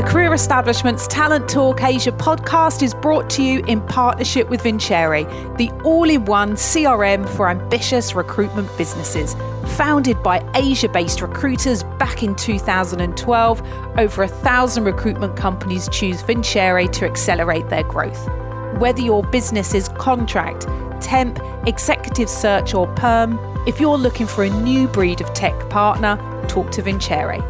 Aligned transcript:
The 0.00 0.06
Career 0.06 0.32
Establishment's 0.32 1.06
Talent 1.08 1.48
Talk 1.48 1.82
Asia 1.82 2.12
podcast 2.12 2.82
is 2.82 2.94
brought 2.94 3.28
to 3.30 3.42
you 3.42 3.62
in 3.66 3.82
partnership 3.82 4.48
with 4.48 4.62
Vincere, 4.62 5.24
the 5.56 5.70
all 5.84 6.08
in 6.08 6.24
one 6.24 6.52
CRM 6.54 7.28
for 7.28 7.50
ambitious 7.50 8.14
recruitment 8.14 8.74
businesses. 8.78 9.34
Founded 9.76 10.22
by 10.22 10.42
Asia 10.54 10.88
based 10.88 11.20
recruiters 11.20 11.82
back 11.98 12.22
in 12.22 12.34
2012, 12.34 13.62
over 13.98 14.22
a 14.22 14.28
thousand 14.28 14.84
recruitment 14.84 15.36
companies 15.36 15.86
choose 15.90 16.22
Vincere 16.22 16.86
to 16.86 17.04
accelerate 17.04 17.68
their 17.68 17.84
growth. 17.84 18.49
Whether 18.78 19.02
your 19.02 19.22
business 19.22 19.74
is 19.74 19.88
contract, 19.90 20.66
temp, 21.00 21.40
executive 21.66 22.28
search, 22.28 22.74
or 22.74 22.86
perm, 22.94 23.38
if 23.66 23.80
you're 23.80 23.98
looking 23.98 24.26
for 24.26 24.44
a 24.44 24.50
new 24.50 24.88
breed 24.88 25.20
of 25.20 25.32
tech 25.34 25.68
partner, 25.70 26.16
talk 26.48 26.70
to 26.72 26.82
Vincere. 26.82 27.42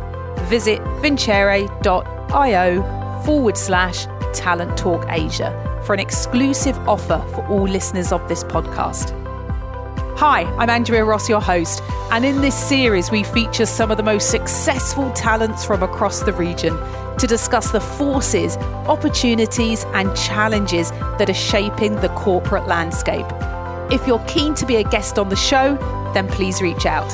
Visit 0.48 0.80
vincere.com 1.00 2.20
io 2.32 3.22
forward 3.24 3.56
slash 3.56 4.06
talent 4.32 4.76
talk 4.76 5.04
Asia 5.08 5.50
for 5.84 5.94
an 5.94 6.00
exclusive 6.00 6.78
offer 6.88 7.24
for 7.34 7.46
all 7.48 7.64
listeners 7.64 8.12
of 8.12 8.26
this 8.28 8.44
podcast. 8.44 9.19
Hi, 10.20 10.42
I'm 10.58 10.68
Andrea 10.68 11.02
Ross, 11.02 11.30
your 11.30 11.40
host, 11.40 11.82
and 12.10 12.26
in 12.26 12.42
this 12.42 12.54
series, 12.54 13.10
we 13.10 13.24
feature 13.24 13.64
some 13.64 13.90
of 13.90 13.96
the 13.96 14.02
most 14.02 14.30
successful 14.30 15.10
talents 15.12 15.64
from 15.64 15.82
across 15.82 16.20
the 16.20 16.34
region 16.34 16.76
to 17.16 17.26
discuss 17.26 17.70
the 17.70 17.80
forces, 17.80 18.58
opportunities, 18.86 19.86
and 19.94 20.14
challenges 20.14 20.90
that 20.90 21.30
are 21.30 21.32
shaping 21.32 21.94
the 22.02 22.10
corporate 22.10 22.66
landscape. 22.68 23.24
If 23.90 24.06
you're 24.06 24.22
keen 24.28 24.54
to 24.56 24.66
be 24.66 24.76
a 24.76 24.84
guest 24.84 25.18
on 25.18 25.30
the 25.30 25.36
show, 25.36 25.78
then 26.12 26.28
please 26.28 26.60
reach 26.60 26.84
out. 26.84 27.10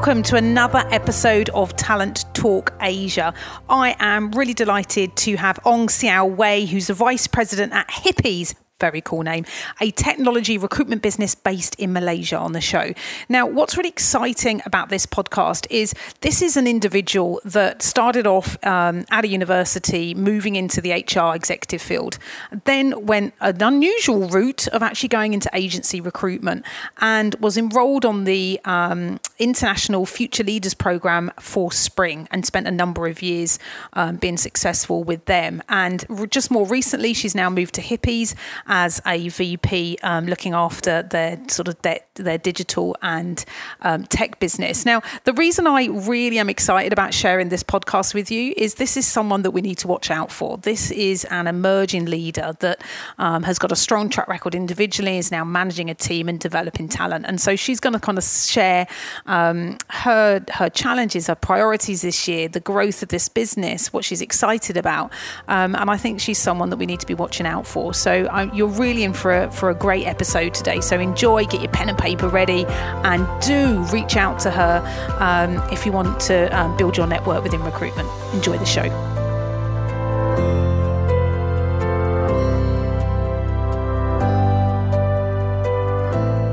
Welcome 0.00 0.22
to 0.22 0.36
another 0.36 0.82
episode 0.92 1.50
of 1.50 1.76
Talent 1.76 2.24
Talk 2.32 2.72
Asia. 2.80 3.34
I 3.68 3.94
am 3.98 4.30
really 4.32 4.54
delighted 4.54 5.14
to 5.16 5.36
have 5.36 5.60
Ong 5.66 5.88
Xiao 5.88 6.36
Wei, 6.36 6.64
who's 6.64 6.86
the 6.86 6.94
Vice 6.94 7.26
President 7.26 7.74
at 7.74 7.86
Hippies 7.88 8.54
very 8.80 9.00
cool 9.00 9.22
name, 9.22 9.44
a 9.80 9.90
technology 9.92 10.58
recruitment 10.58 11.02
business 11.02 11.34
based 11.34 11.74
in 11.76 11.92
Malaysia 11.92 12.38
on 12.38 12.52
the 12.52 12.60
show. 12.60 12.92
Now, 13.28 13.46
what's 13.46 13.76
really 13.76 13.90
exciting 13.90 14.62
about 14.66 14.88
this 14.88 15.06
podcast 15.06 15.66
is 15.70 15.94
this 16.22 16.42
is 16.42 16.56
an 16.56 16.66
individual 16.66 17.40
that 17.44 17.82
started 17.82 18.26
off 18.26 18.56
um, 18.64 19.04
at 19.10 19.24
a 19.24 19.28
university, 19.28 20.14
moving 20.14 20.56
into 20.56 20.80
the 20.80 20.92
HR 20.92 21.34
executive 21.36 21.82
field, 21.82 22.18
then 22.64 23.06
went 23.06 23.34
an 23.40 23.62
unusual 23.62 24.28
route 24.28 24.66
of 24.68 24.82
actually 24.82 25.08
going 25.08 25.34
into 25.34 25.50
agency 25.52 26.00
recruitment 26.00 26.64
and 27.00 27.34
was 27.40 27.56
enrolled 27.56 28.04
on 28.04 28.24
the 28.24 28.60
um, 28.64 29.20
International 29.38 30.06
Future 30.06 30.44
Leaders 30.44 30.74
Program 30.74 31.30
for 31.38 31.70
Spring 31.70 32.26
and 32.30 32.46
spent 32.46 32.66
a 32.66 32.70
number 32.70 33.06
of 33.06 33.20
years 33.22 33.58
um, 33.92 34.16
being 34.16 34.38
successful 34.38 35.04
with 35.04 35.24
them. 35.26 35.62
And 35.68 36.06
just 36.30 36.50
more 36.50 36.66
recently, 36.66 37.12
she's 37.12 37.34
now 37.34 37.50
moved 37.50 37.74
to 37.74 37.82
Hippies 37.82 38.34
as 38.70 39.02
a 39.04 39.28
VP 39.28 39.98
um, 40.04 40.26
looking 40.26 40.54
after 40.54 41.02
their 41.02 41.38
sort 41.48 41.66
of 41.66 41.80
their, 41.82 41.98
their 42.14 42.38
digital 42.38 42.96
and 43.02 43.44
um, 43.82 44.04
tech 44.04 44.38
business. 44.38 44.86
Now, 44.86 45.02
the 45.24 45.32
reason 45.32 45.66
I 45.66 45.86
really 45.86 46.38
am 46.38 46.48
excited 46.48 46.92
about 46.92 47.12
sharing 47.12 47.48
this 47.48 47.64
podcast 47.64 48.14
with 48.14 48.30
you 48.30 48.54
is 48.56 48.74
this 48.74 48.96
is 48.96 49.06
someone 49.06 49.42
that 49.42 49.50
we 49.50 49.60
need 49.60 49.78
to 49.78 49.88
watch 49.88 50.10
out 50.10 50.30
for. 50.30 50.56
This 50.58 50.92
is 50.92 51.24
an 51.26 51.48
emerging 51.48 52.06
leader 52.06 52.54
that 52.60 52.82
um, 53.18 53.42
has 53.42 53.58
got 53.58 53.72
a 53.72 53.76
strong 53.76 54.08
track 54.08 54.28
record 54.28 54.54
individually, 54.54 55.18
is 55.18 55.32
now 55.32 55.44
managing 55.44 55.90
a 55.90 55.94
team 55.94 56.28
and 56.28 56.38
developing 56.38 56.88
talent. 56.88 57.26
And 57.26 57.40
so 57.40 57.56
she's 57.56 57.80
going 57.80 57.94
to 57.94 58.00
kind 58.00 58.18
of 58.18 58.24
share 58.24 58.86
um, 59.26 59.78
her 59.88 60.44
her 60.54 60.70
challenges, 60.70 61.26
her 61.26 61.34
priorities 61.34 62.02
this 62.02 62.28
year, 62.28 62.46
the 62.46 62.60
growth 62.60 63.02
of 63.02 63.08
this 63.08 63.28
business, 63.28 63.92
what 63.92 64.04
she's 64.04 64.22
excited 64.22 64.76
about. 64.76 65.12
Um, 65.48 65.74
and 65.74 65.90
I 65.90 65.96
think 65.96 66.20
she's 66.20 66.38
someone 66.38 66.70
that 66.70 66.76
we 66.76 66.86
need 66.86 67.00
to 67.00 67.06
be 67.06 67.14
watching 67.14 67.46
out 67.46 67.66
for. 67.66 67.92
So 67.92 68.28
I, 68.30 68.44
you're 68.60 68.68
really 68.68 69.04
in 69.04 69.14
for 69.14 69.32
a, 69.32 69.50
for 69.50 69.70
a 69.70 69.74
great 69.74 70.06
episode 70.06 70.52
today. 70.52 70.82
So 70.82 71.00
enjoy, 71.00 71.46
get 71.46 71.62
your 71.62 71.72
pen 71.72 71.88
and 71.88 71.96
paper 71.96 72.28
ready, 72.28 72.66
and 72.66 73.26
do 73.42 73.78
reach 73.90 74.16
out 74.16 74.38
to 74.40 74.50
her 74.50 74.82
um, 75.18 75.56
if 75.72 75.86
you 75.86 75.92
want 75.92 76.20
to 76.20 76.46
um, 76.56 76.76
build 76.76 76.94
your 76.98 77.06
network 77.06 77.42
within 77.42 77.62
recruitment. 77.62 78.06
Enjoy 78.34 78.58
the 78.58 78.66
show. 78.66 78.90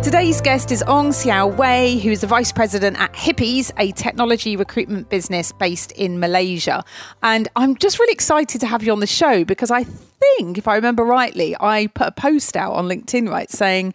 Today's 0.08 0.40
guest 0.40 0.72
is 0.72 0.82
Ong 0.84 1.10
Xiao 1.10 1.54
Wei, 1.58 2.00
who 2.00 2.12
is 2.12 2.22
the 2.22 2.28
Vice 2.28 2.54
President 2.54 2.98
at 2.98 3.12
Hippies, 3.12 3.74
a 3.78 3.92
technology 3.92 4.56
recruitment 4.56 5.10
business 5.10 5.52
based 5.52 5.92
in 5.92 6.22
Malaysia. 6.22 6.86
And 7.22 7.50
I'm 7.58 7.76
just 7.76 8.00
really 8.00 8.14
excited 8.14 8.62
to 8.62 8.68
have 8.68 8.82
you 8.84 8.94
on 8.94 9.02
the 9.02 9.06
show 9.06 9.44
because 9.44 9.70
I 9.70 9.84
think, 9.84 10.58
if 10.58 10.66
I 10.66 10.76
remember 10.76 11.04
rightly, 11.04 11.58
I 11.60 11.88
put 11.88 12.08
a 12.08 12.12
post 12.14 12.56
out 12.56 12.72
on 12.72 12.88
LinkedIn, 12.88 13.28
right, 13.28 13.52
saying, 13.52 13.94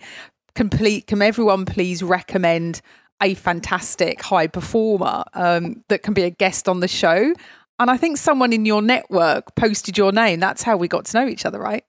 complete, 0.55 1.07
can 1.07 1.23
everyone 1.23 1.65
please 1.65 2.03
recommend 2.03 2.83
a 3.23 3.33
fantastic 3.33 4.21
high 4.21 4.49
performer 4.49 5.25
um, 5.33 5.83
that 5.89 6.03
can 6.03 6.13
be 6.13 6.25
a 6.25 6.31
guest 6.31 6.69
on 6.69 6.81
the 6.81 6.89
show? 6.89 7.33
And 7.79 7.91
I 7.91 7.97
think 7.97 8.19
someone 8.19 8.53
in 8.53 8.67
your 8.67 8.83
network 8.83 9.57
posted 9.57 9.97
your 9.97 10.13
name. 10.13 10.41
That's 10.41 10.63
how 10.63 10.77
we 10.77 10.89
got 10.89 11.07
to 11.07 11.19
know 11.19 11.27
each 11.27 11.47
other, 11.47 11.59
right? 11.59 11.87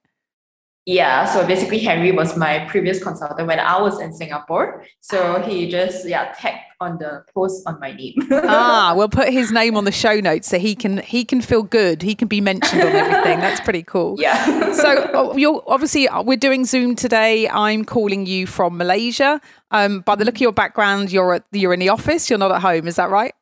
Yeah, 0.86 1.26
so 1.26 1.48
basically 1.48 1.80
Henry 1.80 2.12
was 2.12 2.36
my 2.36 2.68
previous 2.68 3.02
consultant 3.02 3.48
when 3.48 3.60
I 3.60 3.82
was 3.82 4.02
in 4.02 4.12
Singapore. 4.14 4.84
So 5.00 5.42
he 5.42 5.70
just 5.70 6.06
yeah 6.06 6.34
tagged 6.38 6.74
on 6.82 6.98
the 6.98 7.24
post 7.34 7.64
on 7.66 7.80
my 7.80 7.94
name. 7.94 8.16
ah, 8.32 8.94
we'll 8.96 9.08
put 9.08 9.30
his 9.30 9.50
name 9.50 9.78
on 9.78 9.86
the 9.86 9.94
show 9.94 10.20
notes 10.20 10.50
so 10.50 10.60
he 10.60 10.76
can 10.76 10.98
he 10.98 11.24
can 11.24 11.40
feel 11.40 11.64
good. 11.64 12.02
He 12.02 12.16
can 12.16 12.28
be 12.28 12.42
mentioned 12.42 12.82
on 12.82 12.96
everything. 12.96 13.40
That's 13.40 13.62
pretty 13.62 13.84
cool. 13.84 14.18
Yeah. 14.24 14.72
so 14.74 15.10
oh, 15.14 15.36
you're 15.36 15.62
obviously 15.68 16.08
uh, 16.08 16.22
we're 16.22 16.38
doing 16.38 16.66
Zoom 16.66 16.96
today. 16.96 17.50
I'm 17.50 17.84
calling 17.84 18.26
you 18.26 18.46
from 18.46 18.78
Malaysia. 18.78 19.42
Um, 19.72 20.02
by 20.02 20.16
the 20.16 20.24
look 20.24 20.36
of 20.36 20.42
your 20.42 20.54
background, 20.54 21.12
you're 21.12 21.34
at, 21.36 21.44
you're 21.52 21.74
in 21.74 21.80
the 21.80 21.90
office. 21.90 22.30
You're 22.30 22.40
not 22.40 22.52
at 22.52 22.62
home. 22.62 22.88
Is 22.88 22.96
that 22.98 23.10
right? 23.10 23.34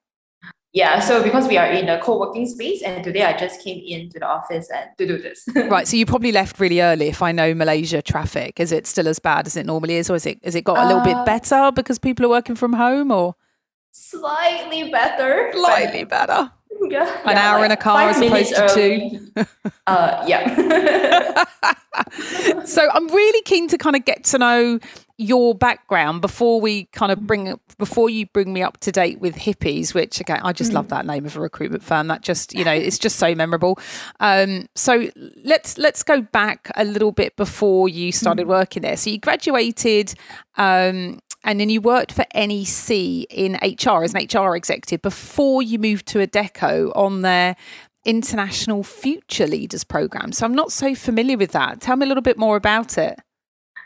Yeah, 0.73 1.01
so 1.01 1.21
because 1.21 1.49
we 1.49 1.57
are 1.57 1.67
in 1.67 1.89
a 1.89 1.99
co-working 1.99 2.45
space 2.47 2.81
and 2.81 3.03
today 3.03 3.23
I 3.25 3.37
just 3.37 3.61
came 3.61 3.83
into 3.85 4.19
the 4.19 4.25
office 4.25 4.69
and 4.73 4.89
to 4.97 5.05
do 5.05 5.17
this. 5.17 5.45
right, 5.69 5.85
so 5.85 5.97
you 5.97 6.05
probably 6.05 6.31
left 6.31 6.61
really 6.61 6.79
early 6.79 7.09
if 7.09 7.21
I 7.21 7.33
know 7.33 7.53
Malaysia 7.53 8.01
traffic. 8.01 8.57
Is 8.57 8.71
it 8.71 8.87
still 8.87 9.09
as 9.09 9.19
bad 9.19 9.47
as 9.47 9.57
it 9.57 9.65
normally 9.65 9.95
is 9.95 10.09
or 10.09 10.15
is 10.15 10.25
it 10.25 10.39
has 10.45 10.55
it 10.55 10.63
got 10.63 10.77
a 10.77 10.87
little 10.87 11.01
uh, 11.01 11.03
bit 11.03 11.25
better 11.25 11.73
because 11.73 11.99
people 11.99 12.25
are 12.25 12.29
working 12.29 12.55
from 12.55 12.71
home 12.71 13.11
or 13.11 13.35
slightly 13.91 14.89
better. 14.89 15.51
Slightly 15.53 16.03
better. 16.05 16.51
Yeah, 16.89 17.03
An 17.25 17.35
yeah, 17.35 17.49
hour 17.51 17.59
like 17.59 17.65
in 17.65 17.71
a 17.71 17.77
car 17.77 18.09
as 18.09 18.19
opposed 18.19 18.55
to 18.55 18.67
two. 18.73 19.45
uh 19.85 20.23
yeah. 20.25 21.43
so 22.65 22.87
I'm 22.91 23.07
really 23.09 23.41
keen 23.43 23.67
to 23.67 23.77
kind 23.77 23.95
of 23.95 24.03
get 24.03 24.23
to 24.25 24.39
know 24.39 24.79
your 25.21 25.53
background 25.53 26.21
before 26.21 26.59
we 26.59 26.85
kind 26.85 27.11
of 27.11 27.27
bring 27.27 27.59
before 27.77 28.09
you 28.09 28.25
bring 28.27 28.51
me 28.51 28.63
up 28.63 28.79
to 28.79 28.91
date 28.91 29.19
with 29.19 29.35
hippies 29.35 29.93
which 29.93 30.19
again 30.19 30.39
i 30.43 30.51
just 30.51 30.71
mm. 30.71 30.75
love 30.75 30.87
that 30.87 31.05
name 31.05 31.25
of 31.25 31.37
a 31.37 31.39
recruitment 31.39 31.83
firm 31.83 32.07
that 32.07 32.21
just 32.21 32.53
you 32.53 32.65
know 32.65 32.71
it's 32.71 32.97
just 32.97 33.17
so 33.17 33.35
memorable 33.35 33.77
um, 34.19 34.67
so 34.75 35.09
let's 35.43 35.77
let's 35.77 36.01
go 36.01 36.21
back 36.21 36.71
a 36.75 36.83
little 36.83 37.11
bit 37.11 37.35
before 37.35 37.87
you 37.87 38.11
started 38.11 38.47
mm. 38.47 38.49
working 38.49 38.81
there 38.81 38.97
so 38.97 39.09
you 39.09 39.19
graduated 39.19 40.13
um, 40.57 41.19
and 41.43 41.59
then 41.59 41.69
you 41.69 41.81
worked 41.81 42.11
for 42.11 42.25
NEC 42.35 42.89
in 43.29 43.57
HR 43.61 44.03
as 44.03 44.13
an 44.13 44.27
HR 44.31 44.55
executive 44.55 45.01
before 45.01 45.61
you 45.61 45.79
moved 45.79 46.05
to 46.07 46.19
Adecco 46.19 46.91
on 46.95 47.21
their 47.21 47.55
International 48.05 48.83
Future 48.83 49.47
Leaders 49.47 49.83
Program. 49.83 50.31
So 50.33 50.45
I'm 50.45 50.53
not 50.53 50.71
so 50.71 50.93
familiar 50.93 51.37
with 51.37 51.51
that. 51.51 51.81
Tell 51.81 51.95
me 51.95 52.05
a 52.05 52.07
little 52.07 52.21
bit 52.21 52.37
more 52.37 52.57
about 52.57 52.97
it. 52.97 53.19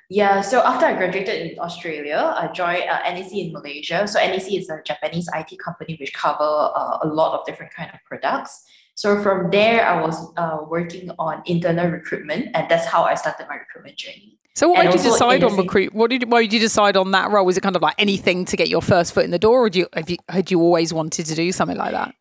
Yeah, 0.09 0.41
so 0.41 0.61
after 0.61 0.85
I 0.85 0.93
graduated 0.93 1.51
in 1.51 1.59
Australia, 1.59 2.33
I 2.37 2.47
joined 2.47 2.83
uh, 2.89 3.01
NEC 3.11 3.31
in 3.33 3.53
Malaysia. 3.53 4.07
So 4.07 4.19
NEC 4.19 4.53
is 4.53 4.69
a 4.69 4.81
Japanese 4.85 5.27
IT 5.33 5.57
company 5.57 5.97
which 5.99 6.13
cover 6.13 6.43
uh, 6.43 6.99
a 7.01 7.07
lot 7.07 7.39
of 7.39 7.45
different 7.45 7.73
kind 7.73 7.89
of 7.91 7.99
products. 8.05 8.63
So 8.93 9.21
from 9.21 9.49
there, 9.49 9.85
I 9.85 10.01
was 10.01 10.31
uh, 10.37 10.59
working 10.67 11.09
on 11.17 11.41
internal 11.45 11.89
recruitment, 11.89 12.49
and 12.53 12.69
that's 12.69 12.85
how 12.85 13.03
I 13.03 13.15
started 13.15 13.47
my 13.49 13.55
recruitment 13.55 13.97
journey. 13.97 14.37
So 14.55 14.69
what 14.69 14.85
made 14.85 14.93
you 14.93 15.01
decide 15.01 15.43
on 15.43 15.57
recruit? 15.57 15.93
What 15.93 16.11
did 16.11 16.31
why 16.31 16.43
did 16.43 16.53
you 16.53 16.59
decide 16.59 16.95
on 16.95 17.11
that 17.11 17.29
role? 17.29 17.45
Was 17.45 17.57
it 17.57 17.61
kind 17.61 17.75
of 17.75 17.81
like 17.81 17.95
anything 17.97 18.45
to 18.45 18.55
get 18.55 18.69
your 18.69 18.81
first 18.81 19.11
foot 19.13 19.25
in 19.25 19.31
the 19.31 19.39
door, 19.39 19.65
or 19.65 19.69
do 19.69 19.79
you, 19.79 19.87
have 19.93 20.09
you 20.09 20.17
had 20.29 20.49
you 20.49 20.61
always 20.61 20.93
wanted 20.93 21.25
to 21.25 21.35
do 21.35 21.51
something 21.51 21.77
like 21.77 21.91
that? 21.91 22.15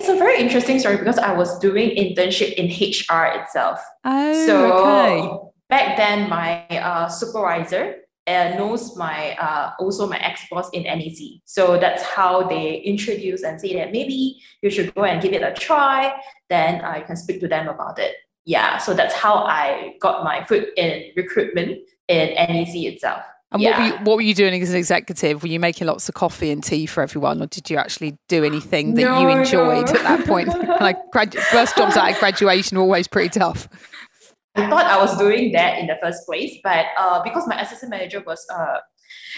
It's 0.00 0.10
a 0.10 0.16
very 0.16 0.38
interesting 0.38 0.78
story 0.80 0.98
because 0.98 1.18
I 1.18 1.32
was 1.32 1.58
doing 1.60 1.90
internship 1.90 2.52
in 2.54 2.66
HR 2.66 3.40
itself. 3.40 3.80
Oh, 4.04 4.46
so 4.46 4.72
okay 4.72 5.47
back 5.68 5.96
then 5.96 6.28
my 6.28 6.66
uh, 6.68 7.08
supervisor 7.08 7.96
uh, 8.26 8.54
knows 8.56 8.96
my 8.96 9.34
uh, 9.36 9.72
also 9.78 10.06
my 10.06 10.18
ex 10.18 10.42
boss 10.50 10.68
in 10.70 10.82
NEC. 10.82 11.40
So 11.44 11.78
that's 11.78 12.02
how 12.02 12.46
they 12.46 12.76
introduce 12.76 13.42
and 13.42 13.60
say 13.60 13.74
that 13.74 13.92
maybe 13.92 14.40
you 14.62 14.70
should 14.70 14.94
go 14.94 15.04
and 15.04 15.22
give 15.22 15.32
it 15.32 15.42
a 15.42 15.52
try. 15.52 16.14
Then 16.48 16.82
I 16.82 17.00
can 17.00 17.16
speak 17.16 17.40
to 17.40 17.48
them 17.48 17.68
about 17.68 17.98
it. 17.98 18.16
Yeah, 18.44 18.78
so 18.78 18.94
that's 18.94 19.14
how 19.14 19.34
I 19.34 19.94
got 20.00 20.24
my 20.24 20.44
foot 20.44 20.68
in 20.76 21.12
recruitment 21.16 21.78
in 22.08 22.34
NEC 22.34 22.74
itself. 22.76 23.22
And 23.50 23.62
yeah. 23.62 23.70
what, 23.70 23.78
were 23.78 23.86
you, 23.86 24.04
what 24.04 24.16
were 24.16 24.22
you 24.22 24.34
doing 24.34 24.60
as 24.60 24.70
an 24.70 24.76
executive? 24.76 25.42
Were 25.42 25.48
you 25.48 25.60
making 25.60 25.86
lots 25.86 26.08
of 26.08 26.14
coffee 26.14 26.50
and 26.50 26.62
tea 26.62 26.84
for 26.84 27.02
everyone, 27.02 27.42
or 27.42 27.46
did 27.46 27.70
you 27.70 27.78
actually 27.78 28.18
do 28.28 28.44
anything 28.44 28.94
that 28.94 29.02
no, 29.02 29.20
you 29.20 29.28
enjoyed 29.28 29.86
no. 29.86 29.92
at 29.92 30.02
that 30.02 30.26
point? 30.26 30.48
like 30.80 30.98
grad- 31.12 31.34
first 31.34 31.76
jobs 31.76 31.96
out 31.96 32.10
of 32.10 32.18
graduation 32.18 32.76
were 32.76 32.84
always 32.84 33.08
pretty 33.08 33.38
tough. 33.38 33.68
I 34.58 34.68
thought 34.68 34.86
I 34.86 34.98
was 34.98 35.16
doing 35.16 35.52
that 35.52 35.78
in 35.78 35.86
the 35.86 35.96
first 36.02 36.26
place, 36.26 36.58
but 36.62 36.86
uh, 36.98 37.22
because 37.22 37.46
my 37.46 37.60
assistant 37.60 37.90
manager 37.90 38.22
was 38.26 38.44
uh, 38.52 38.78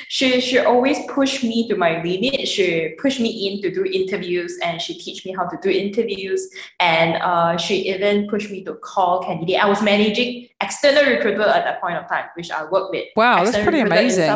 she 0.08 0.40
she 0.40 0.58
always 0.58 0.99
pushed 1.06 1.44
me 1.44 1.69
to 1.69 1.76
my 1.76 2.02
limit. 2.02 2.49
She 2.49 2.94
pushed 3.00 3.20
me 3.20 3.31
in 3.46 3.62
to 3.62 3.70
do 3.70 3.84
interviews 3.84 4.58
and 4.62 4.81
she 4.81 4.99
teach 4.99 5.25
me 5.25 5.34
how 5.37 5.46
to 5.46 5.56
do 5.62 5.70
interviews. 5.70 6.49
And 6.78 7.17
uh, 7.22 7.56
she 7.56 7.88
even 7.93 8.28
pushed 8.28 8.50
me 8.50 8.64
to 8.64 8.75
call 8.75 9.22
candidate. 9.22 9.62
I 9.62 9.69
was 9.69 9.82
managing 9.82 10.49
external 10.61 11.05
recruiter 11.05 11.43
at 11.43 11.64
that 11.64 11.81
point 11.81 11.96
of 11.96 12.08
time, 12.08 12.26
which 12.34 12.50
I 12.50 12.64
worked 12.64 12.90
with. 12.93 13.06
Wow, 13.17 13.44
that's 13.44 13.58
pretty 13.58 13.81
amazing. 13.81 14.31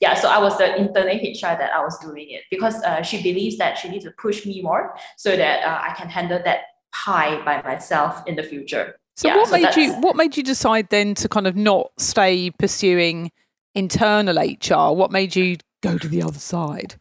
Yeah, 0.00 0.14
so 0.14 0.28
I 0.28 0.38
was 0.38 0.56
the 0.58 0.76
internal 0.76 1.16
HR 1.16 1.56
that 1.58 1.70
I 1.74 1.82
was 1.82 1.98
doing 1.98 2.30
it 2.30 2.42
because 2.50 2.82
uh, 2.82 3.02
she 3.02 3.22
believes 3.22 3.58
that 3.58 3.78
she 3.78 3.88
needs 3.88 4.04
to 4.04 4.12
push 4.12 4.46
me 4.46 4.62
more 4.62 4.94
so 5.16 5.36
that 5.36 5.64
uh, 5.64 5.80
I 5.82 5.94
can 5.94 6.08
handle 6.08 6.40
that 6.44 6.60
pie 6.92 7.44
by 7.44 7.60
myself 7.62 8.22
in 8.26 8.36
the 8.36 8.42
future. 8.42 8.96
So 9.16 9.28
yeah, 9.28 9.36
what 9.36 9.48
so 9.48 9.58
made 9.58 9.76
you 9.76 9.94
what 9.94 10.16
made 10.16 10.36
you 10.36 10.42
decide 10.42 10.88
then 10.90 11.14
to 11.16 11.28
kind 11.28 11.46
of 11.46 11.56
not 11.56 11.92
stay 11.98 12.50
pursuing 12.50 13.30
internal 13.74 14.36
HR? 14.36 14.94
What 14.94 15.10
made 15.10 15.36
you 15.36 15.56
go 15.82 15.98
to 15.98 16.08
the 16.08 16.22
other 16.22 16.38
side? 16.38 16.96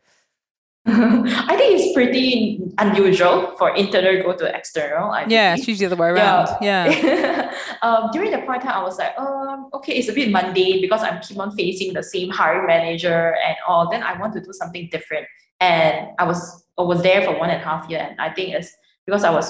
I 0.86 1.56
think 1.56 1.80
it's 1.80 1.94
pretty 1.94 2.62
unusual 2.78 3.56
for 3.58 3.74
internal 3.74 4.22
go 4.22 4.34
to 4.36 4.54
external. 4.54 5.12
I 5.12 5.26
yeah, 5.28 5.56
it's 5.56 5.66
usually 5.66 5.88
the 5.88 5.94
other 5.96 6.02
way 6.02 6.10
around. 6.10 6.50
Yeah. 6.62 6.90
yeah. 6.90 7.56
um, 7.82 8.10
during 8.12 8.32
the 8.32 8.40
point 8.40 8.64
time, 8.64 8.74
I 8.74 8.84
was 8.84 8.98
like, 9.00 9.18
um, 9.18 9.70
okay, 9.76 9.94
it's 9.94 10.10
a 10.10 10.14
bit 10.14 10.30
mundane 10.30 10.82
because 10.82 11.02
I'm 11.02 11.22
keep 11.22 11.40
on 11.40 11.56
facing 11.56 11.94
the 11.94 12.04
same 12.04 12.30
hiring 12.30 12.68
manager 12.68 13.38
and 13.48 13.56
all. 13.66 13.90
Then 13.90 14.04
I 14.04 14.20
want 14.20 14.34
to 14.34 14.42
do 14.42 14.52
something 14.52 14.90
different, 14.92 15.26
and 15.62 16.10
I 16.20 16.26
was 16.26 16.66
I 16.78 16.82
was 16.82 17.02
there 17.02 17.22
for 17.22 17.40
one 17.40 17.50
and 17.50 17.62
a 17.62 17.66
half 17.66 17.90
year, 17.90 18.06
and 18.12 18.20
I 18.20 18.34
think 18.34 18.54
it's 18.54 18.76
because 19.06 19.24
I 19.24 19.30
was 19.30 19.50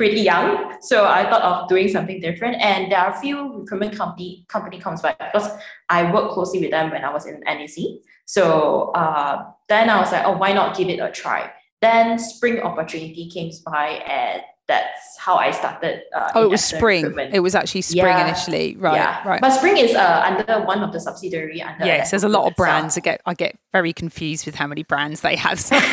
pretty 0.00 0.22
young. 0.22 0.78
So 0.80 1.04
I 1.04 1.28
thought 1.28 1.42
of 1.42 1.68
doing 1.68 1.86
something 1.88 2.20
different. 2.20 2.56
And 2.62 2.90
there 2.90 3.00
are 3.00 3.10
a 3.14 3.20
few 3.20 3.36
recruitment 3.58 3.94
company 3.94 4.46
company 4.48 4.78
comes 4.80 5.02
by 5.02 5.14
because 5.20 5.50
I 5.90 6.10
worked 6.10 6.32
closely 6.32 6.58
with 6.58 6.70
them 6.70 6.90
when 6.90 7.04
I 7.04 7.12
was 7.12 7.26
in 7.26 7.40
NEC. 7.40 8.00
So 8.24 8.92
uh, 8.92 9.44
then 9.68 9.90
I 9.90 10.00
was 10.00 10.10
like, 10.10 10.24
oh, 10.24 10.38
why 10.38 10.54
not 10.54 10.74
give 10.74 10.88
it 10.88 11.00
a 11.00 11.10
try? 11.10 11.50
Then 11.82 12.18
spring 12.18 12.60
opportunity 12.60 13.28
came 13.28 13.52
by 13.66 13.88
and 14.20 14.40
that's 14.70 15.18
how 15.18 15.34
I 15.34 15.50
started. 15.50 16.02
Uh, 16.14 16.30
oh, 16.36 16.44
it 16.44 16.50
was 16.50 16.64
spring. 16.64 17.12
It 17.32 17.40
was 17.40 17.56
actually 17.56 17.82
spring 17.82 18.04
yeah. 18.04 18.24
initially, 18.24 18.76
right? 18.76 18.94
Yeah. 18.94 19.28
Right. 19.28 19.40
But 19.40 19.50
spring 19.50 19.76
is 19.76 19.96
uh, 19.96 20.22
under 20.24 20.64
one 20.64 20.84
of 20.84 20.92
the 20.92 21.00
subsidiary. 21.00 21.60
Under 21.60 21.84
yes, 21.84 22.12
there's 22.12 22.22
a 22.22 22.28
lot 22.28 22.46
of 22.46 22.54
brands. 22.56 22.96
I 22.96 23.00
get 23.00 23.20
I 23.26 23.34
get 23.34 23.58
very 23.72 23.92
confused 23.92 24.46
with 24.46 24.54
how 24.54 24.68
many 24.68 24.84
brands 24.84 25.22
they 25.22 25.34
have. 25.34 25.58
so, 25.60 25.74
what 25.74 25.90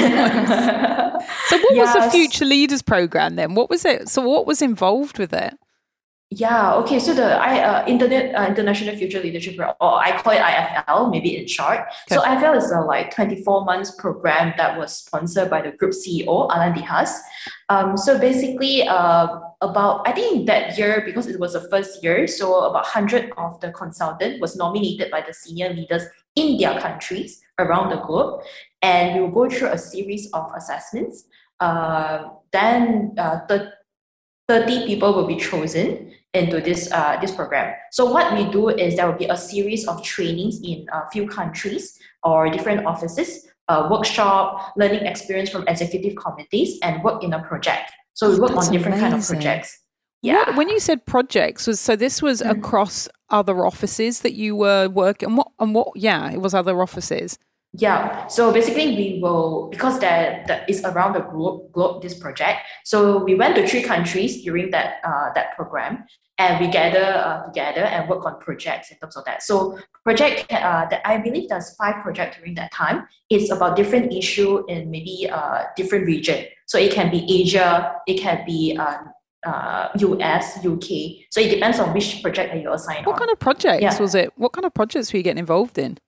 yes. 1.75 1.95
was 1.95 2.06
the 2.06 2.12
Future 2.12 2.45
Leaders 2.45 2.83
program 2.83 3.35
then? 3.35 3.56
What 3.56 3.71
was 3.71 3.83
it? 3.83 4.09
So, 4.09 4.21
what 4.21 4.45
was 4.45 4.62
involved 4.62 5.18
with 5.18 5.33
it? 5.33 5.57
Yeah. 6.29 6.75
Okay. 6.75 7.00
So 7.00 7.13
the 7.13 7.39
I 7.39 7.59
uh, 7.63 7.88
Internet 7.88 8.35
uh, 8.35 8.47
International 8.47 8.97
Future 8.97 9.21
Leadership, 9.21 9.57
or 9.59 9.75
I 9.79 10.21
call 10.21 10.33
it 10.33 10.41
IFL, 10.41 11.09
maybe 11.09 11.38
in 11.38 11.47
short. 11.47 11.79
Okay. 11.79 12.15
So 12.15 12.21
IFL 12.21 12.57
is 12.57 12.69
a 12.69 12.81
like 12.81 13.15
twenty 13.15 13.41
four 13.44 13.63
months 13.63 13.91
program 13.91 14.53
that 14.57 14.77
was 14.77 14.91
sponsored 14.94 15.50
by 15.50 15.62
the 15.62 15.71
group 15.71 15.94
CEO 15.94 16.53
Alain 16.53 16.74
Dehaze. 16.74 17.15
Um, 17.69 17.95
so 17.95 18.19
basically, 18.19 18.85
uh, 18.85 19.39
about 19.62 20.06
I 20.06 20.12
think 20.12 20.47
that 20.47 20.77
year 20.77 21.01
because 21.06 21.27
it 21.27 21.39
was 21.39 21.53
the 21.53 21.65
first 21.69 22.03
year, 22.03 22.27
so 22.27 22.65
about 22.65 22.85
hundred 22.85 23.31
of 23.38 23.62
the 23.62 23.71
consultant 23.71 24.41
was 24.41 24.57
nominated 24.57 25.09
by 25.09 25.21
the 25.21 25.33
senior 25.33 25.71
leaders 25.74 26.03
in 26.35 26.57
their 26.57 26.77
countries 26.77 27.39
around 27.57 27.89
the 27.89 28.03
globe, 28.03 28.41
and 28.81 29.15
we 29.15 29.21
will 29.21 29.31
go 29.31 29.50
through 29.50 29.69
a 29.69 29.77
series 29.77 30.29
of 30.33 30.51
assessments. 30.57 31.24
Uh, 31.62 32.29
then 32.51 33.15
uh, 33.18 33.39
the 33.47 33.71
30 34.47 34.85
people 34.85 35.13
will 35.13 35.27
be 35.27 35.35
chosen 35.35 36.11
into 36.33 36.61
this 36.61 36.91
uh, 36.91 37.17
this 37.19 37.31
program. 37.31 37.73
So 37.91 38.05
what 38.05 38.33
we 38.33 38.45
do 38.51 38.69
is 38.69 38.95
there 38.95 39.09
will 39.09 39.17
be 39.17 39.25
a 39.25 39.38
series 39.38 39.88
of 39.88 40.03
trainings 40.03 40.59
in 40.63 40.85
a 40.91 41.09
few 41.09 41.27
countries 41.27 41.97
or 42.23 42.49
different 42.49 42.85
offices, 42.85 43.47
a 43.67 43.89
workshop, 43.89 44.73
learning 44.77 45.05
experience 45.05 45.49
from 45.49 45.67
executive 45.67 46.15
committees, 46.15 46.79
and 46.81 47.03
work 47.03 47.23
in 47.23 47.33
a 47.33 47.44
project. 47.44 47.91
So 48.13 48.31
we 48.31 48.39
work 48.39 48.51
That's 48.53 48.67
on 48.67 48.73
different 48.73 48.97
amazing. 48.97 49.11
kind 49.11 49.21
of 49.21 49.27
projects. 49.27 49.79
Yeah. 50.21 50.47
What, 50.47 50.55
when 50.55 50.69
you 50.69 50.79
said 50.79 51.05
projects, 51.05 51.67
was 51.67 51.79
so 51.79 51.95
this 51.95 52.21
was 52.21 52.41
mm. 52.41 52.50
across 52.50 53.07
other 53.29 53.65
offices 53.65 54.21
that 54.21 54.33
you 54.33 54.55
were 54.55 54.89
working. 54.89 55.29
And 55.29 55.38
what? 55.38 55.47
And 55.59 55.75
what? 55.75 55.89
Yeah, 55.95 56.31
it 56.31 56.41
was 56.41 56.53
other 56.53 56.81
offices. 56.81 57.38
Yeah. 57.77 58.25
So 58.27 58.51
basically, 58.51 58.95
we 58.95 59.19
will 59.21 59.69
because 59.69 60.00
that 60.00 60.47
that 60.47 60.69
is 60.69 60.83
around 60.83 61.13
the 61.13 61.21
globe, 61.21 61.71
globe 61.74 62.01
this 62.01 62.18
project. 62.18 62.62
So 62.83 63.24
we 63.24 63.35
went 63.35 63.56
to 63.56 63.68
three 63.68 63.83
countries 63.83 64.44
during 64.44 64.71
that 64.71 64.95
uh, 65.03 65.29
that 65.35 65.56
program, 65.56 66.06
and 66.39 66.59
we 66.59 66.71
gather 66.71 67.06
uh, 67.06 67.45
together 67.45 67.81
and 67.81 68.09
work 68.09 68.25
on 68.25 68.39
projects 68.39 68.89
in 68.89 68.97
terms 68.97 69.15
of 69.15 69.25
that. 69.25 69.44
So 69.44 69.77
project 70.03 70.51
uh, 70.51 70.88
that 70.89 71.01
I 71.06 71.18
believe 71.18 71.50
there's 71.50 71.75
five 71.75 72.01
projects 72.01 72.38
during 72.38 72.56
that 72.56 72.71
time. 72.71 73.07
It's 73.29 73.51
about 73.51 73.75
different 73.75 74.12
issue 74.12 74.65
in 74.68 74.89
maybe 74.89 75.29
uh 75.29 75.65
different 75.75 76.07
region. 76.07 76.45
So 76.65 76.79
it 76.79 76.91
can 76.91 77.12
be 77.12 77.25
Asia, 77.41 77.94
it 78.07 78.19
can 78.19 78.44
be 78.45 78.75
um, 78.77 79.13
uh, 79.45 79.89
US, 79.95 80.65
UK. 80.65 81.27
So 81.29 81.39
it 81.39 81.50
depends 81.50 81.79
on 81.79 81.94
which 81.94 82.24
project 82.24 82.53
that 82.53 82.62
you 82.62 82.74
assign. 82.74 83.03
What 83.03 83.13
on. 83.13 83.19
kind 83.19 83.31
of 83.31 83.39
projects 83.39 83.83
yeah. 83.83 84.00
was 84.00 84.15
it? 84.15 84.33
What 84.35 84.51
kind 84.51 84.65
of 84.65 84.74
projects 84.74 85.13
were 85.13 85.18
you 85.18 85.24
getting 85.24 85.39
involved 85.39 85.77
in? 85.77 86.00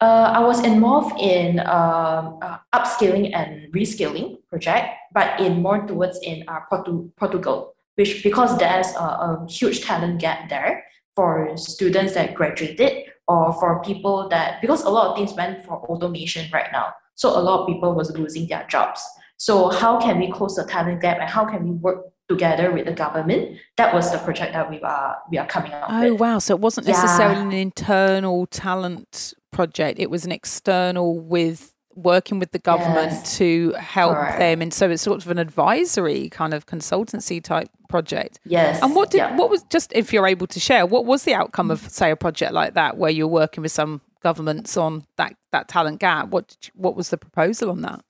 Uh, 0.00 0.32
I 0.32 0.38
was 0.40 0.64
involved 0.64 1.18
in 1.20 1.58
um, 1.60 2.38
uh, 2.40 2.58
upskilling 2.72 3.34
and 3.34 3.72
reskilling 3.72 4.38
project, 4.48 4.94
but 5.12 5.40
in 5.40 5.60
more 5.60 5.84
towards 5.86 6.20
in 6.20 6.44
uh, 6.46 6.60
Portu- 6.70 7.10
Portugal, 7.16 7.74
which 7.96 8.22
because 8.22 8.56
there's 8.58 8.86
a, 8.94 9.02
a, 9.02 9.46
huge 9.50 9.82
talent 9.82 10.20
gap 10.20 10.48
there 10.48 10.84
for 11.16 11.56
students 11.56 12.14
that 12.14 12.34
graduated 12.34 13.10
or 13.26 13.52
for 13.54 13.82
people 13.82 14.28
that 14.28 14.60
because 14.60 14.84
a 14.84 14.88
lot 14.88 15.08
of 15.08 15.16
things 15.16 15.34
went 15.34 15.64
for 15.64 15.80
automation 15.90 16.48
right 16.52 16.70
now, 16.70 16.94
so 17.16 17.30
a 17.30 17.42
lot 17.42 17.62
of 17.62 17.66
people 17.66 17.92
was 17.92 18.16
losing 18.16 18.46
their 18.46 18.64
jobs. 18.68 19.04
So 19.36 19.68
how 19.68 19.98
can 20.00 20.20
we 20.20 20.30
close 20.30 20.54
the 20.54 20.64
talent 20.64 21.02
gap 21.02 21.18
and 21.20 21.28
how 21.28 21.44
can 21.44 21.64
we 21.64 21.70
work 21.70 22.04
together 22.28 22.70
with 22.70 22.86
the 22.86 22.92
government. 22.92 23.58
That 23.76 23.94
was 23.94 24.12
the 24.12 24.18
project 24.18 24.52
that 24.52 24.70
we 24.70 24.80
are 24.80 25.16
we 25.30 25.38
are 25.38 25.46
coming 25.46 25.72
up 25.72 25.86
oh, 25.88 26.12
with. 26.12 26.20
wow! 26.20 26.38
So 26.38 26.54
it 26.54 26.60
wasn't 26.60 26.86
necessarily 26.86 27.36
yeah. 27.36 27.46
an 27.46 27.52
internal 27.52 28.46
talent 28.46 29.34
project; 29.50 29.98
it 29.98 30.10
was 30.10 30.24
an 30.24 30.32
external 30.32 31.18
with 31.18 31.72
working 31.94 32.38
with 32.38 32.52
the 32.52 32.58
government 32.60 33.10
yes. 33.10 33.36
to 33.38 33.72
help 33.72 34.14
Correct. 34.14 34.38
them, 34.38 34.62
and 34.62 34.72
so 34.72 34.88
it's 34.90 35.02
sort 35.02 35.24
of 35.24 35.30
an 35.30 35.38
advisory 35.38 36.28
kind 36.28 36.54
of 36.54 36.66
consultancy 36.66 37.42
type 37.42 37.68
project. 37.88 38.38
Yes. 38.44 38.80
And 38.82 38.94
what 38.94 39.10
did 39.10 39.18
yeah. 39.18 39.36
what 39.36 39.50
was 39.50 39.62
just 39.64 39.92
if 39.94 40.12
you're 40.12 40.26
able 40.26 40.46
to 40.48 40.60
share 40.60 40.86
what 40.86 41.04
was 41.04 41.24
the 41.24 41.34
outcome 41.34 41.70
of 41.70 41.80
say 41.80 42.10
a 42.10 42.16
project 42.16 42.52
like 42.52 42.74
that 42.74 42.98
where 42.98 43.10
you're 43.10 43.26
working 43.26 43.62
with 43.62 43.72
some 43.72 44.00
governments 44.22 44.76
on 44.76 45.04
that 45.16 45.34
that 45.52 45.68
talent 45.68 46.00
gap? 46.00 46.28
What 46.28 46.56
you, 46.62 46.70
what 46.74 46.94
was 46.94 47.10
the 47.10 47.16
proposal 47.16 47.70
on 47.70 47.82
that? 47.82 48.04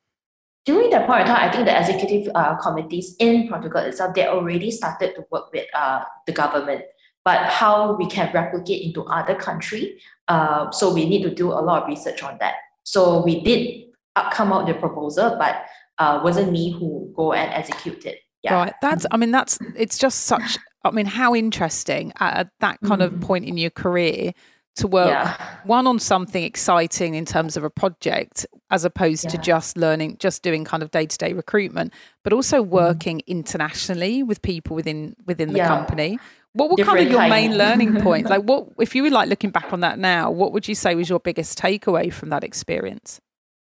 During 0.69 0.91
that 0.91 1.07
point 1.07 1.23
of 1.23 1.29
time, 1.29 1.49
I 1.49 1.51
think 1.51 1.65
the 1.65 1.81
executive 1.81 2.31
uh, 2.35 2.55
committees 2.57 3.17
in 3.19 3.49
Portugal 3.49 3.81
itself, 3.81 4.15
they 4.15 4.27
already 4.27 4.71
started 4.71 5.15
to 5.15 5.25
work 5.31 5.51
with 5.51 5.65
uh, 5.73 6.05
the 6.27 6.33
government. 6.33 6.83
But 7.25 7.47
how 7.47 7.97
we 7.97 8.07
can 8.07 8.31
replicate 8.35 8.83
into 8.83 9.03
other 9.05 9.35
country, 9.35 9.99
uh, 10.29 10.71
so 10.71 10.93
we 10.93 11.09
need 11.09 11.23
to 11.23 11.35
do 11.35 11.53
a 11.53 11.61
lot 11.65 11.85
of 11.85 11.89
research 11.89 12.23
on 12.23 12.37
that. 12.41 12.57
So 12.85 13.23
we 13.25 13.41
did 13.41 13.87
come 14.31 14.53
out 14.53 14.67
the 14.67 14.75
proposal, 14.75 15.37
but 15.39 15.65
uh, 15.97 16.21
wasn't 16.23 16.53
me 16.53 16.71
who 16.71 17.15
go 17.17 17.33
and 17.33 17.51
execute 17.55 18.05
it. 18.05 18.19
Yeah. 18.43 18.53
Right. 18.53 18.75
That's. 18.83 19.07
I 19.11 19.17
mean, 19.17 19.31
that's. 19.31 19.59
It's 19.75 19.97
just 19.97 20.25
such. 20.25 20.59
I 20.85 20.91
mean, 20.91 21.07
how 21.07 21.35
interesting 21.35 22.13
at 22.21 22.51
that 22.61 22.79
kind 22.85 23.01
mm-hmm. 23.01 23.15
of 23.15 23.21
point 23.23 23.47
in 23.47 23.57
your 23.57 23.71
career 23.71 24.33
to 24.79 24.89
work 24.89 25.11
yeah. 25.11 25.37
one 25.65 25.87
on 25.87 25.99
something 25.99 26.43
exciting 26.43 27.15
in 27.15 27.25
terms 27.25 27.57
of 27.57 27.65
a 27.65 27.71
project 27.71 28.47
as 28.71 28.85
opposed 28.85 29.25
yeah. 29.25 29.31
to 29.31 29.39
just 29.39 29.77
learning 29.77 30.17
just 30.19 30.43
doing 30.43 30.65
kind 30.65 30.83
of 30.83 30.91
day-to-day 30.91 31.33
recruitment 31.33 31.93
but 32.25 32.33
also 32.33 32.63
mm-hmm. 32.63 32.71
working 32.71 33.19
mm. 33.19 33.27
internationally 33.27 34.23
with 34.23 34.41
people 34.43 34.75
within 34.75 35.15
within 35.27 35.53
the 35.53 35.59
yeah. 35.59 35.69
company 35.69 36.19
what 36.53 36.71
were 36.71 36.85
kind 36.85 37.07
of 37.07 37.13
your 37.13 37.29
main 37.29 37.57
learning 37.57 38.01
points 38.03 38.31
like 38.31 38.43
what 38.43 38.67
if 38.79 38.95
you 38.95 39.03
were 39.03 39.11
like 39.11 39.29
looking 39.29 39.51
back 39.51 39.73
on 39.73 39.81
that 39.81 39.99
now 39.99 40.31
what 40.31 40.53
would 40.53 40.67
you 40.67 40.75
say 40.75 40.95
was 40.95 41.09
your 41.09 41.21
biggest 41.21 41.59
takeaway 41.59 42.13
from 42.13 42.31
that 42.31 42.45
experience 42.45 43.21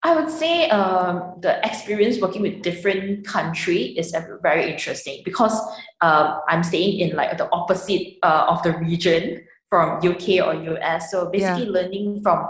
I 0.06 0.14
would 0.14 0.30
say 0.30 0.68
um, 0.68 1.38
the 1.40 1.66
experience 1.66 2.20
working 2.20 2.42
with 2.42 2.60
different 2.60 3.26
country 3.26 3.96
is 3.96 4.14
very 4.42 4.70
interesting 4.70 5.22
because 5.24 5.58
um, 6.02 6.40
I'm 6.46 6.62
staying 6.62 7.00
in 7.00 7.16
like 7.16 7.38
the 7.38 7.50
opposite 7.50 8.18
uh, 8.22 8.44
of 8.46 8.62
the 8.62 8.76
region 8.76 9.42
from 9.74 9.98
UK 9.98 10.46
or 10.46 10.54
US. 10.74 11.10
So 11.10 11.30
basically, 11.30 11.64
yeah. 11.64 11.70
learning 11.70 12.22
from 12.22 12.46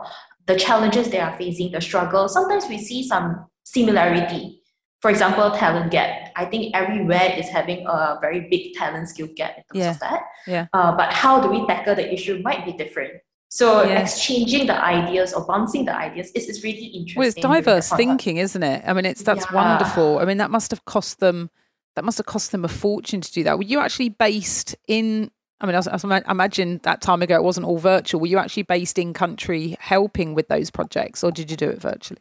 the 0.46 0.56
challenges 0.56 1.08
they 1.08 1.20
are 1.20 1.34
facing, 1.38 1.72
the 1.72 1.80
struggle. 1.80 2.28
Sometimes 2.28 2.66
we 2.68 2.78
see 2.78 3.06
some 3.06 3.46
similarity. 3.64 4.60
For 5.00 5.10
example, 5.10 5.50
talent 5.52 5.90
gap. 5.90 6.32
I 6.36 6.44
think 6.44 6.74
everywhere 6.74 7.34
is 7.36 7.48
having 7.48 7.86
a 7.86 8.18
very 8.20 8.48
big 8.50 8.74
talent 8.74 9.08
skill 9.08 9.28
gap 9.34 9.56
in 9.56 9.64
terms 9.64 9.84
yeah. 9.84 9.90
of 9.90 10.00
that. 10.00 10.22
Yeah. 10.46 10.66
Uh, 10.72 10.96
but 10.96 11.12
how 11.12 11.40
do 11.40 11.48
we 11.48 11.66
tackle 11.66 11.94
the 11.94 12.12
issue 12.12 12.40
might 12.42 12.64
be 12.66 12.72
different. 12.72 13.14
So 13.48 13.80
exchanging 13.80 14.66
the 14.66 14.84
ideas 14.84 15.32
or 15.32 15.46
bouncing 15.46 15.84
the 15.84 15.96
ideas 15.96 16.30
is, 16.34 16.48
is 16.48 16.64
really 16.64 16.86
interesting. 16.86 17.20
Well, 17.20 17.28
it's 17.28 17.40
diverse 17.40 17.90
thinking, 17.90 18.38
isn't 18.38 18.62
it? 18.62 18.82
I 18.84 18.92
mean, 18.92 19.04
it's 19.04 19.22
that's 19.22 19.46
yeah. 19.48 19.54
wonderful. 19.54 20.18
I 20.18 20.24
mean, 20.24 20.38
that 20.38 20.50
must 20.50 20.72
have 20.72 20.84
cost 20.86 21.20
them 21.20 21.50
that 21.94 22.04
must 22.04 22.18
have 22.18 22.26
cost 22.26 22.50
them 22.50 22.64
a 22.64 22.68
fortune 22.68 23.20
to 23.20 23.32
do 23.32 23.44
that. 23.44 23.56
Were 23.56 23.64
you 23.64 23.78
actually 23.78 24.08
based 24.08 24.74
in? 24.88 25.30
I 25.60 25.66
mean, 25.66 25.76
I, 25.76 26.22
I 26.26 26.30
imagine 26.30 26.80
that 26.82 27.00
time 27.00 27.22
ago 27.22 27.36
it 27.36 27.42
wasn't 27.42 27.66
all 27.66 27.78
virtual. 27.78 28.20
Were 28.20 28.26
you 28.26 28.38
actually 28.38 28.64
based 28.64 28.98
in 28.98 29.12
country 29.12 29.76
helping 29.78 30.34
with 30.34 30.48
those 30.48 30.70
projects, 30.70 31.22
or 31.22 31.30
did 31.30 31.50
you 31.50 31.56
do 31.56 31.68
it 31.68 31.80
virtually? 31.80 32.20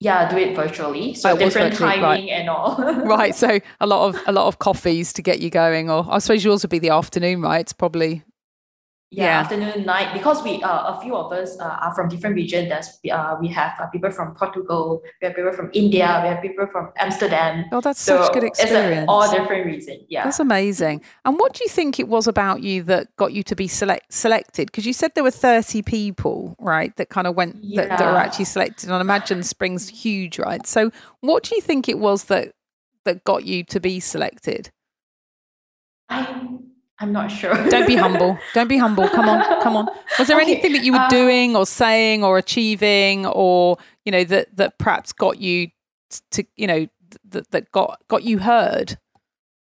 Yeah, 0.00 0.30
do 0.30 0.36
it 0.36 0.54
virtually. 0.54 1.14
So 1.14 1.32
oh, 1.32 1.36
different 1.36 1.72
virtually, 1.72 1.96
timing 1.96 2.02
right. 2.02 2.28
and 2.28 2.48
all. 2.48 2.76
right. 3.04 3.34
So 3.34 3.58
a 3.80 3.86
lot 3.86 4.08
of 4.08 4.20
a 4.26 4.32
lot 4.32 4.46
of 4.46 4.60
coffees 4.60 5.12
to 5.14 5.22
get 5.22 5.40
you 5.40 5.50
going, 5.50 5.90
or 5.90 6.06
I 6.08 6.18
suppose 6.18 6.44
yours 6.44 6.62
would 6.62 6.70
be 6.70 6.78
the 6.78 6.90
afternoon, 6.90 7.42
right? 7.42 7.60
It's 7.60 7.72
probably 7.72 8.22
yeah, 9.10 9.24
yeah, 9.24 9.40
afternoon 9.40 9.86
night 9.86 10.12
because 10.12 10.42
we 10.42 10.62
uh, 10.62 10.94
a 10.94 11.00
few 11.00 11.16
of 11.16 11.32
us 11.32 11.58
uh, 11.60 11.64
are 11.64 11.94
from 11.94 12.08
different 12.08 12.36
regions. 12.36 12.68
There's 12.68 12.98
uh, 13.10 13.36
we 13.40 13.48
have 13.48 13.72
uh, 13.80 13.86
people 13.86 14.10
from 14.10 14.34
portugal 14.34 15.02
we 15.20 15.26
have 15.26 15.36
people 15.36 15.52
from 15.52 15.70
india 15.72 16.20
we 16.22 16.28
have 16.28 16.42
people 16.42 16.66
from 16.66 16.92
amsterdam. 16.96 17.64
Oh 17.72 17.80
that's 17.80 18.00
so 18.00 18.22
such 18.22 18.32
good 18.34 18.44
experience 18.44 19.02
it's 19.02 19.08
all 19.08 19.30
different 19.30 19.66
reasons 19.66 19.98
yeah. 20.08 20.24
That's 20.24 20.40
amazing. 20.40 21.02
And 21.24 21.38
what 21.38 21.54
do 21.54 21.62
you 21.62 21.68
think 21.68 22.00
it 22.00 22.08
was 22.08 22.26
about 22.26 22.62
you 22.62 22.82
that 22.84 23.14
got 23.16 23.32
you 23.32 23.42
to 23.44 23.54
be 23.54 23.68
select 23.68 24.12
selected? 24.12 24.66
Because 24.66 24.86
you 24.86 24.92
said 24.92 25.14
there 25.14 25.24
were 25.24 25.30
30 25.30 25.82
people 25.82 26.56
right 26.58 26.94
that 26.96 27.10
kind 27.10 27.26
of 27.26 27.34
went 27.34 27.56
yeah. 27.62 27.82
that, 27.82 27.98
that 27.98 28.12
were 28.12 28.18
actually 28.18 28.46
selected. 28.46 28.88
And 28.88 28.94
i 28.94 29.00
imagine 29.00 29.42
spring's 29.42 29.88
huge 29.88 30.38
right? 30.38 30.66
So 30.66 30.90
what 31.20 31.44
do 31.44 31.54
you 31.54 31.60
think 31.60 31.88
it 31.88 31.98
was 31.98 32.24
that 32.24 32.52
that 33.04 33.24
got 33.24 33.44
you 33.44 33.64
to 33.64 33.80
be 33.80 34.00
selected? 34.00 34.70
I 36.08 36.58
I'm 37.00 37.12
not 37.12 37.30
sure. 37.30 37.54
Don't 37.68 37.86
be 37.86 37.94
humble. 37.94 38.38
Don't 38.54 38.68
be 38.68 38.76
humble. 38.76 39.08
Come 39.08 39.28
on, 39.28 39.62
come 39.62 39.76
on. 39.76 39.88
Was 40.18 40.26
there 40.28 40.40
okay. 40.40 40.50
anything 40.50 40.72
that 40.72 40.82
you 40.82 40.92
were 40.92 40.98
um, 40.98 41.08
doing 41.08 41.54
or 41.54 41.64
saying 41.64 42.24
or 42.24 42.38
achieving 42.38 43.24
or 43.26 43.78
you 44.04 44.10
know 44.10 44.24
that 44.24 44.56
that 44.56 44.78
perhaps 44.78 45.12
got 45.12 45.40
you 45.40 45.68
to 46.32 46.44
you 46.56 46.66
know 46.66 46.86
that 47.28 47.50
that 47.52 47.70
got 47.70 48.02
got 48.08 48.24
you 48.24 48.38
heard? 48.38 48.98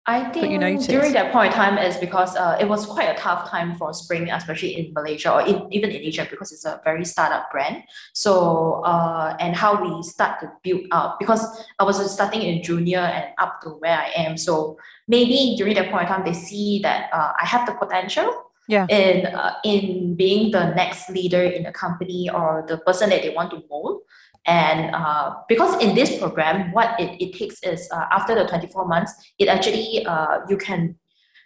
I 0.08 0.24
think 0.30 0.62
during 0.86 1.14
that 1.14 1.32
point 1.32 1.52
in 1.52 1.54
time 1.54 1.80
is 1.80 1.98
because 1.98 2.36
uh, 2.36 2.58
it 2.60 2.70
was 2.70 2.86
quite 2.86 3.10
a 3.10 3.16
tough 3.20 3.50
time 3.50 3.76
for 3.76 3.92
Spring, 3.92 4.30
especially 4.30 4.78
in 4.78 4.94
Malaysia 4.94 5.34
or 5.34 5.42
in, 5.42 5.68
even 5.74 5.90
in 5.90 6.02
Asia, 6.02 6.28
because 6.30 6.52
it's 6.52 6.64
a 6.64 6.80
very 6.84 7.04
startup 7.04 7.52
brand. 7.52 7.82
So 8.14 8.84
uh, 8.86 9.36
and 9.40 9.56
how 9.56 9.82
we 9.82 10.04
start 10.04 10.40
to 10.42 10.52
build 10.62 10.86
up 10.92 11.18
because 11.20 11.42
I 11.80 11.84
was 11.84 11.98
starting 12.14 12.44
in 12.44 12.62
junior 12.62 13.00
and 13.00 13.34
up 13.40 13.62
to 13.64 13.70
where 13.70 13.98
I 13.98 14.12
am. 14.16 14.38
So 14.38 14.78
maybe 15.08 15.56
during 15.58 15.74
that 15.74 15.90
point 15.90 16.04
in 16.04 16.08
time, 16.08 16.24
they 16.24 16.34
see 16.34 16.80
that 16.84 17.10
uh, 17.12 17.32
I 17.42 17.46
have 17.46 17.66
the 17.66 17.74
potential 17.74 18.52
yeah. 18.68 18.86
in 18.90 19.26
uh, 19.26 19.54
in 19.64 20.16
being 20.16 20.52
the 20.52 20.74
next 20.74 21.10
leader 21.10 21.42
in 21.42 21.64
the 21.64 21.72
company 21.72 22.30
or 22.30 22.64
the 22.68 22.78
person 22.80 23.10
that 23.10 23.22
they 23.22 23.30
want 23.30 23.52
to 23.52 23.64
mold. 23.70 24.02
And 24.46 24.94
uh, 24.94 25.36
because 25.48 25.82
in 25.82 25.96
this 25.96 26.18
program, 26.20 26.72
what 26.72 27.00
it, 27.00 27.20
it 27.20 27.34
takes 27.34 27.62
is 27.64 27.90
uh, 27.92 28.06
after 28.12 28.36
the 28.36 28.46
24 28.46 28.88
months, 28.88 29.14
it 29.40 29.48
actually, 29.48 30.06
uh, 30.06 30.40
you 30.48 30.58
can, 30.58 30.96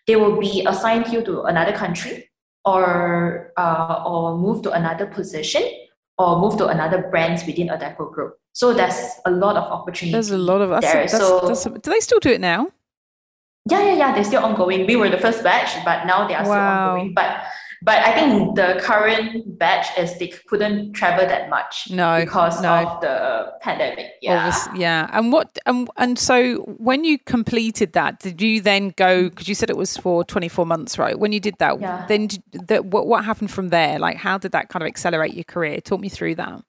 they 0.06 0.16
will 0.16 0.38
be 0.40 0.66
assigned 0.68 1.08
you 1.08 1.24
to 1.24 1.44
another 1.44 1.72
country 1.72 2.30
or, 2.66 3.54
uh, 3.58 4.04
or 4.06 4.38
move 4.38 4.64
to 4.64 4.72
another 4.72 5.06
position 5.06 5.64
or 6.18 6.40
move 6.40 6.58
to 6.58 6.68
another 6.68 7.08
brands 7.10 7.46
within 7.46 7.70
Adecco 7.70 8.12
group. 8.12 8.38
So 8.52 8.74
there's 8.74 9.12
a 9.26 9.32
lot 9.32 9.56
of 9.56 9.72
opportunity. 9.72 10.12
There's 10.12 10.32
a 10.32 10.38
lot 10.38 10.62
of, 10.62 10.70
there. 10.82 11.08
That's, 11.08 11.18
so, 11.18 11.48
that's, 11.48 11.64
do 11.64 11.92
they 11.92 12.02
still 12.02 12.20
do 12.20 12.30
it 12.30 12.42
now? 12.42 12.68
Yeah, 13.70 13.84
yeah, 13.84 13.94
yeah. 13.94 14.16
They're 14.16 14.24
still 14.24 14.44
ongoing. 14.44 14.86
We 14.88 14.96
were 14.98 15.10
the 15.10 15.18
first 15.18 15.44
batch, 15.44 15.84
but 15.86 16.06
now 16.06 16.28
they 16.28 16.34
are 16.34 16.44
wow. 16.44 16.50
still 16.50 16.92
ongoing. 16.92 17.14
But 17.14 17.44
but 17.82 17.98
I 18.00 18.14
think 18.14 18.56
the 18.56 18.80
current 18.84 19.58
batch 19.58 19.98
is 19.98 20.18
they 20.18 20.28
couldn't 20.48 20.94
travel 20.94 21.26
that 21.26 21.50
much. 21.50 21.90
No, 21.90 22.20
because 22.20 22.62
no. 22.62 22.74
of 22.74 23.02
the 23.02 23.54
pandemic. 23.62 24.14
Yeah, 24.22 24.54
yeah. 24.76 25.10
And 25.14 25.32
what 25.32 25.58
and 25.66 25.90
and 25.98 26.20
so 26.20 26.58
when 26.78 27.04
you 27.06 27.18
completed 27.20 27.94
that, 27.94 28.20
did 28.20 28.42
you 28.42 28.60
then 28.60 28.94
go? 28.98 29.30
Because 29.30 29.48
you 29.48 29.56
said 29.56 29.70
it 29.70 29.78
was 29.78 29.96
for 29.96 30.26
twenty 30.26 30.50
four 30.50 30.66
months, 30.66 30.98
right? 30.98 31.18
When 31.18 31.32
you 31.32 31.40
did 31.40 31.56
that, 31.60 31.80
yeah. 31.80 32.06
then 32.08 32.28
did, 32.28 32.44
the, 32.52 32.84
what 32.84 33.08
what 33.08 33.24
happened 33.24 33.52
from 33.52 33.70
there? 33.70 33.98
Like, 33.98 34.18
how 34.18 34.38
did 34.38 34.52
that 34.52 34.70
kind 34.70 34.84
of 34.84 34.88
accelerate 34.88 35.34
your 35.34 35.46
career? 35.46 35.80
Talk 35.80 36.02
me 36.02 36.10
through 36.10 36.36
that. 36.36 36.62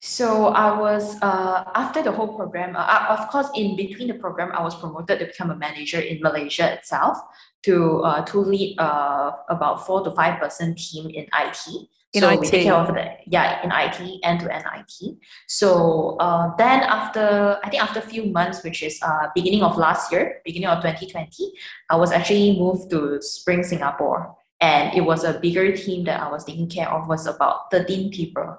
So 0.00 0.46
I 0.46 0.78
was 0.78 1.20
uh, 1.22 1.64
after 1.74 2.02
the 2.02 2.12
whole 2.12 2.36
program. 2.36 2.76
Uh, 2.76 3.06
of 3.08 3.28
course, 3.28 3.48
in 3.54 3.76
between 3.76 4.08
the 4.08 4.14
program, 4.14 4.52
I 4.52 4.62
was 4.62 4.74
promoted 4.76 5.18
to 5.18 5.26
become 5.26 5.50
a 5.50 5.56
manager 5.56 6.00
in 6.00 6.20
Malaysia 6.22 6.72
itself 6.72 7.18
to 7.64 8.00
uh, 8.02 8.24
to 8.24 8.38
lead 8.38 8.78
uh, 8.78 9.32
about 9.48 9.86
four 9.86 10.02
to 10.04 10.10
five 10.10 10.38
person 10.38 10.74
team 10.74 11.10
in 11.10 11.26
IT. 11.34 11.88
In 12.14 12.22
so 12.22 12.30
IT. 12.30 12.40
we 12.40 12.46
take 12.46 12.62
care 12.64 12.74
of 12.74 12.86
the 12.88 13.10
yeah 13.26 13.62
in 13.62 13.70
IT 13.70 14.20
end 14.22 14.40
to 14.40 14.54
end 14.54 14.64
IT. 14.74 15.16
So 15.46 16.16
uh, 16.18 16.56
then 16.56 16.80
after 16.80 17.58
I 17.62 17.68
think 17.68 17.82
after 17.82 17.98
a 17.98 18.02
few 18.02 18.26
months, 18.26 18.62
which 18.62 18.82
is 18.82 18.98
uh, 19.02 19.28
beginning 19.34 19.62
of 19.62 19.76
last 19.76 20.10
year, 20.10 20.40
beginning 20.44 20.68
of 20.68 20.78
2020, 20.78 21.52
I 21.90 21.96
was 21.96 22.12
actually 22.12 22.58
moved 22.58 22.90
to 22.90 23.20
Spring 23.20 23.62
Singapore, 23.62 24.34
and 24.60 24.96
it 24.96 25.02
was 25.02 25.24
a 25.24 25.38
bigger 25.38 25.76
team 25.76 26.04
that 26.04 26.20
I 26.20 26.30
was 26.30 26.44
taking 26.44 26.68
care 26.68 26.88
of. 26.88 27.08
Was 27.08 27.26
about 27.26 27.70
13 27.70 28.10
people. 28.10 28.56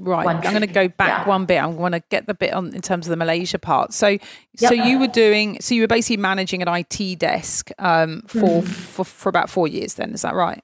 Right. 0.00 0.26
I'm 0.28 0.40
going 0.40 0.60
to 0.60 0.68
go 0.68 0.86
back 0.86 1.08
yeah. 1.08 1.28
one 1.28 1.44
bit. 1.44 1.60
I'm 1.60 1.76
going 1.76 1.90
to 1.90 2.02
get 2.08 2.26
the 2.28 2.34
bit 2.34 2.52
on 2.52 2.72
in 2.72 2.80
terms 2.80 3.06
of 3.06 3.10
the 3.10 3.16
Malaysia 3.16 3.58
part. 3.58 3.92
So, 3.92 4.06
yep. 4.06 4.20
so 4.54 4.72
you 4.72 5.00
were 5.00 5.08
doing, 5.08 5.58
so 5.60 5.74
you 5.74 5.80
were 5.80 5.88
basically 5.88 6.18
managing 6.18 6.62
an 6.62 6.68
IT 6.68 7.18
desk 7.18 7.72
um, 7.80 8.22
for, 8.28 8.38
mm-hmm. 8.38 8.66
for 8.66 9.04
for 9.04 9.28
about 9.28 9.50
four 9.50 9.66
years. 9.66 9.94
Then 9.94 10.12
is 10.12 10.22
that 10.22 10.34
right? 10.34 10.62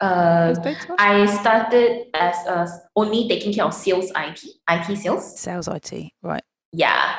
Uh, 0.00 0.54
I 0.98 1.26
started 1.26 2.08
as 2.12 2.36
a, 2.46 2.66
only 2.96 3.28
taking 3.28 3.54
care 3.54 3.64
of 3.64 3.72
sales 3.72 4.10
IT, 4.16 4.44
IT 4.68 4.98
sales. 4.98 5.38
Sales 5.38 5.68
IT, 5.68 6.10
right? 6.22 6.42
Yeah. 6.72 7.14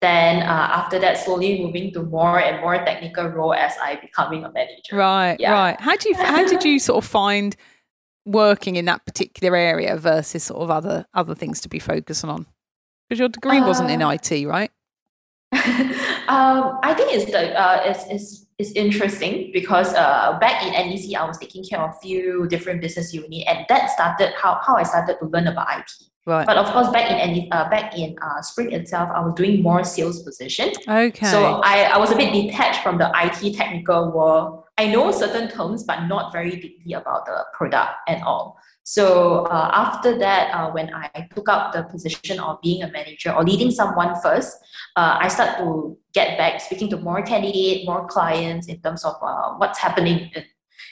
Then 0.00 0.42
uh, 0.42 0.68
after 0.72 0.98
that, 0.98 1.18
slowly 1.18 1.62
moving 1.62 1.92
to 1.92 2.02
more 2.02 2.40
and 2.40 2.60
more 2.60 2.76
technical 2.84 3.26
role 3.28 3.54
as 3.54 3.72
I 3.82 3.96
becoming 3.96 4.44
a 4.44 4.52
manager. 4.52 4.96
Right, 4.96 5.36
yeah. 5.38 5.52
right. 5.52 5.80
How 5.80 5.96
do 5.96 6.08
you 6.08 6.16
how 6.16 6.46
did 6.46 6.64
you 6.64 6.78
sort 6.78 7.02
of 7.02 7.10
find 7.10 7.56
working 8.28 8.76
in 8.76 8.84
that 8.84 9.04
particular 9.06 9.56
area 9.56 9.96
versus 9.96 10.44
sort 10.44 10.62
of 10.62 10.70
other 10.70 11.06
other 11.14 11.34
things 11.34 11.60
to 11.62 11.68
be 11.68 11.78
focusing 11.78 12.30
on? 12.30 12.46
Because 13.08 13.18
your 13.18 13.28
degree 13.28 13.58
uh, 13.58 13.66
wasn't 13.66 13.90
in 13.90 14.02
uh, 14.02 14.10
IT, 14.10 14.46
right? 14.46 14.70
um, 15.52 16.78
I 16.82 16.94
think 16.94 17.14
it's 17.14 17.30
the 17.30 17.58
uh, 17.58 17.82
it's, 17.84 18.04
it's 18.10 18.46
it's 18.58 18.72
interesting 18.72 19.50
because 19.52 19.94
uh, 19.94 20.36
back 20.40 20.62
in 20.62 20.72
NEC 20.72 21.18
I 21.18 21.24
was 21.24 21.38
taking 21.38 21.64
care 21.64 21.80
of 21.80 21.90
a 21.90 21.98
few 22.00 22.46
different 22.48 22.80
business 22.80 23.14
unit, 23.14 23.44
and 23.46 23.64
that 23.68 23.90
started 23.90 24.34
how 24.36 24.60
how 24.64 24.76
I 24.76 24.82
started 24.82 25.16
to 25.20 25.26
learn 25.26 25.46
about 25.46 25.66
IT. 25.78 25.90
Right. 26.26 26.46
But 26.46 26.58
of 26.58 26.66
course, 26.66 26.90
back 26.90 27.10
in 27.10 27.48
uh, 27.50 27.70
back 27.70 27.96
in 27.96 28.14
uh, 28.20 28.42
Spring 28.42 28.72
itself, 28.72 29.08
I 29.10 29.20
was 29.20 29.32
doing 29.34 29.62
more 29.62 29.82
sales 29.84 30.22
position. 30.22 30.70
Okay. 30.86 31.26
So 31.26 31.62
I, 31.64 31.84
I 31.84 31.96
was 31.96 32.12
a 32.12 32.16
bit 32.16 32.30
detached 32.32 32.82
from 32.82 32.98
the 32.98 33.10
IT 33.14 33.54
technical 33.56 34.12
world. 34.12 34.64
I 34.78 34.86
know 34.86 35.10
certain 35.10 35.50
terms, 35.50 35.82
but 35.82 36.06
not 36.06 36.32
very 36.32 36.56
deeply 36.56 36.92
about 36.92 37.26
the 37.26 37.44
product 37.52 37.90
at 38.08 38.22
all. 38.22 38.58
So 38.84 39.44
uh, 39.46 39.70
after 39.74 40.16
that, 40.18 40.54
uh, 40.54 40.70
when 40.70 40.94
I 40.94 41.28
took 41.34 41.48
up 41.48 41.74
the 41.74 41.82
position 41.82 42.40
of 42.40 42.60
being 42.62 42.82
a 42.82 42.90
manager 42.90 43.32
or 43.34 43.44
leading 43.44 43.70
someone 43.70 44.18
first, 44.22 44.56
uh, 44.96 45.18
I 45.20 45.28
start 45.28 45.58
to 45.58 45.98
get 46.14 46.38
back 46.38 46.60
speaking 46.62 46.88
to 46.90 46.96
more 46.96 47.20
candidate, 47.20 47.84
more 47.84 48.06
clients 48.06 48.66
in 48.68 48.80
terms 48.80 49.04
of 49.04 49.16
uh, 49.20 49.54
what's 49.58 49.78
happening 49.78 50.30
in 50.34 50.44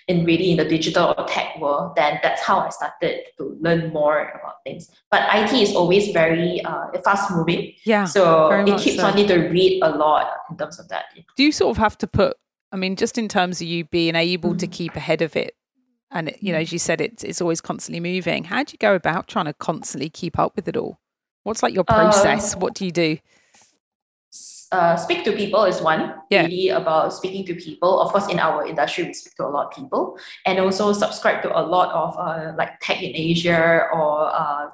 in 0.08 0.24
really 0.24 0.52
in 0.52 0.56
the 0.56 0.64
digital 0.64 1.14
or 1.18 1.26
tech 1.26 1.58
world, 1.60 1.94
then 1.96 2.20
that's 2.22 2.42
how 2.42 2.60
I 2.60 2.68
started 2.68 3.22
to 3.38 3.56
learn 3.60 3.92
more 3.92 4.30
about 4.40 4.62
things. 4.64 4.88
But 5.10 5.22
IT 5.34 5.52
is 5.52 5.74
always 5.74 6.12
very 6.12 6.60
uh, 6.64 6.86
fast 7.04 7.30
moving. 7.30 7.72
Yeah. 7.84 8.04
So 8.04 8.50
it 8.50 8.78
keeps 8.78 8.96
so. 8.96 9.06
on 9.06 9.16
need 9.16 9.28
to 9.28 9.48
read 9.48 9.82
a 9.82 9.90
lot 9.90 10.28
in 10.50 10.56
terms 10.56 10.78
of 10.78 10.88
that. 10.88 11.06
Do 11.36 11.42
you 11.42 11.50
sort 11.50 11.70
of 11.70 11.78
have 11.78 11.98
to 11.98 12.06
put, 12.06 12.36
I 12.72 12.76
mean, 12.76 12.96
just 12.96 13.18
in 13.18 13.28
terms 13.28 13.60
of 13.60 13.66
you 13.66 13.84
being 13.84 14.16
able 14.16 14.50
mm-hmm. 14.50 14.58
to 14.58 14.66
keep 14.66 14.96
ahead 14.96 15.22
of 15.22 15.36
it, 15.36 15.54
and 16.10 16.34
you 16.40 16.52
know, 16.52 16.58
as 16.58 16.72
you 16.72 16.78
said, 16.78 17.00
it's 17.00 17.24
it's 17.24 17.40
always 17.40 17.60
constantly 17.60 18.00
moving. 18.00 18.44
How 18.44 18.62
do 18.62 18.72
you 18.72 18.78
go 18.78 18.94
about 18.94 19.28
trying 19.28 19.46
to 19.46 19.54
constantly 19.54 20.08
keep 20.08 20.38
up 20.38 20.56
with 20.56 20.68
it 20.68 20.76
all? 20.76 20.98
What's 21.44 21.62
like 21.62 21.74
your 21.74 21.84
process? 21.84 22.54
Um, 22.54 22.60
what 22.60 22.74
do 22.74 22.84
you 22.84 22.92
do? 22.92 23.18
uh, 24.72 24.96
speak 24.96 25.24
to 25.24 25.32
people 25.32 25.64
is 25.64 25.80
one 25.80 26.14
yeah. 26.30 26.42
really 26.42 26.68
about 26.68 27.12
speaking 27.12 27.44
to 27.46 27.54
people 27.54 28.00
of 28.00 28.12
course 28.12 28.28
in 28.28 28.38
our 28.38 28.66
industry 28.66 29.04
we 29.04 29.14
speak 29.14 29.34
to 29.36 29.44
a 29.44 29.48
lot 29.48 29.66
of 29.66 29.72
people 29.72 30.18
and 30.44 30.58
also 30.58 30.92
subscribe 30.92 31.42
to 31.42 31.58
a 31.58 31.62
lot 31.62 31.92
of 31.94 32.16
uh, 32.18 32.52
like 32.56 32.78
tech 32.80 33.02
in 33.02 33.14
asia 33.14 33.86
or 33.92 34.28
uh, 34.34 34.68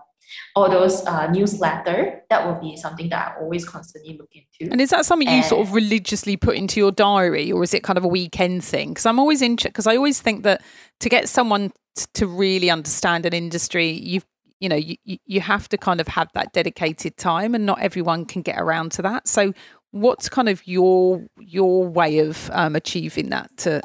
all 0.55 0.71
those 0.71 1.05
uh, 1.07 1.27
newsletter 1.31 2.23
that 2.31 2.47
will 2.47 2.61
be 2.61 2.77
something 2.77 3.09
that 3.09 3.35
i 3.37 3.41
always 3.41 3.65
constantly 3.65 4.17
look 4.19 4.31
into. 4.35 4.71
And 4.73 4.81
is 4.81 4.91
that 4.91 5.07
something 5.07 5.29
and 5.29 5.39
you 5.39 5.43
sort 5.43 5.67
of 5.67 5.75
religiously 5.75 6.37
put 6.37 6.57
into 6.57 6.81
your 6.81 6.93
diary 6.93 7.51
or 7.53 7.63
is 7.63 7.75
it 7.75 7.83
kind 7.83 7.99
of 7.99 8.05
a 8.05 8.09
weekend 8.09 8.65
thing? 8.65 8.91
Because 8.91 9.07
i'm 9.07 9.19
always 9.19 9.43
interested 9.43 9.71
because 9.71 9.87
i 9.87 9.97
always 9.97 10.21
think 10.21 10.43
that 10.45 10.63
to 11.01 11.09
get 11.09 11.29
someone 11.29 11.73
t- 11.97 12.05
to 12.15 12.27
really 12.27 12.71
understand 12.71 13.27
an 13.27 13.33
industry, 13.33 13.91
you've 13.91 14.25
you 14.61 14.69
know 14.69 14.77
you, 14.77 14.97
you 15.05 15.41
have 15.41 15.69
to 15.71 15.77
kind 15.77 16.01
of 16.01 16.07
have 16.09 16.29
that 16.35 16.53
dedicated 16.53 17.17
time 17.17 17.55
and 17.55 17.67
not 17.67 17.81
everyone 17.81 18.25
can 18.25 18.43
get 18.43 18.61
around 18.61 18.93
to 18.93 19.03
that. 19.03 19.27
So 19.27 19.53
what's 19.91 20.29
kind 20.29 20.49
of 20.49 20.67
your 20.67 21.27
your 21.39 21.87
way 21.87 22.19
of 22.19 22.51
um, 22.53 22.77
achieving 22.77 23.31
that 23.31 23.51
to 23.59 23.83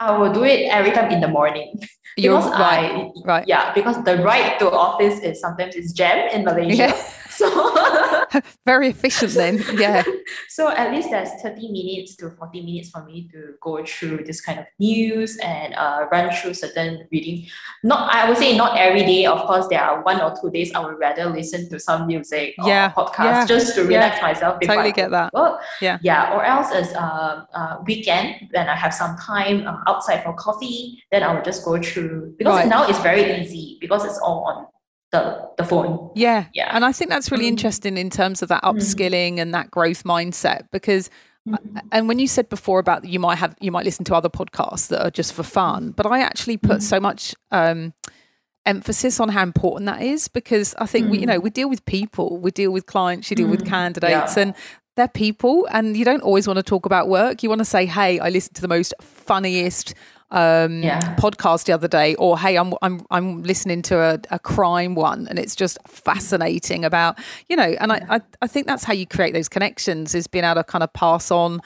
I 0.00 0.16
will 0.16 0.32
do 0.32 0.44
it 0.44 0.68
every 0.70 0.92
time 0.92 1.10
in 1.10 1.20
the 1.20 1.28
morning. 1.28 1.74
You're 2.16 2.36
because 2.38 2.50
right, 2.52 2.90
I, 2.90 3.10
right. 3.24 3.48
Yeah, 3.48 3.72
because 3.74 4.02
the 4.04 4.18
ride 4.18 4.58
to 4.58 4.70
office 4.70 5.20
is 5.20 5.40
sometimes 5.40 5.76
it's 5.76 5.92
jam 5.92 6.28
in 6.30 6.44
Malaysia. 6.44 6.76
Yeah. 6.76 7.12
So 7.38 7.46
very 8.66 8.88
efficient 8.88 9.32
then 9.32 9.54
yeah 9.78 10.02
so 10.48 10.68
at 10.70 10.92
least 10.92 11.08
there's 11.10 11.30
30 11.42 11.70
minutes 11.72 12.16
to 12.16 12.30
40 12.30 12.60
minutes 12.62 12.90
for 12.90 13.04
me 13.04 13.28
to 13.32 13.54
go 13.62 13.84
through 13.84 14.24
this 14.24 14.40
kind 14.40 14.58
of 14.58 14.66
news 14.78 15.38
and 15.38 15.74
uh, 15.74 16.06
run 16.12 16.30
through 16.34 16.54
certain 16.54 17.06
reading. 17.12 17.46
Not 17.84 18.12
I 18.12 18.28
would 18.28 18.38
say 18.38 18.56
not 18.56 18.76
every 18.76 19.04
day. 19.04 19.24
Of 19.26 19.46
course, 19.46 19.66
there 19.68 19.80
are 19.82 20.02
one 20.02 20.20
or 20.20 20.34
two 20.40 20.50
days 20.50 20.72
I 20.74 20.80
would 20.84 20.98
rather 20.98 21.26
listen 21.30 21.68
to 21.70 21.78
some 21.78 22.06
music 22.06 22.54
or 22.58 22.68
Yeah, 22.68 22.92
podcast 22.92 23.18
yeah, 23.18 23.46
just 23.46 23.74
to 23.76 23.82
yeah. 23.82 23.88
relax 23.88 24.22
myself. 24.22 24.58
Before 24.60 24.74
Totally 24.74 24.92
I 24.92 24.96
get 24.96 25.10
that. 25.10 25.32
Work. 25.32 25.60
Yeah. 25.80 25.98
Yeah. 26.02 26.34
Or 26.34 26.44
else 26.44 26.72
as 26.72 26.92
uh, 26.94 27.44
uh, 27.54 27.76
weekend 27.86 28.48
when 28.52 28.68
I 28.68 28.74
have 28.76 28.92
some 28.92 29.16
time 29.16 29.66
uh, 29.66 29.78
outside 29.86 30.22
for 30.24 30.32
coffee, 30.34 31.02
then 31.12 31.22
I 31.22 31.32
will 31.34 31.42
just 31.42 31.64
go 31.64 31.80
through 31.80 32.34
because 32.38 32.54
Right. 32.54 32.68
now 32.68 32.88
it's 32.88 33.00
very 33.00 33.40
easy 33.40 33.78
because 33.80 34.04
it's 34.04 34.18
all 34.18 34.44
on 34.44 34.66
the 35.12 35.48
the 35.56 35.64
phone. 35.64 36.10
yeah 36.14 36.44
Yeah. 36.54 36.70
and 36.74 36.84
i 36.84 36.92
think 36.92 37.10
that's 37.10 37.30
really 37.30 37.44
Mm. 37.46 37.54
interesting 37.56 37.96
in 37.96 38.10
terms 38.10 38.42
of 38.42 38.48
that 38.50 38.62
Mm. 38.62 38.74
upskilling 38.76 39.38
and 39.40 39.54
that 39.54 39.70
growth 39.70 40.04
mindset 40.04 40.66
because 40.70 41.08
Mhm. 41.48 41.80
and 41.92 42.08
when 42.08 42.18
you 42.18 42.26
said 42.28 42.48
before 42.50 42.78
about 42.78 43.04
you 43.06 43.18
might 43.18 43.36
have 43.36 43.56
you 43.60 43.72
might 43.72 43.84
listen 43.86 44.04
to 44.04 44.14
other 44.14 44.28
podcasts 44.28 44.88
that 44.88 45.00
are 45.02 45.10
just 45.10 45.32
for 45.32 45.42
fun 45.42 45.92
but 45.96 46.04
i 46.06 46.20
actually 46.20 46.56
put 46.58 46.78
Mhm. 46.78 46.82
so 46.82 47.00
much 47.00 47.34
um 47.50 47.94
emphasis 48.66 49.18
on 49.18 49.30
how 49.30 49.42
important 49.42 49.86
that 49.86 50.02
is 50.02 50.28
because 50.28 50.74
i 50.78 50.84
think 50.84 51.10
we 51.10 51.18
you 51.20 51.24
Mm. 51.24 51.28
know 51.28 51.38
we 51.40 51.50
deal 51.50 51.70
with 51.70 51.82
people 51.86 52.36
we 52.38 52.50
deal 52.50 52.70
with 52.70 52.84
clients 52.86 53.30
you 53.30 53.36
deal 53.36 53.48
with 53.48 53.64
candidates 53.64 54.36
Yeah. 54.36 54.42
and 54.42 54.54
they're 54.96 55.08
people 55.08 55.66
and 55.70 55.96
you 55.96 56.04
don't 56.04 56.22
always 56.22 56.46
want 56.46 56.58
to 56.58 56.62
talk 56.62 56.84
about 56.84 57.08
work 57.08 57.42
you 57.42 57.48
want 57.48 57.60
to 57.60 57.64
say 57.64 57.86
hey 57.86 58.18
i 58.18 58.28
listened 58.28 58.56
to 58.56 58.60
the 58.62 58.68
most 58.68 58.92
funniest 59.00 59.94
um 60.30 60.82
Yeah. 60.82 61.00
podcast 61.18 61.64
the 61.64 61.72
other 61.72 61.88
day 61.88 62.14
or 62.16 62.38
hey 62.38 62.56
i'm 62.56 62.74
i'm 62.82 63.00
i'm 63.10 63.42
listening 63.42 63.80
to 63.82 63.98
a, 63.98 64.18
a 64.30 64.38
crime 64.38 64.94
one 64.94 65.26
and 65.28 65.38
it's 65.38 65.56
just 65.56 65.78
fascinating 65.86 66.84
about 66.84 67.18
you 67.48 67.56
know 67.56 67.74
and 67.80 67.92
I, 67.92 68.00
I 68.10 68.20
i 68.42 68.46
think 68.46 68.66
that's 68.66 68.84
how 68.84 68.92
you 68.92 69.06
create 69.06 69.32
those 69.32 69.48
connections 69.48 70.14
is 70.14 70.26
being 70.26 70.44
able 70.44 70.56
to 70.56 70.64
kind 70.64 70.82
of 70.84 70.92
pass 70.92 71.30
on 71.30 71.60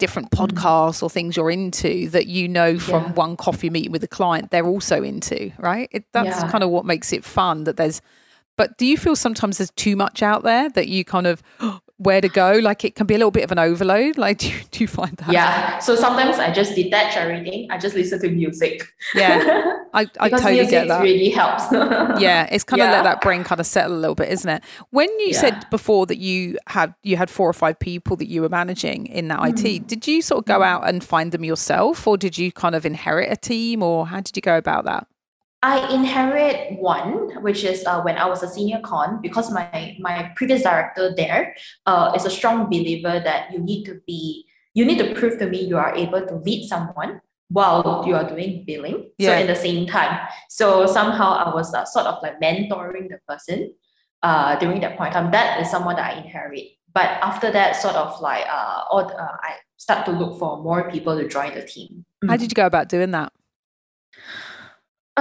different 0.00 0.30
podcasts 0.30 1.02
or 1.02 1.10
things 1.10 1.36
you're 1.36 1.50
into 1.50 2.08
that 2.10 2.26
you 2.26 2.48
know 2.48 2.78
from 2.78 3.04
Yeah. 3.04 3.12
one 3.12 3.36
coffee 3.36 3.70
meeting 3.70 3.92
with 3.92 4.02
a 4.04 4.08
client 4.08 4.50
they're 4.50 4.66
also 4.66 5.02
into 5.02 5.52
right 5.58 5.88
it, 5.92 6.04
that's 6.12 6.42
Yeah. 6.42 6.48
kind 6.48 6.64
of 6.64 6.70
what 6.70 6.84
makes 6.84 7.12
it 7.12 7.24
fun 7.24 7.64
that 7.64 7.76
there's 7.76 8.00
but 8.56 8.76
do 8.78 8.86
you 8.86 8.96
feel 8.96 9.14
sometimes 9.14 9.58
there's 9.58 9.70
too 9.76 9.94
much 9.94 10.22
out 10.22 10.42
there 10.42 10.68
that 10.70 10.88
you 10.88 11.04
kind 11.04 11.26
of 11.28 11.42
where 11.98 12.20
to 12.20 12.28
go 12.28 12.52
like 12.62 12.84
it 12.84 12.94
can 12.94 13.06
be 13.06 13.14
a 13.14 13.18
little 13.18 13.30
bit 13.32 13.42
of 13.42 13.50
an 13.52 13.58
overload 13.58 14.16
like 14.16 14.38
do 14.42 14.48
you, 14.48 14.54
do 14.70 14.84
you 14.84 14.88
find 14.88 15.16
that 15.18 15.30
Yeah. 15.32 15.78
So 15.80 15.96
sometimes 15.96 16.38
I 16.38 16.52
just 16.52 16.74
detach 16.76 17.16
everything. 17.16 17.68
I 17.70 17.76
just 17.78 17.94
listen 17.96 18.20
to 18.20 18.28
music. 18.30 18.82
yeah 19.14 19.74
i, 19.94 20.06
I 20.20 20.28
totally 20.28 20.64
get 20.66 20.86
that 20.88 21.02
really 21.02 21.30
helps. 21.30 21.64
yeah 22.20 22.48
it's 22.52 22.62
kind 22.64 22.82
of 22.82 22.88
let 22.90 23.02
that 23.04 23.20
brain 23.20 23.42
kind 23.42 23.60
of 23.60 23.66
settle 23.66 23.96
a 23.96 23.98
little 23.98 24.14
bit 24.14 24.28
isn't 24.28 24.48
it 24.48 24.62
when 24.90 25.08
you 25.20 25.34
said 25.34 25.68
before 25.70 26.06
that 26.06 26.18
you 26.18 26.56
had 26.68 26.94
you 27.02 27.16
had 27.16 27.28
four 27.30 27.48
or 27.48 27.52
five 27.52 27.78
people 27.78 28.16
that 28.16 28.28
you 28.28 28.42
were 28.42 28.48
managing 28.48 29.06
in 29.06 29.28
that 29.28 29.38
Mm. 29.40 29.64
IT 29.64 29.86
did 29.88 30.06
you 30.06 30.22
sort 30.22 30.40
of 30.40 30.44
go 30.46 30.62
out 30.62 30.88
and 30.88 31.02
find 31.02 31.32
them 31.32 31.42
yourself 31.44 32.06
or 32.06 32.16
did 32.16 32.36
you 32.38 32.52
kind 32.52 32.74
of 32.74 32.84
inherit 32.86 33.32
a 33.32 33.36
team 33.36 33.82
or 33.82 34.06
how 34.06 34.20
did 34.20 34.36
you 34.36 34.42
go 34.42 34.56
about 34.56 34.84
that 34.84 35.06
I 35.62 35.92
inherit 35.92 36.78
one, 36.78 37.42
which 37.42 37.64
is 37.64 37.84
uh, 37.84 38.00
when 38.02 38.16
I 38.16 38.26
was 38.26 38.42
a 38.42 38.48
senior 38.48 38.80
con, 38.80 39.20
because 39.20 39.50
my 39.50 39.96
my 39.98 40.30
previous 40.36 40.62
director 40.62 41.12
there 41.16 41.56
uh, 41.86 42.12
is 42.14 42.24
a 42.24 42.30
strong 42.30 42.66
believer 42.66 43.18
that 43.18 43.52
you 43.52 43.58
need 43.58 43.84
to 43.84 44.00
be 44.06 44.46
you 44.74 44.84
need 44.84 44.98
to 44.98 45.14
prove 45.14 45.38
to 45.40 45.46
me 45.46 45.64
you 45.64 45.76
are 45.76 45.94
able 45.96 46.24
to 46.24 46.36
lead 46.36 46.68
someone 46.68 47.20
while 47.48 48.04
you 48.06 48.14
are 48.14 48.28
doing 48.28 48.62
billing. 48.66 49.10
Yeah. 49.18 49.34
So 49.34 49.40
in 49.40 49.46
the 49.48 49.56
same 49.56 49.86
time, 49.86 50.28
so 50.48 50.86
somehow 50.86 51.32
I 51.32 51.52
was 51.52 51.74
uh, 51.74 51.84
sort 51.84 52.06
of 52.06 52.22
like 52.22 52.40
mentoring 52.40 53.08
the 53.08 53.18
person 53.26 53.74
uh, 54.22 54.54
during 54.56 54.80
that 54.82 54.96
point 54.96 55.14
in 55.16 55.22
time. 55.22 55.32
That 55.32 55.60
is 55.60 55.70
someone 55.70 55.96
that 55.96 56.14
I 56.14 56.22
inherit. 56.22 56.78
But 56.94 57.18
after 57.20 57.50
that, 57.50 57.74
sort 57.76 57.96
of 57.96 58.20
like 58.20 58.46
uh, 58.46 58.84
all, 58.90 59.10
uh, 59.10 59.36
I 59.42 59.56
start 59.76 60.06
to 60.06 60.12
look 60.12 60.38
for 60.38 60.62
more 60.62 60.90
people 60.90 61.18
to 61.18 61.26
join 61.26 61.54
the 61.54 61.62
team. 61.66 62.04
how 62.26 62.36
did 62.36 62.50
you 62.50 62.54
go 62.54 62.66
about 62.66 62.88
doing 62.88 63.10
that 63.12 63.32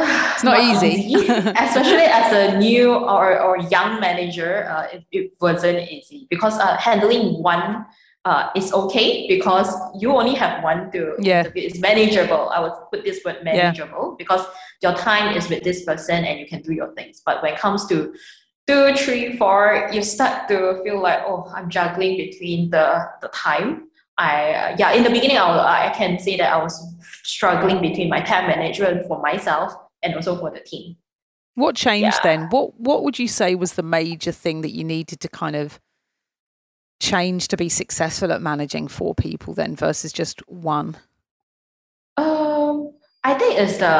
it's 0.03 0.43
not 0.43 0.59
easy. 0.59 1.13
especially 1.15 2.03
as 2.03 2.33
a 2.33 2.57
new 2.57 2.93
or, 2.93 3.39
or 3.39 3.57
young 3.57 3.99
manager. 3.99 4.67
Uh, 4.69 4.87
it, 4.93 5.05
it 5.11 5.33
wasn't 5.39 5.89
easy 5.89 6.27
because 6.29 6.57
uh, 6.59 6.77
handling 6.77 7.41
one 7.41 7.85
uh, 8.27 8.49
is 8.55 8.73
okay 8.73 9.25
because 9.27 9.73
you 9.97 10.11
only 10.11 10.35
have 10.35 10.61
one 10.61 10.91
to 10.91 11.15
Yeah. 11.19 11.47
It's 11.55 11.79
manageable. 11.79 12.49
I 12.49 12.59
would 12.59 12.73
put 12.91 13.05
this 13.05 13.23
word 13.23 13.37
manageable 13.43 14.15
because 14.17 14.45
your 14.81 14.93
time 14.95 15.35
is 15.35 15.47
with 15.49 15.63
this 15.63 15.85
person 15.85 16.25
and 16.25 16.39
you 16.39 16.45
can 16.45 16.61
do 16.61 16.73
your 16.73 16.93
things. 16.93 17.21
But 17.25 17.41
when 17.41 17.53
it 17.53 17.59
comes 17.59 17.87
to 17.87 18.13
two, 18.67 18.93
three, 18.95 19.37
four, 19.37 19.89
you 19.93 20.03
start 20.03 20.49
to 20.49 20.81
feel 20.83 21.01
like, 21.01 21.21
oh, 21.25 21.49
I'm 21.55 21.69
juggling 21.69 22.17
between 22.17 22.69
the, 22.69 23.07
the 23.21 23.29
time. 23.29 23.87
I 24.17 24.53
uh, 24.53 24.75
yeah, 24.79 24.91
in 24.91 25.03
the 25.03 25.09
beginning, 25.11 25.37
I, 25.37 25.87
I 25.87 25.93
can 25.95 26.19
say 26.19 26.35
that 26.37 26.51
I 26.51 26.57
was 26.57 26.75
struggling 27.23 27.81
between 27.81 28.09
my 28.09 28.19
time 28.19 28.47
management 28.47 29.07
for 29.07 29.21
myself 29.21 29.73
and 30.03 30.15
also 30.15 30.37
for 30.37 30.51
the 30.51 30.59
team. 30.59 30.95
what 31.55 31.75
changed 31.75 32.19
Yeah. 32.23 32.23
then 32.23 32.49
what 32.49 32.79
what 32.79 33.03
would 33.03 33.17
you 33.17 33.27
say 33.27 33.55
was 33.55 33.73
the 33.73 33.83
major 33.83 34.31
thing 34.31 34.61
that 34.61 34.73
you 34.75 34.83
needed 34.83 35.19
to 35.21 35.27
kind 35.29 35.55
of 35.55 35.79
change 36.99 37.47
to 37.47 37.57
be 37.57 37.69
successful 37.69 38.31
at 38.31 38.41
managing 38.41 38.87
four 38.87 39.13
people 39.15 39.53
then 39.53 39.75
versus 39.75 40.11
just 40.13 40.41
one 40.47 40.97
Um, 42.17 42.93
I 43.23 43.33
think 43.33 43.59
it's 43.59 43.77
the 43.77 43.95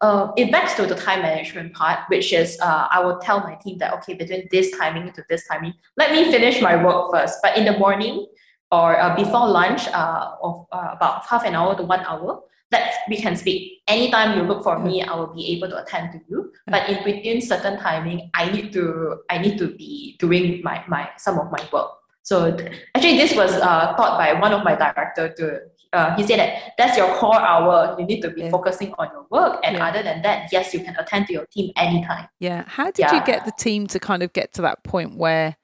uh, 0.00 0.32
it 0.36 0.50
backs 0.52 0.74
to 0.74 0.86
the 0.86 0.94
time 0.94 1.22
management 1.22 1.74
part, 1.74 1.98
which 2.08 2.32
is 2.32 2.56
uh, 2.62 2.86
I 2.90 3.00
will 3.04 3.18
tell 3.18 3.40
my 3.40 3.56
team 3.56 3.78
that 3.78 3.92
okay, 3.94 4.14
between 4.14 4.48
this 4.50 4.70
timing 4.78 5.12
to 5.12 5.24
this 5.28 5.46
timing, 5.48 5.74
let 5.96 6.12
me 6.12 6.30
finish 6.30 6.62
my 6.62 6.82
work 6.82 7.10
first. 7.12 7.38
But 7.42 7.58
in 7.58 7.64
the 7.64 7.76
morning 7.78 8.26
or 8.70 8.98
uh, 9.00 9.16
before 9.16 9.48
lunch, 9.48 9.88
uh, 9.88 10.30
of 10.42 10.66
uh, 10.72 10.90
about 10.92 11.26
half 11.26 11.44
an 11.44 11.54
hour 11.54 11.74
to 11.76 11.82
one 11.82 12.00
hour, 12.00 12.40
that 12.70 12.92
we 13.08 13.16
can 13.16 13.36
speak. 13.36 13.80
Anytime 13.88 14.36
you 14.36 14.44
look 14.44 14.62
for 14.62 14.78
me, 14.78 15.02
I 15.02 15.14
will 15.14 15.32
be 15.34 15.52
able 15.56 15.68
to 15.70 15.82
attend 15.82 16.12
to 16.12 16.20
you. 16.28 16.52
But 16.66 16.88
in 16.88 17.02
between 17.04 17.40
certain 17.40 17.78
timing, 17.78 18.30
I 18.34 18.50
need 18.50 18.72
to 18.74 19.18
I 19.30 19.38
need 19.38 19.58
to 19.58 19.68
be 19.74 20.16
doing 20.18 20.60
my 20.62 20.84
my 20.88 21.08
some 21.16 21.38
of 21.38 21.50
my 21.50 21.66
work. 21.72 21.90
So 22.22 22.54
th- 22.54 22.72
actually, 22.94 23.16
this 23.16 23.34
was 23.34 23.52
uh, 23.54 23.94
taught 23.96 24.18
by 24.18 24.34
one 24.34 24.52
of 24.52 24.64
my 24.64 24.74
director 24.74 25.32
to. 25.38 25.60
Uh, 25.94 26.14
he 26.16 26.22
said 26.22 26.38
that 26.38 26.72
that's 26.76 26.98
your 26.98 27.08
core 27.16 27.40
hour. 27.40 27.96
You 27.98 28.04
need 28.04 28.20
to 28.20 28.28
be 28.28 28.42
Yeah. 28.42 28.50
focusing 28.50 28.92
on 28.98 29.08
your 29.10 29.24
work, 29.30 29.58
and 29.64 29.78
Yeah. 29.78 29.88
other 29.88 30.02
than 30.02 30.20
that, 30.20 30.52
yes, 30.52 30.74
you 30.74 30.80
can 30.80 30.94
attend 30.98 31.26
to 31.28 31.32
your 31.32 31.46
team 31.46 31.72
anytime. 31.76 32.28
Yeah. 32.40 32.64
How 32.66 32.90
did 32.90 33.10
you 33.10 33.22
get 33.24 33.46
the 33.46 33.52
team 33.52 33.86
to 33.86 33.98
kind 33.98 34.22
of 34.22 34.34
get 34.34 34.52
to 34.54 34.62
that 34.62 34.84
point 34.84 35.16
where 35.16 35.56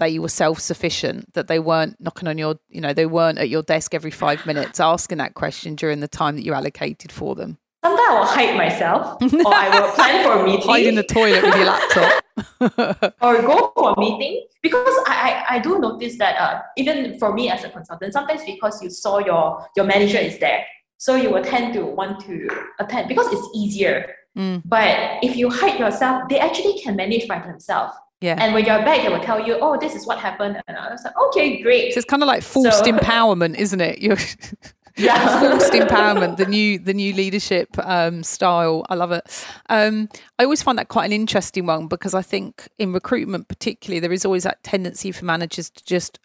they 0.00 0.18
were 0.18 0.28
self 0.28 0.58
sufficient, 0.58 1.32
that 1.34 1.46
they 1.46 1.60
weren't 1.60 2.00
knocking 2.00 2.26
on 2.26 2.38
your, 2.38 2.56
you 2.68 2.80
know, 2.80 2.92
they 2.92 3.06
weren't 3.06 3.38
at 3.38 3.48
your 3.48 3.62
desk 3.62 3.94
every 3.94 4.10
five 4.10 4.44
minutes 4.46 4.80
asking 4.80 5.18
that 5.18 5.34
question 5.34 5.76
during 5.76 6.00
the 6.00 6.08
time 6.08 6.34
that 6.36 6.44
you 6.44 6.52
allocated 6.52 7.12
for 7.12 7.36
them? 7.36 7.58
Sometimes 7.84 8.08
I 8.10 8.18
will 8.18 8.26
hide 8.26 8.56
myself, 8.56 9.22
or 9.22 9.54
I 9.54 9.80
will 9.80 9.92
plan 9.92 10.24
for 10.24 10.42
a 10.42 10.44
meeting. 10.48 10.68
Hide 10.68 10.86
in 10.86 10.96
the 10.96 11.04
toilet 11.04 11.42
with 11.44 11.54
your 11.54 11.66
laptop. 11.66 12.24
or 13.22 13.42
go 13.42 13.72
for 13.76 13.92
a 13.92 14.00
meeting 14.00 14.46
because 14.62 14.94
I, 15.06 15.44
I, 15.48 15.56
I 15.56 15.58
do 15.58 15.78
notice 15.78 16.16
that 16.18 16.36
uh, 16.40 16.62
even 16.76 17.18
for 17.18 17.32
me 17.32 17.50
as 17.50 17.64
a 17.64 17.70
consultant 17.70 18.14
sometimes 18.14 18.42
because 18.44 18.82
you 18.82 18.88
saw 18.88 19.18
your 19.18 19.66
your 19.76 19.84
manager 19.84 20.16
is 20.16 20.38
there 20.38 20.64
so 20.96 21.16
you 21.16 21.30
will 21.30 21.44
tend 21.44 21.74
to 21.74 21.84
want 21.84 22.20
to 22.20 22.48
attend 22.78 23.08
because 23.08 23.30
it's 23.32 23.48
easier 23.54 24.14
Mm. 24.38 24.62
but 24.64 25.18
if 25.24 25.34
you 25.34 25.50
hide 25.50 25.80
yourself 25.80 26.28
they 26.28 26.38
actually 26.38 26.78
can 26.80 26.94
manage 26.94 27.26
by 27.26 27.40
themselves 27.40 27.92
yeah. 28.20 28.36
and 28.38 28.52
when 28.54 28.64
you're 28.64 28.78
back 28.84 29.02
they 29.02 29.08
will 29.08 29.20
tell 29.20 29.44
you 29.46 29.58
oh 29.60 29.78
this 29.78 29.94
is 29.94 30.06
what 30.06 30.18
happened 30.18 30.60
and 30.68 30.76
I 30.76 30.90
was 30.90 31.02
like 31.04 31.16
okay 31.28 31.60
great 31.62 31.92
So 31.94 31.98
it's 31.98 32.06
kind 32.08 32.22
of 32.22 32.26
like 32.26 32.42
forced 32.42 32.84
So- 32.84 32.92
empowerment, 32.92 33.56
isn't 33.58 33.80
it? 33.80 34.00
You're 34.00 34.18
yeah 34.96 35.40
forced 35.40 35.72
empowerment, 35.72 36.36
the 36.36 36.46
new 36.46 36.78
the 36.78 36.92
new 36.94 37.12
leadership 37.14 37.68
um, 37.78 38.22
style. 38.22 38.84
I 38.90 38.94
love 38.94 39.12
it. 39.12 39.24
Um, 39.70 40.08
I 40.38 40.44
always 40.44 40.62
find 40.62 40.76
that 40.78 40.88
quite 40.88 41.06
an 41.06 41.12
interesting 41.12 41.64
one 41.66 41.86
because 41.86 42.12
I 42.12 42.22
think 42.22 42.68
in 42.78 42.92
recruitment, 42.92 43.48
particularly, 43.48 44.00
there 44.00 44.12
is 44.12 44.24
always 44.24 44.42
that 44.42 44.62
tendency 44.62 45.12
for 45.12 45.24
managers 45.24 45.70
to 45.70 45.84
just 45.84 46.18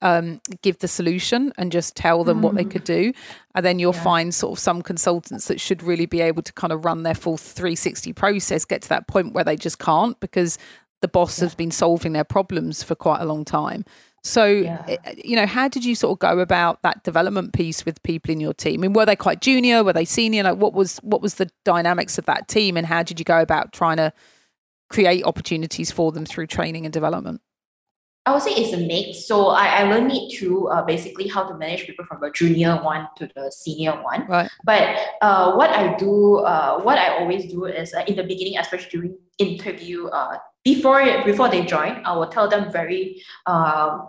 um, 0.00 0.40
give 0.62 0.78
the 0.78 0.86
solution 0.86 1.52
and 1.58 1.72
just 1.72 1.96
tell 1.96 2.22
them 2.22 2.40
what 2.40 2.54
they 2.54 2.64
could 2.64 2.84
do, 2.84 3.12
and 3.56 3.66
then 3.66 3.80
you'll 3.80 3.92
Yeah. 3.94 4.04
find 4.04 4.32
sort 4.32 4.52
of 4.52 4.58
some 4.60 4.80
consultants 4.80 5.48
that 5.48 5.60
should 5.60 5.82
really 5.82 6.06
be 6.06 6.20
able 6.20 6.42
to 6.42 6.52
kind 6.52 6.72
of 6.72 6.84
run 6.84 7.02
their 7.02 7.16
full 7.16 7.36
360 7.36 8.12
process 8.12 8.64
get 8.64 8.82
to 8.82 8.88
that 8.90 9.08
point 9.08 9.32
where 9.34 9.42
they 9.42 9.56
just 9.56 9.80
can't 9.80 10.18
because 10.20 10.56
the 11.02 11.08
boss 11.08 11.38
has 11.40 11.54
been 11.54 11.70
solving 11.70 12.12
their 12.12 12.24
problems 12.24 12.82
for 12.82 12.94
quite 12.94 13.20
a 13.20 13.26
long 13.26 13.44
time. 13.44 13.84
So, 14.24 14.46
yeah. 14.46 14.84
Eh, 14.86 15.14
you 15.24 15.36
know, 15.36 15.46
how 15.46 15.68
did 15.68 15.84
you 15.84 15.94
sort 15.94 16.12
of 16.12 16.18
go 16.20 16.38
about 16.38 16.82
that 16.82 17.02
development 17.02 17.52
piece 17.52 17.84
with 17.84 18.02
people 18.04 18.30
in 18.30 18.40
your 18.40 18.54
team? 18.54 18.80
I 18.80 18.82
mean, 18.82 18.92
were 18.92 19.04
they 19.04 19.16
quite 19.16 19.40
junior? 19.40 19.82
Were 19.82 19.92
they 19.92 20.04
senior? 20.04 20.44
Like, 20.44 20.58
what 20.58 20.72
was 20.72 20.98
what 20.98 21.20
was 21.20 21.34
the 21.34 21.50
dynamics 21.64 22.18
of 22.18 22.26
that 22.26 22.48
team, 22.48 22.76
and 22.76 22.86
how 22.86 23.02
did 23.02 23.18
you 23.18 23.24
go 23.24 23.40
about 23.40 23.72
trying 23.72 23.96
to 23.96 24.12
create 24.88 25.24
opportunities 25.24 25.90
for 25.90 26.12
them 26.12 26.24
through 26.24 26.46
training 26.46 26.86
and 26.86 26.92
development? 26.92 27.40
I 28.24 28.32
would 28.32 28.42
say 28.42 28.52
it's 28.52 28.72
a 28.72 28.76
mix. 28.76 29.26
So 29.26 29.48
I, 29.48 29.80
I 29.80 29.82
learned 29.82 30.12
it 30.12 30.38
through 30.38 30.68
uh, 30.68 30.84
basically 30.84 31.26
how 31.26 31.42
to 31.48 31.56
manage 31.56 31.86
people 31.86 32.04
from 32.04 32.20
the 32.20 32.30
junior 32.30 32.76
one 32.76 33.08
to 33.16 33.28
the 33.34 33.50
senior 33.50 34.00
one. 34.00 34.28
Right. 34.28 34.48
But 34.62 34.96
uh, 35.20 35.54
what 35.54 35.70
I 35.70 35.96
do, 35.96 36.36
uh, 36.36 36.80
what 36.82 36.98
I 36.98 37.18
always 37.18 37.50
do 37.50 37.64
is 37.64 37.92
uh, 37.92 38.04
in 38.06 38.14
the 38.14 38.22
beginning, 38.22 38.58
especially 38.58 38.90
during 38.90 39.18
interview, 39.38 40.06
uh, 40.06 40.38
before 40.64 41.02
before 41.24 41.48
they 41.48 41.64
join, 41.64 42.02
I 42.04 42.16
will 42.16 42.28
tell 42.28 42.48
them 42.48 42.70
very 42.72 43.22
um, 43.46 44.08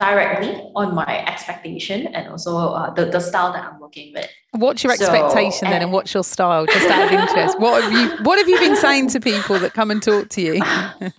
directly 0.00 0.70
on 0.74 0.94
my 0.94 1.24
expectation 1.26 2.06
and 2.08 2.28
also 2.28 2.56
uh, 2.56 2.92
the, 2.94 3.06
the 3.06 3.20
style 3.20 3.52
that 3.52 3.64
I'm 3.64 3.80
working 3.80 4.12
with. 4.12 4.28
What's 4.52 4.84
your 4.84 4.92
expectation 4.92 5.66
so, 5.66 5.70
then 5.70 5.82
and 5.82 5.92
what's 5.92 6.14
your 6.14 6.22
style? 6.22 6.66
Just 6.66 6.88
out 6.88 7.06
of 7.06 7.12
interest. 7.12 7.58
What 7.58 7.82
have 7.82 7.92
you 7.92 8.24
what 8.24 8.38
have 8.38 8.48
you 8.48 8.58
been 8.58 8.76
saying 8.76 9.08
to 9.10 9.20
people 9.20 9.58
that 9.58 9.74
come 9.74 9.90
and 9.90 10.02
talk 10.02 10.28
to 10.30 10.40
you? 10.40 10.60
I'm, 10.62 11.12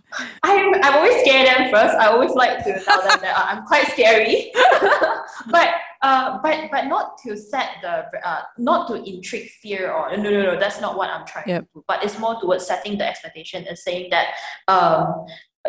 I'm 0.43 0.93
always 0.93 1.19
scared 1.21 1.47
them 1.47 1.71
first. 1.71 1.95
I 1.95 2.07
always 2.07 2.31
like 2.31 2.63
to 2.63 2.79
tell 2.83 2.99
them 2.99 3.19
that 3.21 3.49
I'm 3.49 3.65
quite 3.65 3.87
scary. 3.87 4.51
but 5.51 5.75
uh, 6.01 6.39
but 6.41 6.69
but 6.71 6.85
not 6.85 7.17
to 7.25 7.35
set 7.35 7.69
the 7.81 8.05
uh, 8.25 8.41
not 8.57 8.87
to 8.87 9.03
intrigue 9.03 9.49
fear 9.61 9.91
or 9.91 10.15
no 10.15 10.29
no 10.29 10.43
no 10.43 10.59
that's 10.59 10.79
not 10.79 10.97
what 10.97 11.09
I'm 11.09 11.25
trying 11.25 11.49
yep. 11.49 11.63
to 11.63 11.67
do. 11.73 11.83
But 11.87 12.03
it's 12.03 12.17
more 12.17 12.39
towards 12.39 12.65
setting 12.65 12.97
the 12.97 13.07
expectation 13.07 13.65
and 13.67 13.77
saying 13.77 14.11
that 14.11 14.35
um 14.67 15.25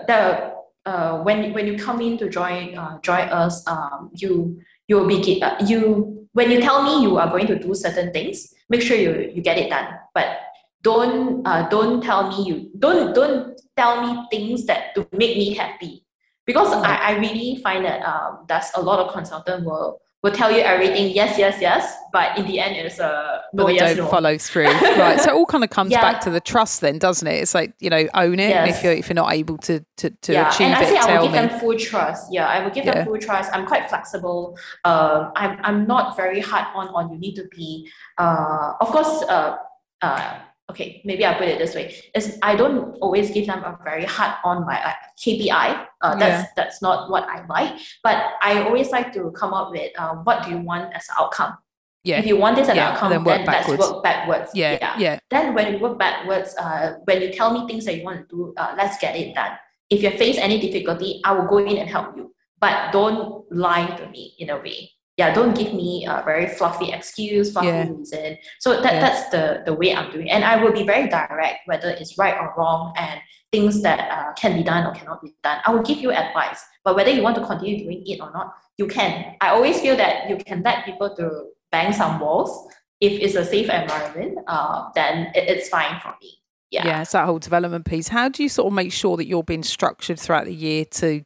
the 0.06 0.52
uh, 0.86 1.18
when 1.22 1.52
when 1.52 1.66
you 1.66 1.76
come 1.76 2.00
in 2.00 2.16
to 2.18 2.30
join 2.30 2.78
uh, 2.78 2.98
join 3.00 3.28
us, 3.28 3.66
um, 3.66 4.10
you 4.14 4.62
you 4.88 4.96
will 4.96 5.06
be 5.06 5.42
uh, 5.42 5.56
you 5.66 6.28
when 6.32 6.50
you 6.50 6.60
tell 6.60 6.82
me 6.82 7.02
you 7.02 7.18
are 7.18 7.28
going 7.28 7.46
to 7.46 7.58
do 7.58 7.74
certain 7.74 8.12
things, 8.12 8.54
make 8.70 8.80
sure 8.80 8.96
you 8.96 9.30
you 9.34 9.42
get 9.42 9.58
it 9.58 9.68
done. 9.68 9.98
But 10.14 10.38
don't 10.82 11.46
uh, 11.46 11.68
don't 11.68 12.00
tell 12.00 12.28
me 12.30 12.46
you 12.46 12.70
don't 12.78 13.14
don't 13.14 13.60
tell 13.76 14.00
me 14.00 14.26
things 14.30 14.64
that 14.66 14.94
to 14.94 15.06
make 15.12 15.36
me 15.36 15.54
happy 15.54 16.06
because 16.46 16.72
I, 16.72 16.94
I 16.94 17.18
really 17.18 17.60
find 17.62 17.84
that 17.84 18.02
um, 18.02 18.46
that's 18.48 18.70
a 18.76 18.80
lot 18.80 19.00
of 19.00 19.12
consultant 19.12 19.64
will 19.66 20.00
will 20.26 20.36
tell 20.36 20.50
you 20.50 20.58
everything, 20.58 21.14
yes, 21.14 21.38
yes, 21.38 21.60
yes, 21.60 21.96
but 22.12 22.36
in 22.36 22.46
the 22.46 22.58
end, 22.58 22.74
it's 22.76 22.98
a 22.98 23.42
no, 23.52 23.68
yes, 23.68 23.96
don't 23.96 24.04
no. 24.04 24.10
follow 24.10 24.36
through. 24.36 24.64
right. 24.64 25.20
So 25.20 25.30
it 25.30 25.34
all 25.34 25.46
kind 25.46 25.62
of 25.62 25.70
comes 25.70 25.90
yeah. 25.92 26.00
back 26.00 26.20
to 26.22 26.30
the 26.30 26.40
trust, 26.40 26.80
then, 26.80 26.98
doesn't 26.98 27.26
it? 27.26 27.42
It's 27.42 27.54
like 27.54 27.74
you 27.78 27.90
know, 27.90 28.08
own 28.14 28.40
it. 28.40 28.50
Yes. 28.50 28.76
if 28.76 28.84
you're 28.84 28.92
if 28.92 29.08
you're 29.08 29.14
not 29.14 29.32
able 29.32 29.58
to 29.58 29.84
to, 29.98 30.10
to 30.10 30.32
yeah. 30.32 30.48
achieve 30.48 30.66
and 30.66 30.74
I 30.74 30.84
say 30.84 30.96
I 30.96 31.20
will 31.20 31.28
give 31.28 31.32
me. 31.32 31.48
them 31.48 31.60
full 31.60 31.78
trust. 31.78 32.32
Yeah, 32.32 32.48
I 32.48 32.62
will 32.62 32.70
give 32.70 32.84
yeah. 32.84 32.94
them 32.94 33.06
full 33.06 33.18
trust. 33.18 33.50
I'm 33.52 33.66
quite 33.66 33.88
flexible. 33.88 34.58
Um, 34.84 35.32
I'm 35.36 35.58
I'm 35.62 35.86
not 35.86 36.16
very 36.16 36.40
hard 36.40 36.66
on 36.74 36.88
on. 36.88 37.12
You 37.12 37.18
need 37.18 37.36
to 37.36 37.46
be. 37.48 37.88
Uh, 38.18 38.72
of 38.80 38.88
course. 38.88 39.22
Uh, 39.22 39.56
uh, 40.02 40.38
okay, 40.70 41.00
maybe 41.04 41.24
I'll 41.24 41.38
put 41.38 41.48
it 41.48 41.58
this 41.58 41.74
way: 41.74 41.94
is 42.14 42.38
I 42.42 42.56
don't 42.56 42.96
always 43.00 43.30
give 43.30 43.46
them 43.46 43.62
a 43.64 43.78
very 43.84 44.04
hard 44.04 44.36
on 44.44 44.66
my 44.66 44.82
uh, 44.82 44.92
KPI. 45.18 45.86
Uh, 46.00 46.14
that's 46.16 46.42
yeah. 46.42 46.46
that's 46.56 46.82
not 46.82 47.10
what 47.10 47.24
I 47.28 47.46
like. 47.46 47.78
But 48.02 48.34
I 48.42 48.62
always 48.62 48.90
like 48.90 49.12
to 49.14 49.30
come 49.32 49.54
up 49.54 49.70
with 49.70 49.92
uh, 49.98 50.16
what 50.16 50.44
do 50.44 50.50
you 50.50 50.58
want 50.58 50.94
as 50.94 51.08
an 51.08 51.16
outcome. 51.18 51.58
Yeah. 52.04 52.20
If 52.20 52.26
you 52.26 52.36
want 52.36 52.54
this 52.54 52.68
as 52.68 52.76
yeah, 52.76 52.90
outcome, 52.90 53.10
then, 53.10 53.24
then 53.24 53.44
let's 53.46 53.68
work 53.68 54.02
backwards. 54.04 54.50
Yeah. 54.54 54.78
yeah. 54.80 54.98
yeah. 54.98 55.18
Then 55.28 55.54
when 55.54 55.72
you 55.72 55.80
work 55.80 55.98
backwards, 55.98 56.54
uh, 56.56 56.94
when 57.04 57.20
you 57.20 57.32
tell 57.32 57.52
me 57.52 57.66
things 57.66 57.84
that 57.86 57.96
you 57.96 58.04
want 58.04 58.28
to 58.28 58.36
do, 58.36 58.54
uh, 58.56 58.74
let's 58.76 58.96
get 58.98 59.16
it 59.16 59.34
done. 59.34 59.58
If 59.90 60.04
you 60.04 60.10
face 60.10 60.38
any 60.38 60.60
difficulty, 60.60 61.20
I 61.24 61.32
will 61.32 61.46
go 61.46 61.58
in 61.58 61.78
and 61.78 61.90
help 61.90 62.16
you. 62.16 62.32
But 62.60 62.92
don't 62.92 63.44
lie 63.50 63.86
to 63.86 64.08
me 64.08 64.36
in 64.38 64.50
a 64.50 64.56
way 64.56 64.95
yeah, 65.16 65.32
don't 65.32 65.56
give 65.56 65.72
me 65.72 66.06
a 66.06 66.22
very 66.24 66.46
fluffy 66.46 66.92
excuse, 66.92 67.52
fluffy 67.52 67.68
yeah. 67.68 67.88
reason. 67.88 68.36
So 68.60 68.82
that, 68.82 68.92
yeah. 68.92 69.00
that's 69.00 69.30
the, 69.30 69.62
the 69.64 69.72
way 69.72 69.94
I'm 69.94 70.10
doing. 70.10 70.30
And 70.30 70.44
I 70.44 70.62
will 70.62 70.72
be 70.72 70.82
very 70.82 71.08
direct, 71.08 71.60
whether 71.66 71.88
it's 71.88 72.18
right 72.18 72.36
or 72.38 72.52
wrong, 72.56 72.92
and 72.98 73.20
things 73.50 73.80
that 73.82 74.10
uh, 74.10 74.34
can 74.34 74.56
be 74.56 74.62
done 74.62 74.86
or 74.86 74.92
cannot 74.92 75.22
be 75.22 75.34
done. 75.42 75.60
I 75.64 75.72
will 75.72 75.82
give 75.82 75.98
you 75.98 76.12
advice, 76.12 76.62
but 76.84 76.96
whether 76.96 77.10
you 77.10 77.22
want 77.22 77.36
to 77.36 77.46
continue 77.46 77.84
doing 77.84 78.02
it 78.06 78.20
or 78.20 78.30
not, 78.32 78.54
you 78.76 78.86
can. 78.86 79.36
I 79.40 79.48
always 79.48 79.80
feel 79.80 79.96
that 79.96 80.28
you 80.28 80.36
can 80.36 80.62
let 80.62 80.84
people 80.84 81.14
to 81.16 81.46
bang 81.72 81.94
some 81.94 82.20
walls. 82.20 82.68
If 83.00 83.12
it's 83.20 83.36
a 83.36 83.44
safe 83.44 83.70
environment, 83.70 84.38
uh, 84.46 84.90
then 84.94 85.30
it, 85.34 85.48
it's 85.48 85.68
fine 85.70 85.98
for 86.00 86.14
me. 86.20 86.38
Yeah. 86.70 86.86
yeah, 86.86 87.02
it's 87.02 87.12
that 87.12 87.24
whole 87.24 87.38
development 87.38 87.86
piece. 87.86 88.08
How 88.08 88.28
do 88.28 88.42
you 88.42 88.50
sort 88.50 88.66
of 88.66 88.74
make 88.74 88.92
sure 88.92 89.16
that 89.16 89.26
you're 89.26 89.44
being 89.44 89.62
structured 89.62 90.18
throughout 90.18 90.44
the 90.44 90.54
year 90.54 90.84
to 90.84 91.22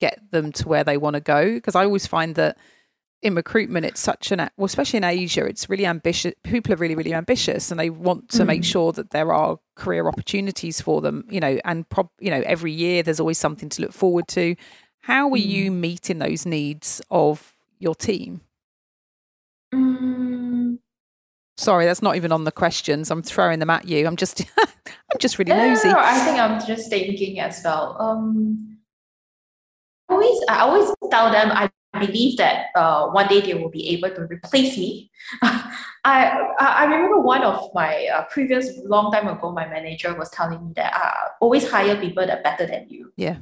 get 0.00 0.20
them 0.30 0.52
to 0.52 0.68
where 0.68 0.84
they 0.84 0.96
want 0.96 1.14
to 1.14 1.20
go? 1.20 1.54
Because 1.54 1.74
I 1.74 1.84
always 1.84 2.06
find 2.06 2.34
that 2.36 2.58
in 3.22 3.36
recruitment, 3.36 3.86
it's 3.86 4.00
such 4.00 4.32
an 4.32 4.38
well, 4.56 4.66
especially 4.66 4.96
in 4.98 5.04
Asia, 5.04 5.44
it's 5.44 5.70
really 5.70 5.86
ambitious. 5.86 6.34
People 6.42 6.72
are 6.72 6.76
really, 6.76 6.96
really 6.96 7.14
ambitious, 7.14 7.70
and 7.70 7.78
they 7.78 7.88
want 7.88 8.28
to 8.30 8.42
mm. 8.42 8.46
make 8.46 8.64
sure 8.64 8.92
that 8.92 9.10
there 9.10 9.32
are 9.32 9.58
career 9.76 10.08
opportunities 10.08 10.80
for 10.80 11.00
them. 11.00 11.24
You 11.30 11.40
know, 11.40 11.58
and 11.64 11.88
prob, 11.88 12.08
you 12.18 12.30
know, 12.30 12.42
every 12.44 12.72
year 12.72 13.02
there's 13.02 13.20
always 13.20 13.38
something 13.38 13.68
to 13.70 13.82
look 13.82 13.92
forward 13.92 14.26
to. 14.28 14.56
How 15.02 15.28
are 15.28 15.36
mm. 15.36 15.46
you 15.46 15.70
meeting 15.70 16.18
those 16.18 16.44
needs 16.44 17.00
of 17.10 17.56
your 17.78 17.94
team? 17.94 18.40
Mm. 19.72 20.78
Sorry, 21.56 21.84
that's 21.84 22.02
not 22.02 22.16
even 22.16 22.32
on 22.32 22.44
the 22.44 22.52
questions. 22.52 23.10
I'm 23.10 23.22
throwing 23.22 23.60
them 23.60 23.70
at 23.70 23.86
you. 23.86 24.06
I'm 24.06 24.16
just, 24.16 24.44
I'm 24.58 25.18
just 25.20 25.38
really 25.38 25.52
nosy. 25.52 25.88
No, 25.88 25.98
I 25.98 26.18
think 26.20 26.38
I'm 26.38 26.64
just 26.66 26.90
thinking 26.90 27.38
as 27.38 27.60
well. 27.64 27.96
Um, 28.00 28.78
always, 30.08 30.40
I 30.48 30.60
always 30.60 30.90
tell 31.10 31.30
them 31.30 31.52
I 31.52 31.70
believe 31.98 32.38
that 32.38 32.66
uh, 32.74 33.08
one 33.08 33.28
day 33.28 33.40
they 33.40 33.54
will 33.54 33.70
be 33.70 33.88
able 33.90 34.10
to 34.10 34.22
replace 34.22 34.76
me. 34.78 35.10
I 36.04 36.52
I 36.58 36.84
remember 36.84 37.20
one 37.20 37.42
of 37.42 37.70
my 37.74 38.06
uh, 38.06 38.24
previous 38.24 38.78
long 38.84 39.12
time 39.12 39.28
ago, 39.28 39.52
my 39.52 39.66
manager 39.68 40.14
was 40.14 40.30
telling 40.30 40.66
me 40.66 40.72
that 40.76 40.92
uh, 40.94 41.28
always 41.40 41.68
hire 41.70 41.96
people 41.96 42.26
that 42.26 42.38
are 42.38 42.42
better 42.42 42.66
than 42.66 42.88
you. 42.88 43.12
Yeah. 43.16 43.36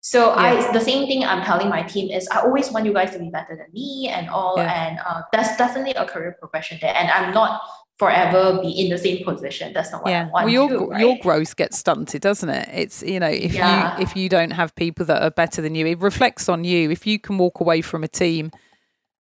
So 0.00 0.34
yeah. 0.36 0.68
I 0.68 0.72
the 0.72 0.80
same 0.80 1.06
thing 1.06 1.24
I'm 1.24 1.42
telling 1.42 1.68
my 1.68 1.82
team 1.82 2.10
is 2.10 2.28
I 2.28 2.40
always 2.40 2.70
want 2.70 2.86
you 2.86 2.92
guys 2.92 3.12
to 3.12 3.18
be 3.18 3.30
better 3.30 3.56
than 3.56 3.66
me 3.72 4.08
and 4.08 4.28
all, 4.28 4.54
yeah. 4.56 4.72
and 4.72 4.98
uh, 5.04 5.22
that's 5.32 5.56
definitely 5.56 5.94
a 5.94 6.04
career 6.04 6.36
progression 6.38 6.78
there. 6.80 6.94
And 6.94 7.10
I'm 7.10 7.32
not 7.34 7.60
forever 7.96 8.60
be 8.60 8.70
in 8.70 8.90
the 8.90 8.98
same 8.98 9.24
position. 9.24 9.72
That's 9.72 9.92
not 9.92 10.02
what 10.02 10.10
yeah. 10.10 10.22
I 10.22 10.30
want. 10.30 10.44
Well, 10.46 10.48
your 10.52 10.68
to, 10.68 10.86
right? 10.86 11.00
your 11.00 11.16
growth 11.18 11.56
gets 11.56 11.78
stunted, 11.78 12.22
doesn't 12.22 12.48
it? 12.48 12.68
It's 12.72 13.02
you 13.02 13.20
know 13.20 13.28
if 13.28 13.54
yeah. 13.54 13.96
you 13.96 14.02
if 14.02 14.16
you 14.16 14.28
don't 14.28 14.50
have 14.50 14.74
people 14.74 15.06
that 15.06 15.22
are 15.22 15.30
better 15.30 15.62
than 15.62 15.74
you, 15.74 15.86
it 15.86 16.00
reflects 16.00 16.48
on 16.48 16.64
you. 16.64 16.90
If 16.90 17.06
you 17.06 17.18
can 17.18 17.38
walk 17.38 17.60
away 17.60 17.80
from 17.80 18.04
a 18.04 18.08
team 18.08 18.50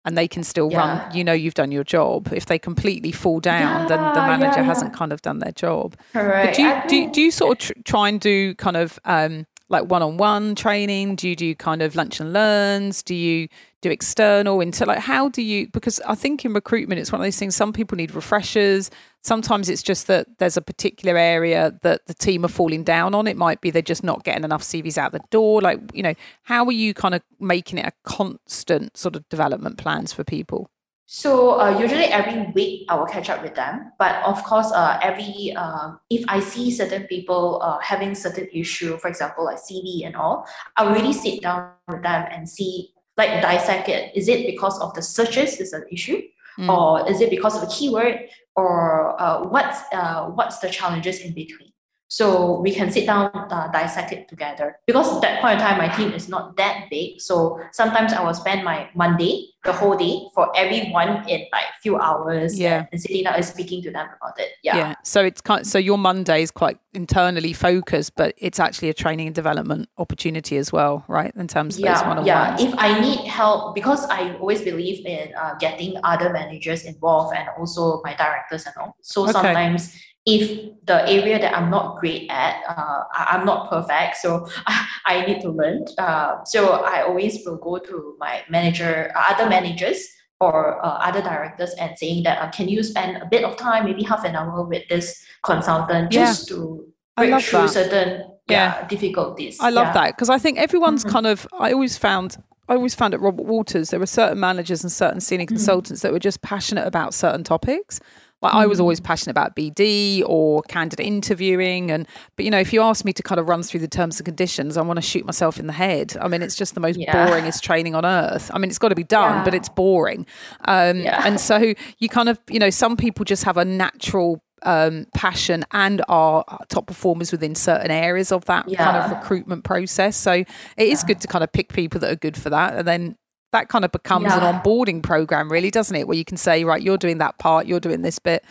and 0.03 0.17
they 0.17 0.27
can 0.27 0.43
still 0.43 0.71
yeah. 0.71 1.03
run, 1.03 1.15
you 1.15 1.23
know 1.23 1.33
you've 1.33 1.53
done 1.53 1.71
your 1.71 1.83
job. 1.83 2.29
If 2.31 2.45
they 2.45 2.57
completely 2.57 3.11
fall 3.11 3.39
down, 3.39 3.87
then 3.87 3.99
the 3.99 4.21
manager 4.21 4.63
hasn't 4.63 4.93
kind 4.93 5.11
of 5.13 5.21
done 5.21 5.39
their 5.39 5.51
job. 5.51 5.95
Correct. 6.13 6.47
But 6.47 6.55
do 6.55 6.63
you, 6.63 7.05
do, 7.05 7.11
do 7.11 7.21
you 7.21 7.31
sort 7.31 7.51
of 7.61 7.67
tr- 7.67 7.81
try 7.83 8.09
and 8.09 8.19
do 8.19 8.55
kind 8.55 8.77
of 8.77 8.99
um, 9.05 9.45
like 9.71 9.85
one-on-one 9.89 10.55
training? 10.55 11.15
Do 11.15 11.29
you 11.29 11.35
do 11.35 11.55
kind 11.55 11.81
of 11.81 11.95
lunch 11.95 12.19
and 12.19 12.33
learns? 12.33 13.01
Do 13.01 13.15
you 13.15 13.47
do 13.81 13.89
external 13.89 14.61
into 14.61 14.85
like 14.85 14.99
how 14.99 15.27
do 15.29 15.41
you 15.41 15.67
because 15.69 15.99
i 16.01 16.13
think 16.13 16.45
in 16.45 16.53
recruitment 16.53 16.99
it's 16.99 17.11
one 17.11 17.19
of 17.19 17.25
those 17.25 17.37
things 17.37 17.55
some 17.55 17.73
people 17.73 17.95
need 17.95 18.13
refreshers 18.13 18.91
sometimes 19.23 19.69
it's 19.69 19.81
just 19.81 20.05
that 20.05 20.27
there's 20.37 20.55
a 20.55 20.61
particular 20.61 21.17
area 21.17 21.77
that 21.81 22.05
the 22.05 22.13
team 22.13 22.45
are 22.45 22.49
falling 22.49 22.83
down 22.83 23.15
on 23.15 23.25
it 23.27 23.35
might 23.35 23.59
be 23.59 23.71
they're 23.71 23.81
just 23.81 24.03
not 24.03 24.23
getting 24.23 24.43
enough 24.43 24.61
cvs 24.61 24.97
out 24.97 25.11
the 25.11 25.21
door 25.31 25.61
like 25.61 25.79
you 25.93 26.03
know 26.03 26.13
how 26.43 26.63
are 26.65 26.71
you 26.71 26.93
kind 26.93 27.15
of 27.15 27.21
making 27.39 27.79
it 27.79 27.85
a 27.85 27.91
constant 28.03 28.95
sort 28.95 29.15
of 29.15 29.27
development 29.29 29.77
plans 29.77 30.13
for 30.13 30.23
people 30.23 30.69
so 31.13 31.59
uh, 31.59 31.77
usually 31.77 32.05
every 32.05 32.53
week 32.53 32.85
I 32.87 32.95
will 32.95 33.05
catch 33.05 33.29
up 33.29 33.43
with 33.43 33.53
them. 33.53 33.91
But 33.99 34.23
of 34.23 34.41
course, 34.45 34.71
uh, 34.71 34.97
every 35.03 35.53
uh, 35.53 35.95
if 36.09 36.23
I 36.29 36.39
see 36.39 36.71
certain 36.71 37.03
people 37.03 37.59
uh, 37.61 37.79
having 37.79 38.15
certain 38.15 38.47
issue, 38.53 38.97
for 38.97 39.09
example, 39.09 39.43
like 39.43 39.57
CV 39.57 40.05
and 40.05 40.15
all, 40.15 40.47
I 40.77 40.89
really 40.89 41.11
sit 41.11 41.41
down 41.41 41.71
with 41.89 42.01
them 42.01 42.27
and 42.31 42.47
see 42.47 42.93
like 43.17 43.41
dissect 43.41 43.89
it. 43.89 44.15
Is 44.15 44.29
it 44.29 44.47
because 44.47 44.79
of 44.79 44.93
the 44.93 45.01
searches 45.01 45.59
is 45.59 45.73
an 45.73 45.83
issue, 45.91 46.21
mm. 46.57 46.69
or 46.69 47.05
is 47.11 47.19
it 47.19 47.29
because 47.29 47.57
of 47.57 47.63
a 47.63 47.67
keyword, 47.69 48.29
or 48.55 49.21
uh, 49.21 49.43
what's 49.49 49.81
uh, 49.91 50.27
what's 50.27 50.59
the 50.59 50.69
challenges 50.69 51.19
in 51.19 51.33
between? 51.33 51.73
So 52.07 52.61
we 52.61 52.73
can 52.73 52.89
sit 52.89 53.05
down, 53.05 53.31
uh, 53.33 53.69
dissect 53.73 54.13
it 54.13 54.29
together. 54.29 54.79
Because 54.87 55.13
at 55.13 55.21
that 55.23 55.41
point 55.41 55.59
in 55.59 55.59
time, 55.59 55.77
my 55.77 55.89
team 55.89 56.13
is 56.13 56.29
not 56.29 56.55
that 56.55 56.85
big. 56.89 57.19
So 57.19 57.59
sometimes 57.73 58.13
I 58.13 58.23
will 58.23 58.33
spend 58.33 58.63
my 58.63 58.89
Monday 58.95 59.50
the 59.63 59.71
whole 59.71 59.95
day 59.95 60.27
for 60.33 60.51
everyone 60.57 61.27
in 61.29 61.45
like 61.51 61.65
few 61.83 61.97
hours 61.97 62.59
Yeah. 62.59 62.85
and, 62.91 63.23
down 63.23 63.35
and 63.35 63.45
speaking 63.45 63.81
to 63.83 63.91
them 63.91 64.07
about 64.17 64.39
it. 64.39 64.49
Yeah. 64.63 64.77
Yeah. 64.77 64.95
So 65.03 65.23
it's 65.23 65.41
kind 65.41 65.65
so 65.65 65.77
your 65.77 65.97
Monday 65.97 66.41
is 66.41 66.49
quite 66.51 66.79
internally 66.93 67.53
focused, 67.53 68.15
but 68.15 68.33
it's 68.37 68.59
actually 68.59 68.89
a 68.89 68.93
training 68.93 69.27
and 69.27 69.35
development 69.35 69.87
opportunity 69.97 70.57
as 70.57 70.71
well, 70.71 71.05
right? 71.07 71.31
In 71.35 71.47
terms 71.47 71.75
of 71.77 71.81
Yeah, 71.81 72.23
yeah. 72.23 72.57
If 72.59 72.73
I 72.77 72.99
need 72.99 73.19
help, 73.27 73.75
because 73.75 74.05
I 74.09 74.33
always 74.37 74.61
believe 74.61 75.05
in 75.05 75.33
uh, 75.35 75.53
getting 75.59 75.95
other 76.03 76.31
managers 76.31 76.83
involved 76.83 77.35
and 77.35 77.47
also 77.57 78.01
my 78.03 78.15
directors 78.15 78.65
and 78.65 78.75
all. 78.77 78.95
So 79.01 79.23
Okay. 79.23 79.31
sometimes 79.33 79.95
if 80.25 80.69
the 80.85 81.07
area 81.09 81.39
that 81.39 81.55
I'm 81.57 81.69
not 81.71 81.97
great 81.99 82.29
at, 82.29 82.61
uh, 82.67 83.03
I'm 83.13 83.45
not 83.45 83.69
perfect, 83.69 84.17
so 84.17 84.47
I 85.05 85.25
need 85.25 85.41
to 85.41 85.49
learn. 85.49 85.85
Uh, 85.97 86.43
so 86.45 86.73
I 86.83 87.01
always 87.03 87.39
will 87.45 87.57
go 87.57 87.79
to 87.79 88.15
my 88.19 88.43
manager, 88.49 89.11
uh, 89.15 89.33
other 89.33 89.49
managers 89.49 90.07
or 90.39 90.83
uh, 90.83 90.89
other 90.89 91.21
directors 91.21 91.71
and 91.79 91.97
saying 91.97 92.23
that 92.23 92.39
uh, 92.39 92.49
can 92.51 92.67
you 92.67 92.81
spend 92.83 93.17
a 93.17 93.25
bit 93.25 93.43
of 93.43 93.57
time, 93.57 93.85
maybe 93.85 94.03
half 94.03 94.23
an 94.25 94.35
hour 94.35 94.63
with 94.63 94.87
this 94.89 95.23
consultant 95.43 96.11
Yeah. 96.11 96.25
just 96.25 96.47
to 96.49 96.85
break 97.17 97.41
through 97.43 97.59
that. 97.61 97.69
certain 97.69 98.09
Yeah. 98.47 98.81
yeah, 98.81 98.87
difficulties. 98.87 99.57
I 99.59 99.69
love 99.69 99.87
Yeah. 99.87 99.93
that 99.93 100.07
because 100.15 100.29
I 100.29 100.37
think 100.39 100.57
everyone's 100.57 101.03
Mhm. 101.05 101.11
kind 101.11 101.27
of. 101.27 101.47
I 101.59 101.71
always 101.73 101.97
found. 101.97 102.37
I 102.69 102.75
always 102.75 102.95
found 102.95 103.13
at 103.13 103.19
Robert 103.21 103.45
Walters 103.45 103.89
there 103.89 103.99
were 103.99 104.05
certain 104.05 104.39
managers 104.39 104.81
and 104.83 104.91
certain 104.91 105.19
senior 105.19 105.45
Mm-hmm. 105.45 105.55
consultants 105.55 106.01
that 106.03 106.11
were 106.11 106.19
just 106.19 106.41
passionate 106.41 106.87
about 106.87 107.13
certain 107.13 107.43
topics. 107.43 107.99
Like 108.41 108.53
I 108.53 108.65
was 108.65 108.79
always 108.79 108.99
passionate 108.99 109.31
about 109.31 109.55
BD 109.55 110.23
or 110.25 110.63
candidate 110.63 111.05
interviewing, 111.05 111.91
and 111.91 112.07
but 112.35 112.45
you 112.45 112.51
know 112.51 112.59
if 112.59 112.73
you 112.73 112.81
ask 112.81 113.05
me 113.05 113.13
to 113.13 113.21
kind 113.23 113.39
of 113.39 113.47
run 113.47 113.61
through 113.63 113.81
the 113.81 113.87
terms 113.87 114.17
and 114.19 114.25
conditions, 114.25 114.77
I 114.77 114.81
want 114.81 114.97
to 114.97 115.01
shoot 115.01 115.25
myself 115.25 115.59
in 115.59 115.67
the 115.67 115.73
head. 115.73 116.17
I 116.19 116.27
mean, 116.27 116.41
it's 116.41 116.55
just 116.55 116.73
the 116.73 116.79
most 116.79 116.97
Yeah. 116.99 117.27
boringest 117.27 117.61
training 117.61 117.93
on 117.95 118.05
earth. 118.05 118.49
I 118.53 118.57
mean, 118.57 118.69
it's 118.69 118.79
got 118.79 118.89
to 118.89 118.95
be 118.95 119.03
done, 119.03 119.43
but 119.43 119.53
it's 119.53 119.69
boring. 119.69 120.25
Um, 120.65 120.97
Yeah. 121.01 121.21
And 121.25 121.39
so 121.39 121.73
you 121.99 122.09
kind 122.09 122.29
of 122.29 122.39
you 122.49 122.59
know 122.59 122.69
some 122.71 122.97
people 122.97 123.25
just 123.25 123.43
have 123.43 123.57
a 123.57 123.65
natural 123.65 124.41
um, 124.63 125.07
passion 125.15 125.65
and 125.71 126.03
are 126.07 126.43
top 126.69 126.85
performers 126.85 127.31
within 127.31 127.55
certain 127.55 127.89
areas 127.89 128.31
of 128.31 128.45
that 128.45 128.67
kind 128.77 128.95
of 128.95 129.09
recruitment 129.09 129.63
process. 129.63 130.15
So 130.15 130.33
it 130.33 130.47
is 130.77 131.03
good 131.03 131.19
to 131.21 131.27
kind 131.27 131.43
of 131.43 131.51
pick 131.51 131.73
people 131.73 131.99
that 132.01 132.11
are 132.11 132.15
good 132.15 132.37
for 132.37 132.51
that, 132.51 132.75
and 132.75 132.87
then 132.87 133.15
that 133.51 133.67
kind 133.69 133.83
of 133.83 133.91
becomes 133.91 134.31
an 134.31 134.39
onboarding 134.39 135.03
program, 135.03 135.51
really, 135.51 135.71
doesn't 135.71 135.95
it? 135.95 136.07
Where 136.07 136.17
you 136.17 136.25
can 136.25 136.37
say, 136.37 136.63
right, 136.63 136.81
you're 136.81 136.97
doing 136.97 137.17
that 137.17 137.37
part, 137.37 137.67
you're 137.67 137.79
doing 137.79 138.01
this 138.01 138.17
bit, 138.17 138.43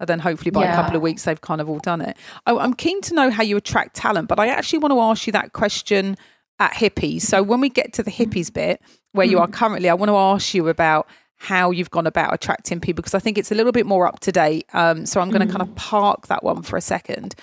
and 0.00 0.08
then 0.08 0.18
hopefully 0.18 0.50
by 0.50 0.66
a 0.66 0.74
couple 0.74 0.96
of 0.96 1.02
weeks 1.02 1.24
they've 1.24 1.40
kind 1.40 1.60
of 1.60 1.68
all 1.68 1.78
done 1.78 2.00
it. 2.00 2.16
I, 2.46 2.56
I'm 2.56 2.74
keen 2.74 3.00
to 3.02 3.14
know 3.14 3.30
how 3.30 3.42
you 3.42 3.56
attract 3.56 3.96
talent, 3.96 4.28
but 4.28 4.38
I 4.38 4.48
actually 4.48 4.80
want 4.80 4.92
to 4.92 5.00
ask 5.00 5.26
you 5.26 5.32
that 5.32 5.52
question 5.52 6.16
at 6.58 6.72
hippies. 6.72 7.22
So 7.22 7.42
when 7.42 7.60
we 7.60 7.68
get 7.68 7.92
to 7.94 8.02
the 8.02 8.10
hippies 8.10 8.52
bit 8.52 8.80
where 9.12 9.26
you 9.26 9.36
hmm. 9.36 9.44
are 9.44 9.48
currently, 9.48 9.88
I 9.88 9.94
want 9.94 10.10
to 10.10 10.16
ask 10.16 10.54
you 10.54 10.68
about 10.68 11.06
how 11.40 11.70
you've 11.70 11.90
gone 11.90 12.06
about 12.06 12.34
attracting 12.34 12.80
people 12.80 13.00
because 13.00 13.14
I 13.14 13.20
think 13.20 13.38
it's 13.38 13.52
a 13.52 13.54
little 13.54 13.70
bit 13.72 13.86
more 13.86 14.06
up 14.08 14.18
to 14.20 14.32
date. 14.32 14.66
Um, 14.72 15.06
so 15.06 15.20
I'm 15.20 15.30
going 15.30 15.46
to 15.46 15.52
kind 15.52 15.62
of 15.62 15.72
park 15.76 16.26
that 16.26 16.42
one 16.42 16.62
for 16.62 16.76
a 16.76 16.80
second. 16.80 17.34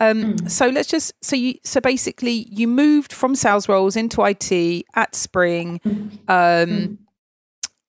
Um, 0.00 0.48
So 0.48 0.68
let's 0.68 0.88
just 0.88 1.12
so 1.22 1.36
you 1.36 1.54
so 1.62 1.80
basically 1.80 2.46
you 2.50 2.66
moved 2.66 3.12
from 3.12 3.34
sales 3.34 3.68
roles 3.68 3.94
into 3.94 4.22
IT 4.24 4.84
at 4.94 5.14
Spring, 5.14 5.80
um, 6.28 6.98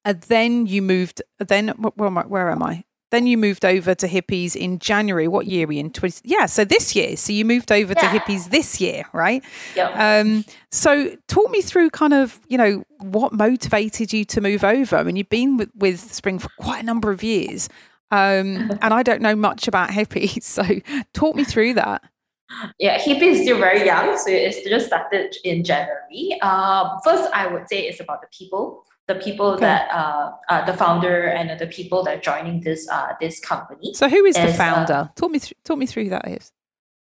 and 0.06 0.22
then 0.28 0.66
you 0.66 0.82
moved. 0.82 1.22
Then 1.40 1.70
where 1.70 2.08
am 2.08 2.18
I? 2.18 2.24
Where 2.24 2.50
am 2.52 2.62
I? 2.62 2.84
Then 3.14 3.28
you 3.28 3.38
moved 3.38 3.64
over 3.64 3.94
to 3.94 4.08
hippies 4.08 4.56
in 4.56 4.80
January. 4.80 5.28
What 5.28 5.46
year 5.46 5.66
are 5.66 5.68
we 5.68 5.78
in? 5.78 5.92
20, 5.92 6.22
yeah, 6.24 6.48
so 6.48 6.66
this 6.66 6.96
year. 6.96 7.16
So 7.16 7.32
you 7.32 7.46
moved 7.46 7.72
over 7.72 7.94
to 7.94 8.02
hippies 8.08 8.50
this 8.50 8.82
year, 8.82 9.04
right? 9.14 9.44
Yep. 9.76 9.92
Um, 9.96 10.46
so 10.72 11.16
talk 11.28 11.52
me 11.52 11.62
through 11.62 11.92
kind 11.92 12.16
of, 12.16 12.40
you 12.48 12.58
know, 12.58 12.84
what 13.02 13.32
motivated 13.32 14.14
you 14.14 14.26
to 14.26 14.42
move 14.42 14.64
over? 14.64 14.96
I 14.96 15.04
mean, 15.04 15.16
you've 15.16 15.30
been 15.30 15.58
with, 15.58 15.70
with 15.76 16.12
Spring 16.12 16.40
for 16.40 16.50
quite 16.58 16.80
a 16.80 16.84
number 16.84 17.12
of 17.12 17.22
years. 17.22 17.70
Um, 18.10 18.72
and 18.82 18.96
I 18.96 19.04
don't 19.04 19.22
know 19.22 19.36
much 19.36 19.68
about 19.68 19.92
hippies. 19.92 20.42
So 20.42 20.64
talk 21.14 21.36
me 21.36 21.44
through 21.44 21.76
that. 21.76 22.02
Yeah, 22.80 22.98
hippie 22.98 23.22
is 23.22 23.42
still 23.42 23.60
very 23.60 23.86
young, 23.86 24.18
so 24.18 24.32
it's 24.32 24.68
just 24.68 24.88
started 24.88 25.36
in 25.44 25.64
January. 25.64 26.40
Um, 26.42 26.98
first, 27.04 27.32
I 27.32 27.46
would 27.46 27.70
say 27.70 27.82
it's 27.82 28.00
about 28.00 28.22
the 28.22 28.28
people, 28.36 28.86
the 29.08 29.16
people 29.16 29.48
Okay. 29.54 29.66
that 29.66 29.92
uh, 29.92 30.32
uh, 30.50 30.66
the 30.66 30.74
founder 30.74 31.26
and 31.28 31.60
the 31.60 31.68
people 31.68 32.04
that 32.04 32.18
are 32.18 32.22
joining 32.22 32.62
this 32.62 32.88
uh, 32.90 33.14
this 33.20 33.40
company. 33.40 33.94
So 33.94 34.08
who 34.08 34.24
is 34.26 34.36
the 34.36 34.42
As, 34.42 34.56
uh, 34.56 34.58
founder? 34.58 35.12
talk 35.16 35.32
me 35.32 35.40
through, 35.40 35.58
talk 35.66 35.78
me 35.78 35.86
through 35.86 36.10
that 36.10 36.28
is. 36.28 36.52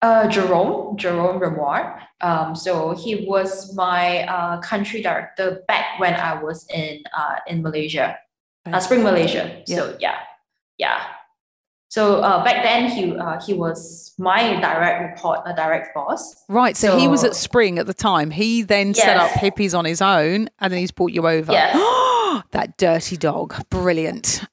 Uh, 0.02 0.28
Jerome, 0.28 0.96
Jerome 0.98 1.38
Remoir. 1.40 2.00
Um, 2.20 2.54
so 2.54 2.94
he 2.94 3.24
was 3.26 3.74
my 3.74 4.24
uh, 4.28 4.60
country 4.60 5.00
director 5.00 5.62
back 5.66 5.98
when 5.98 6.14
I 6.14 6.42
was 6.42 6.66
in 6.68 7.02
uh, 7.16 7.36
in 7.46 7.62
Malaysia, 7.62 8.16
uh, 8.66 8.70
Okay. 8.70 8.80
Spring 8.80 9.02
Malaysia. 9.02 9.62
So 9.66 9.96
yeah, 9.98 10.18
yeah. 10.76 11.00
So 11.88 12.20
uh, 12.20 12.44
back 12.44 12.62
then 12.62 12.90
he 12.90 13.16
uh, 13.16 13.40
he 13.40 13.54
was 13.54 14.12
my 14.18 14.60
direct 14.60 15.02
report, 15.02 15.40
a 15.46 15.54
direct 15.54 15.94
boss. 15.94 16.44
Right. 16.48 16.76
So, 16.76 16.98
he 16.98 17.06
was 17.08 17.22
at 17.22 17.36
Spring 17.36 17.78
at 17.78 17.86
the 17.86 17.94
time. 17.94 18.30
He 18.30 18.62
then 18.62 18.94
set 18.94 19.16
up 19.16 19.30
hippies 19.30 19.76
on 19.76 19.84
his 19.84 20.02
own 20.02 20.48
and 20.58 20.72
then 20.72 20.80
he's 20.80 20.90
brought 20.90 21.12
you 21.12 21.26
over. 21.28 21.52
Yes. 21.52 21.74
that 22.50 22.76
dirty 22.76 23.16
dog. 23.16 23.54
Brilliant. 23.70 24.42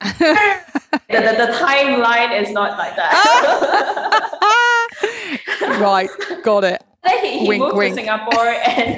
The, 1.10 1.20
the, 1.20 1.46
the 1.46 1.52
timeline 1.58 2.40
is 2.40 2.50
not 2.50 2.78
like 2.78 2.94
that. 2.96 3.10
right. 5.80 6.08
Got 6.42 6.64
it. 6.64 6.82
he, 7.20 7.40
he 7.40 7.48
Wink, 7.48 7.62
moved 7.62 7.76
wink. 7.76 7.94
to 7.94 8.00
Singapore 8.00 8.46
and 8.46 8.96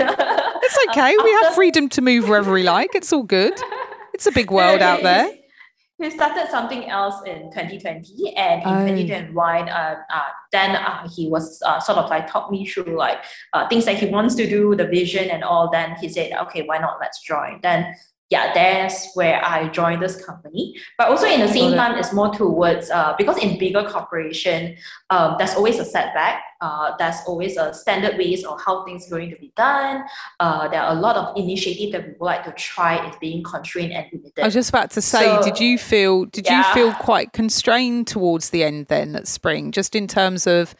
It's 0.62 0.78
okay. 0.90 1.16
We 1.22 1.30
have 1.42 1.54
freedom 1.54 1.88
to 1.90 2.02
move 2.02 2.28
wherever 2.28 2.52
we 2.52 2.62
like. 2.62 2.94
It's 2.94 3.12
all 3.12 3.22
good. 3.22 3.58
It's 4.14 4.26
a 4.26 4.32
big 4.32 4.50
world 4.50 4.82
out 4.82 5.02
there. 5.02 5.30
He 5.98 6.10
started 6.10 6.48
something 6.50 6.90
else 6.90 7.22
in 7.24 7.50
2020, 7.50 8.36
and 8.36 8.62
in 8.62 8.68
Oh. 8.68 8.86
2021, 8.86 9.68
uh, 9.70 9.96
uh, 10.12 10.20
then 10.52 10.76
uh, 10.76 11.08
he 11.08 11.28
was 11.28 11.62
uh, 11.64 11.80
sort 11.80 11.96
of 11.96 12.10
like 12.10 12.30
taught 12.30 12.50
me 12.50 12.66
through 12.66 12.98
like 12.98 13.24
uh, 13.54 13.66
things 13.68 13.86
that 13.86 13.96
he 13.96 14.06
wants 14.06 14.34
to 14.34 14.46
do, 14.46 14.74
the 14.76 14.86
vision 14.86 15.30
and 15.30 15.42
all. 15.42 15.70
Then 15.70 15.96
he 15.98 16.08
said, 16.10 16.32
"Okay, 16.42 16.62
why 16.62 16.78
not? 16.78 16.98
Let's 17.00 17.22
join." 17.22 17.60
Then 17.62 17.94
yeah, 18.28 18.52
that's 18.52 19.14
where 19.14 19.44
I 19.44 19.68
joined 19.68 20.02
this 20.02 20.24
company. 20.24 20.76
But 20.98 21.08
also 21.08 21.26
in 21.26 21.40
the 21.40 21.48
same 21.48 21.74
time, 21.74 21.96
it's 21.96 22.12
more 22.12 22.32
towards 22.34 22.90
uh, 22.90 23.14
because 23.16 23.38
in 23.38 23.56
bigger 23.56 23.84
corporation, 23.88 24.76
um, 25.10 25.36
there's 25.38 25.54
always 25.54 25.78
a 25.78 25.84
setback. 25.84 26.42
Uh, 26.60 26.96
there's 26.98 27.16
always 27.26 27.56
a 27.56 27.72
standard 27.72 28.18
ways 28.18 28.44
of 28.44 28.60
how 28.60 28.84
things 28.84 29.06
are 29.06 29.10
going 29.10 29.30
to 29.30 29.38
be 29.38 29.52
done. 29.56 30.02
Uh, 30.40 30.66
there 30.66 30.82
are 30.82 30.96
a 30.96 30.98
lot 30.98 31.14
of 31.14 31.36
initiative 31.36 31.92
that 31.92 32.04
we 32.04 32.12
would 32.18 32.26
like 32.26 32.44
to 32.44 32.52
try 32.52 33.06
is 33.08 33.14
being 33.20 33.44
constrained 33.44 33.92
and 33.92 34.06
limited. 34.12 34.40
I 34.42 34.46
was 34.46 34.54
just 34.54 34.70
about 34.70 34.90
to 34.92 35.02
say, 35.02 35.24
So- 35.24 35.42
did 35.42 35.60
you 35.60 35.78
feel 35.78 36.24
did 36.24 36.48
you 36.48 36.62
feel 36.74 36.92
quite 36.94 37.32
constrained 37.32 38.08
towards 38.08 38.50
the 38.50 38.64
end 38.64 38.86
then 38.86 39.14
at 39.14 39.28
Spring, 39.28 39.70
just 39.70 39.94
in 39.94 40.08
terms 40.08 40.48
of 40.48 40.74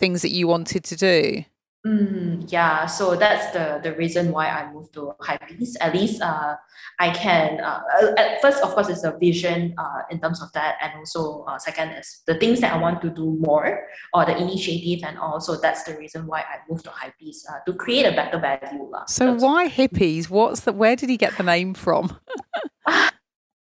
things 0.00 0.22
that 0.22 0.30
you 0.30 0.48
wanted 0.48 0.82
to 0.84 0.96
do? 0.96 1.44
Mm, 1.86 2.44
yeah, 2.52 2.84
so 2.84 3.16
that's 3.16 3.56
the 3.56 3.80
the 3.82 3.96
reason 3.96 4.32
why 4.32 4.52
I 4.52 4.70
moved 4.70 4.92
to 5.00 5.16
Hypebeast. 5.16 5.80
At 5.80 5.94
least 5.94 6.20
uh, 6.20 6.56
I 7.00 7.08
can. 7.08 7.56
Uh, 7.58 7.80
uh, 7.80 8.12
at 8.20 8.42
first, 8.42 8.62
of 8.62 8.76
course, 8.76 8.90
it's 8.90 9.02
a 9.02 9.16
vision 9.16 9.72
uh, 9.78 10.04
in 10.10 10.20
terms 10.20 10.42
of 10.42 10.52
that, 10.52 10.76
and 10.82 10.92
also 11.00 11.44
uh, 11.48 11.56
second 11.56 11.96
is 11.96 12.20
the 12.26 12.36
things 12.36 12.60
that 12.60 12.74
I 12.74 12.76
want 12.76 13.00
to 13.00 13.08
do 13.08 13.32
more 13.40 13.88
or 14.12 14.26
the 14.26 14.36
initiative, 14.36 15.08
and 15.08 15.16
also 15.16 15.56
that's 15.56 15.84
the 15.84 15.96
reason 15.96 16.26
why 16.26 16.40
I 16.40 16.60
moved 16.68 16.84
to 16.84 16.90
Hypebeast 16.90 17.48
uh, 17.48 17.64
to 17.64 17.72
create 17.72 18.04
a 18.04 18.12
better 18.12 18.36
value. 18.36 18.84
lah. 18.84 19.06
So 19.08 19.32
why 19.32 19.72
hippies? 19.72 20.28
What's 20.28 20.68
the 20.68 20.76
where 20.76 20.96
did 20.96 21.08
he 21.08 21.16
get 21.16 21.38
the 21.38 21.44
name 21.44 21.72
from? 21.72 22.12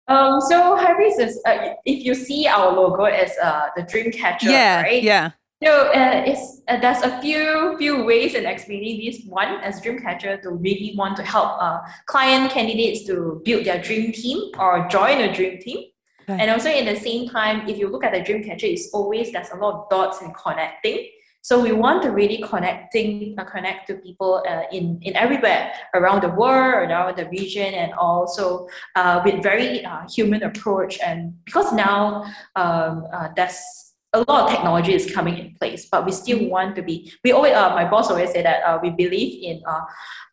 Um, 0.09 0.41
so 0.41 0.75
Hypebeast 0.75 1.21
is 1.21 1.39
uh, 1.47 1.77
if 1.85 2.03
you 2.03 2.15
see 2.15 2.49
our 2.49 2.73
logo 2.73 3.05
is 3.05 3.31
uh 3.45 3.69
the 3.77 3.83
dream 3.83 4.11
catcher, 4.11 4.49
yeah, 4.49 4.81
right? 4.81 5.03
yeah. 5.03 5.33
So 5.63 5.89
uh, 5.89 6.23
it's 6.25 6.63
uh, 6.69 6.79
there's 6.79 7.03
a 7.03 7.21
few 7.21 7.77
few 7.79 8.05
ways 8.05 8.35
in 8.35 8.47
explaining 8.47 9.05
this. 9.05 9.25
One, 9.27 9.59
as 9.61 9.81
Dreamcatcher, 9.81 10.43
to 10.43 10.51
really 10.51 10.95
want 10.97 11.17
to 11.17 11.25
help 11.25 11.61
uh, 11.61 11.81
client 12.07 12.53
candidates 12.53 13.05
to 13.07 13.43
build 13.45 13.65
their 13.65 13.83
dream 13.83 14.13
team 14.13 14.53
or 14.59 14.87
join 14.89 15.21
a 15.21 15.35
dream 15.35 15.59
team. 15.59 15.87
Okay. 16.29 16.41
And 16.41 16.51
also 16.51 16.71
in 16.71 16.85
the 16.85 16.95
same 16.95 17.29
time, 17.29 17.69
if 17.69 17.77
you 17.77 17.89
look 17.89 18.05
at 18.05 18.13
the 18.13 18.21
Dreamcatcher, 18.21 18.65
it's 18.65 18.91
always 18.93 19.33
there's 19.33 19.51
a 19.51 19.57
lot 19.57 19.75
of 19.75 19.89
dots 19.91 20.23
and 20.23 20.33
connecting. 20.33 21.09
So 21.43 21.61
we 21.61 21.73
want 21.73 22.03
to 22.03 22.11
really 22.11 22.43
connecting 22.43 23.35
uh, 23.39 23.45
connect 23.45 23.89
to 23.89 23.95
people 23.95 24.45
uh, 24.49 24.63
in 24.71 25.01
in 25.03 25.17
everywhere 25.17 25.73
around 25.95 26.23
the 26.23 26.29
world, 26.29 26.91
around 26.91 27.17
the 27.17 27.29
region, 27.31 27.75
and 27.75 27.93
also 27.95 28.69
uh, 28.95 29.23
with 29.25 29.43
very 29.43 29.85
uh, 29.85 30.07
human 30.09 30.45
approach. 30.45 31.01
And 31.01 31.35
because 31.47 31.73
now 31.73 32.25
um, 32.55 33.07
uh, 33.13 33.31
there's 33.35 33.88
a 34.15 34.21
lot 34.21 34.45
of 34.45 34.51
technology 34.51 34.95
is 34.95 35.11
coming 35.13 35.37
in 35.39 35.55
place, 35.55 35.87
but 35.91 36.07
we 36.07 36.13
still 36.13 36.49
want 36.49 36.77
to 36.77 36.83
be. 36.83 37.13
We 37.25 37.33
always, 37.33 37.53
uh, 37.53 37.71
my 37.71 37.89
boss 37.89 38.11
always 38.11 38.31
say 38.33 38.43
that 38.43 38.63
uh, 38.65 38.79
we 38.83 38.91
believe 38.91 39.43
in 39.45 39.63
uh, 39.69 39.81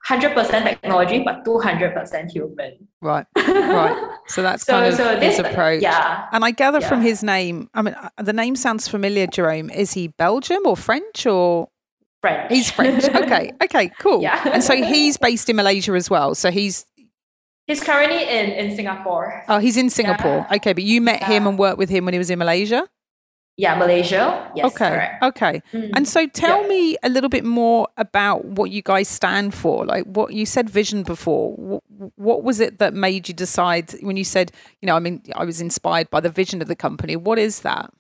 hundred 0.06 0.34
percent 0.34 0.66
technology, 0.66 1.24
but 1.24 1.44
two 1.44 1.60
hundred 1.60 1.94
percent 1.94 2.32
human. 2.32 2.88
Right, 3.02 3.26
right. 3.36 4.18
So 4.28 4.42
that's 4.42 4.64
So, 4.66 4.74
kind 4.74 4.86
of 4.88 4.96
so 4.96 5.20
his 5.20 5.38
this, 5.38 5.40
approach. 5.40 5.82
yeah. 5.82 6.28
And 6.32 6.44
I 6.46 6.52
gather 6.52 6.82
from 6.82 7.02
his 7.02 7.22
name, 7.22 7.70
I 7.74 7.82
mean, 7.82 7.94
uh, 7.96 8.10
the 8.22 8.34
name 8.34 8.56
sounds 8.56 8.88
familiar, 8.88 9.28
Jerome. 9.28 9.70
Is 9.70 9.94
he 9.94 10.08
Belgium 10.08 10.62
or 10.66 10.76
French 10.78 11.26
or 11.28 11.68
French. 12.22 12.52
he's 12.52 12.72
French? 12.72 13.04
Okay, 13.16 13.52
okay, 13.62 13.92
cool. 14.00 14.22
Yeah. 14.22 14.42
And 14.52 14.64
so 14.64 14.76
he's 14.76 15.18
based 15.18 15.50
in 15.50 15.58
Malaysia 15.58 15.94
as 15.94 16.10
well. 16.10 16.34
So 16.34 16.50
he's 16.50 16.86
He's 17.68 17.84
currently 17.84 18.22
in, 18.30 18.52
in 18.52 18.76
Singapore. 18.76 19.44
Oh, 19.50 19.58
he's 19.58 19.76
in 19.76 19.90
Singapore. 19.90 20.46
Yeah. 20.50 20.58
Okay, 20.58 20.74
but 20.74 20.84
you 20.84 21.02
met 21.02 21.24
him 21.24 21.48
and 21.48 21.58
worked 21.58 21.80
with 21.80 21.90
him 21.90 22.06
when 22.06 22.14
he 22.14 22.20
was 22.20 22.30
in 22.30 22.38
Malaysia? 22.38 22.88
Yeah, 23.58 23.76
Malaysia. 23.76 24.52
Yes, 24.54 24.66
okay. 24.66 24.90
correct. 24.90 25.24
Okay. 25.24 25.62
Mm. 25.72 25.92
And 25.96 26.08
so 26.08 26.28
tell 26.28 26.62
Yeah. 26.64 26.68
me 26.68 26.98
a 27.04 27.10
little 27.10 27.30
bit 27.30 27.46
more 27.46 27.88
about 27.96 28.44
what 28.44 28.70
you 28.70 28.82
guys 28.82 29.08
stand 29.08 29.54
for. 29.54 29.86
Like 29.86 30.04
what 30.06 30.34
you 30.34 30.46
said 30.46 30.70
vision 30.70 31.04
before. 31.04 31.54
What, 31.54 31.84
what 32.16 32.44
was 32.44 32.60
it 32.60 32.80
that 32.80 32.94
made 32.94 33.30
you 33.30 33.34
decide 33.34 33.92
when 34.02 34.18
you 34.18 34.26
said, 34.26 34.52
you 34.82 34.88
know, 34.88 34.96
I 34.96 35.00
mean, 35.00 35.24
I 35.36 35.46
was 35.46 35.62
inspired 35.62 36.10
by 36.10 36.20
the 36.20 36.30
vision 36.30 36.62
of 36.62 36.68
the 36.68 36.76
company. 36.76 37.16
What 37.16 37.40
is 37.40 37.62
that? 37.62 37.92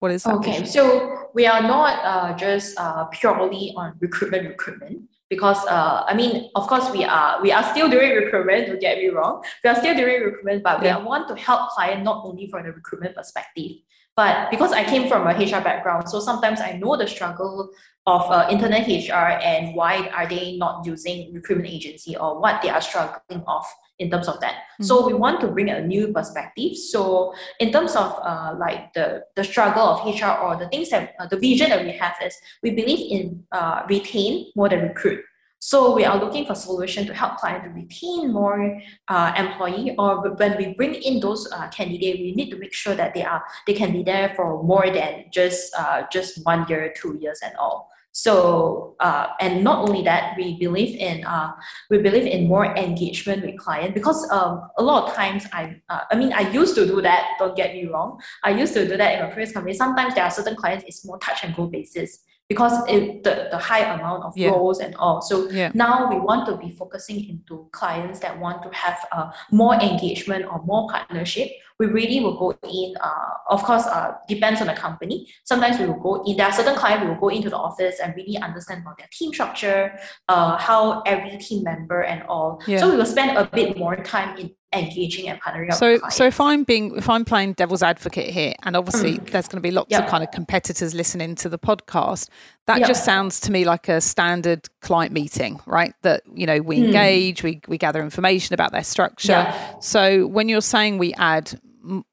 What 0.00 0.10
is 0.10 0.24
that? 0.24 0.34
Okay, 0.36 0.58
vision? 0.58 0.66
so 0.66 1.30
we 1.34 1.46
are 1.46 1.62
not 1.62 2.04
uh, 2.04 2.36
just 2.36 2.78
uh, 2.78 3.04
purely 3.06 3.72
on 3.76 3.94
recruitment, 4.00 4.48
recruitment 4.48 5.02
because 5.28 5.64
uh, 5.66 6.04
I 6.06 6.14
mean, 6.14 6.50
of 6.56 6.66
course, 6.66 6.90
we 6.90 7.04
are 7.04 7.40
we 7.42 7.52
are 7.52 7.62
still 7.70 7.88
doing 7.88 8.10
recruitment. 8.12 8.66
Don't 8.66 8.80
get 8.80 8.98
me 8.98 9.08
wrong, 9.08 9.42
we 9.62 9.70
are 9.70 9.76
still 9.76 9.94
doing 9.96 10.22
recruitment, 10.22 10.62
but 10.64 10.82
Yeah. 10.82 10.98
we 10.98 11.04
want 11.04 11.28
to 11.28 11.36
help 11.36 11.70
client 11.70 12.02
not 12.02 12.24
only 12.26 12.46
from 12.48 12.64
the 12.66 12.72
recruitment 12.72 13.14
perspective, 13.16 13.82
but 14.16 14.50
because 14.50 14.72
I 14.72 14.82
came 14.82 15.08
from 15.08 15.26
a 15.26 15.32
HR 15.32 15.62
background, 15.62 16.08
so 16.08 16.20
sometimes 16.20 16.60
I 16.60 16.72
know 16.72 16.96
the 16.96 17.06
struggle 17.06 17.70
of 18.06 18.22
uh, 18.30 18.46
internet 18.50 18.88
HR 18.88 19.38
and 19.42 19.74
why 19.74 20.08
are 20.08 20.26
they 20.26 20.56
not 20.56 20.86
using 20.86 21.34
recruitment 21.34 21.68
agency 21.68 22.16
or 22.16 22.40
what 22.40 22.62
they 22.62 22.70
are 22.70 22.80
struggling 22.80 23.44
of 23.46 23.66
in 23.98 24.10
terms 24.10 24.28
of 24.28 24.40
that. 24.40 24.54
So 24.80 25.06
we 25.06 25.12
want 25.14 25.40
to 25.40 25.48
bring 25.48 25.70
a 25.70 25.84
new 25.84 26.12
perspective. 26.12 26.76
So 26.76 27.34
in 27.60 27.72
terms 27.72 27.96
of 27.96 28.18
uh, 28.22 28.54
like 28.58 28.92
the 28.94 29.24
the 29.34 29.44
struggle 29.44 29.82
of 29.82 30.06
HR 30.06 30.32
or 30.32 30.56
the 30.56 30.68
things 30.68 30.90
that 30.90 31.14
uh, 31.18 31.26
the 31.26 31.38
vision 31.38 31.70
that 31.70 31.84
we 31.84 31.92
have 31.92 32.14
is 32.24 32.36
we 32.62 32.70
believe 32.70 33.00
in 33.10 33.44
uh, 33.52 33.82
retain 33.88 34.52
more 34.54 34.68
than 34.68 34.82
recruit. 34.82 35.20
So 35.66 35.96
we 35.96 36.04
are 36.04 36.16
looking 36.16 36.46
for 36.46 36.54
solution 36.54 37.08
to 37.08 37.12
help 37.12 37.38
client 37.38 37.64
to 37.64 37.70
retain 37.70 38.32
more 38.32 38.80
uh, 39.08 39.32
employee 39.36 39.96
or 39.98 40.30
when 40.36 40.56
we 40.56 40.74
bring 40.74 40.94
in 40.94 41.18
those 41.18 41.50
uh, 41.50 41.66
candidate, 41.70 42.20
we 42.20 42.34
need 42.36 42.50
to 42.50 42.56
make 42.56 42.72
sure 42.72 42.94
that 42.94 43.14
they 43.14 43.24
are 43.24 43.42
they 43.66 43.74
can 43.74 43.90
be 43.90 44.04
there 44.04 44.32
for 44.36 44.62
more 44.62 44.88
than 44.90 45.24
just 45.32 45.74
uh, 45.74 46.04
just 46.12 46.38
one 46.46 46.68
year, 46.68 46.94
two 46.96 47.18
years, 47.20 47.40
and 47.42 47.52
all. 47.56 47.90
So 48.12 48.94
uh, 49.00 49.34
and 49.40 49.64
not 49.64 49.88
only 49.88 50.02
that, 50.02 50.36
we 50.38 50.56
believe 50.56 50.94
in 51.00 51.24
uh, 51.24 51.50
we 51.90 51.98
believe 51.98 52.26
in 52.26 52.46
more 52.46 52.66
engagement 52.76 53.44
with 53.44 53.58
client 53.58 53.92
because 53.92 54.22
um, 54.30 54.70
a 54.78 54.84
lot 54.84 55.08
of 55.08 55.16
times 55.16 55.46
I 55.52 55.82
uh, 55.88 56.02
I 56.12 56.14
mean 56.14 56.32
I 56.32 56.48
used 56.52 56.76
to 56.76 56.86
do 56.86 57.02
that. 57.02 57.26
Don't 57.40 57.56
get 57.56 57.74
me 57.74 57.86
wrong. 57.86 58.20
I 58.44 58.50
used 58.50 58.74
to 58.74 58.86
do 58.86 58.96
that 58.96 59.14
in 59.14 59.20
my 59.20 59.34
previous 59.34 59.50
company. 59.50 59.74
Sometimes 59.74 60.14
there 60.14 60.22
are 60.22 60.30
certain 60.30 60.54
clients 60.54 60.84
it's 60.86 61.04
more 61.04 61.18
touch 61.18 61.42
and 61.42 61.56
go 61.56 61.66
basis 61.66 62.22
because 62.48 62.86
it, 62.88 63.24
the 63.24 63.48
the 63.50 63.58
high 63.58 63.84
amount 63.94 64.22
of 64.24 64.32
Yeah. 64.36 64.50
roles 64.50 64.78
and 64.80 64.94
all. 64.96 65.20
So 65.20 65.48
Yeah. 65.50 65.70
now 65.74 66.08
we 66.08 66.18
want 66.18 66.46
to 66.46 66.56
be 66.56 66.70
focusing 66.70 67.18
into 67.28 67.68
clients 67.72 68.20
that 68.20 68.38
want 68.38 68.62
to 68.62 68.70
have 68.72 68.98
uh, 69.12 69.30
more 69.50 69.74
engagement 69.74 70.44
or 70.46 70.62
more 70.64 70.88
partnership. 70.88 71.48
We 71.78 71.86
really 71.86 72.20
will 72.20 72.38
go 72.38 72.56
in. 72.62 72.96
Uh, 72.96 73.32
of 73.50 73.62
course, 73.62 73.86
uh, 73.86 74.12
depends 74.28 74.60
on 74.62 74.68
the 74.68 74.72
company. 74.74 75.26
Sometimes 75.44 75.78
we 75.78 75.86
will 75.86 76.00
go 76.00 76.22
in. 76.24 76.36
There 76.36 76.46
are 76.46 76.52
certain 76.52 76.74
clients 76.76 77.02
we 77.04 77.10
will 77.10 77.20
go 77.20 77.28
into 77.28 77.50
the 77.50 77.58
office 77.58 77.96
and 78.00 78.14
really 78.16 78.38
understand 78.38 78.80
about 78.82 78.96
their 78.96 79.08
team 79.12 79.32
structure, 79.34 79.98
uh, 80.28 80.56
how 80.56 81.02
every 81.02 81.36
team 81.38 81.64
member 81.64 82.00
and 82.02 82.22
all. 82.32 82.62
Yeah. 82.66 82.78
So 82.80 82.90
we 82.90 82.96
will 82.96 83.06
spend 83.16 83.36
a 83.36 83.44
bit 83.44 83.76
more 83.76 83.96
time 83.96 84.38
in 84.38 84.55
engaging 84.72 85.26
partnering. 85.36 85.72
So, 85.74 85.98
so 86.10 86.24
if. 86.26 86.40
I'm 86.40 86.64
being, 86.64 86.96
if 86.96 87.08
I'm 87.08 87.24
playing 87.24 87.54
devil's 87.54 87.82
advocate 87.82 88.30
here, 88.32 88.54
and 88.62 88.76
obviously 88.76 89.18
there's 89.18 89.48
going 89.48 89.56
to 89.58 89.60
be 89.60 89.70
lots 89.70 89.94
of 89.96 90.04
Mm. 90.04 90.08
Kind 90.08 90.22
of 90.24 90.30
competitors 90.30 90.94
listening 90.94 91.34
to 91.36 91.48
the 91.48 91.58
podcast, 91.58 92.28
that 92.66 92.86
just 92.86 93.04
sounds 93.04 93.40
to 93.40 93.52
me 93.52 93.64
like 93.64 93.88
a 93.88 94.00
standard 94.00 94.68
client 94.80 95.12
meeting, 95.12 95.60
right? 95.66 95.94
That 96.02 96.22
you 96.34 96.46
know 96.46 96.60
we 96.60 96.78
Mm. 96.78 96.84
engage, 96.86 97.42
we 97.42 97.60
we 97.68 97.78
gather 97.78 98.02
information 98.02 98.54
about 98.54 98.72
their 98.72 98.84
structure. 98.84 99.32
Yeah. 99.32 99.78
So 99.80 100.26
when 100.26 100.48
you're 100.48 100.60
saying 100.60 100.98
we 100.98 101.14
add, 101.14 101.58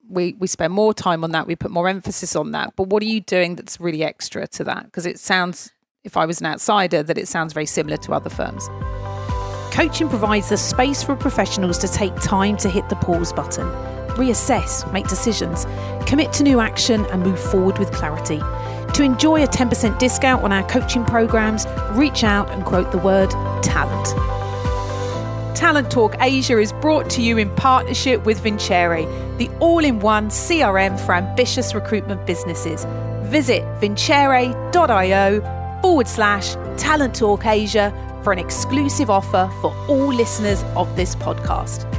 we 0.09 0.33
we 0.39 0.47
spend 0.47 0.73
more 0.73 0.93
time 0.93 1.23
on 1.23 1.31
that, 1.31 1.47
we 1.47 1.55
put 1.55 1.71
more 1.71 1.87
emphasis 1.89 2.35
on 2.35 2.51
that. 2.51 2.75
But 2.75 2.87
what 2.87 3.01
are 3.03 3.07
you 3.07 3.21
doing 3.21 3.55
that's 3.55 3.79
really 3.79 4.03
extra 4.03 4.47
to 4.47 4.63
that? 4.65 4.85
Because 4.85 5.05
it 5.05 5.19
sounds, 5.19 5.71
if 6.03 6.15
I 6.17 6.25
was 6.25 6.39
an 6.39 6.47
outsider, 6.47 7.03
that 7.03 7.17
it 7.17 7.27
sounds 7.27 7.53
very 7.53 7.65
similar 7.65 7.97
to 7.97 8.13
other 8.13 8.29
firms. 8.29 8.69
Coaching 9.73 10.07
provides 10.07 10.49
the 10.49 10.57
space 10.57 11.01
for 11.01 11.15
professionals 11.15 11.79
to 11.79 11.87
take 11.87 12.15
time 12.17 12.57
to 12.57 12.69
hit 12.69 12.87
the 12.89 12.95
pause 12.97 13.33
button, 13.33 13.65
reassess, 14.09 14.89
make 14.93 15.07
decisions, 15.07 15.65
commit 16.05 16.31
to 16.33 16.43
new 16.43 16.59
action, 16.59 17.07
and 17.07 17.23
move 17.23 17.39
forward 17.39 17.79
with 17.79 17.91
clarity. 17.91 18.37
To 18.93 19.01
enjoy 19.01 19.41
a 19.41 19.47
10% 19.47 19.97
discount 19.97 20.43
on 20.43 20.51
our 20.51 20.61
coaching 20.69 21.03
programs, 21.05 21.65
reach 21.93 22.23
out 22.23 22.51
and 22.51 22.63
quote 22.63 22.91
the 22.91 22.99
word 22.99 23.31
talent. 23.63 24.15
Talent 25.57 25.89
Talk 25.89 26.17
Asia 26.21 26.59
is 26.59 26.71
brought 26.73 27.09
to 27.09 27.23
you 27.23 27.39
in 27.39 27.49
partnership 27.55 28.23
with 28.25 28.41
Vincere, 28.41 29.07
the 29.37 29.49
all 29.59 29.83
in 29.83 30.01
one 30.01 30.29
CRM 30.29 31.03
for 31.03 31.15
ambitious 31.15 31.73
recruitment 31.73 32.27
businesses. 32.27 32.85
Visit 33.23 33.63
vincere.io 33.79 35.41
forward 35.81 36.07
slash 36.07 36.53
Talent 36.77 37.15
Talk 37.15 37.47
Asia 37.47 37.91
for 38.23 38.33
an 38.33 38.39
exclusive 38.39 39.09
offer 39.09 39.49
for 39.61 39.73
all 39.87 40.07
listeners 40.07 40.63
of 40.75 40.95
this 40.95 41.15
podcast. 41.15 41.89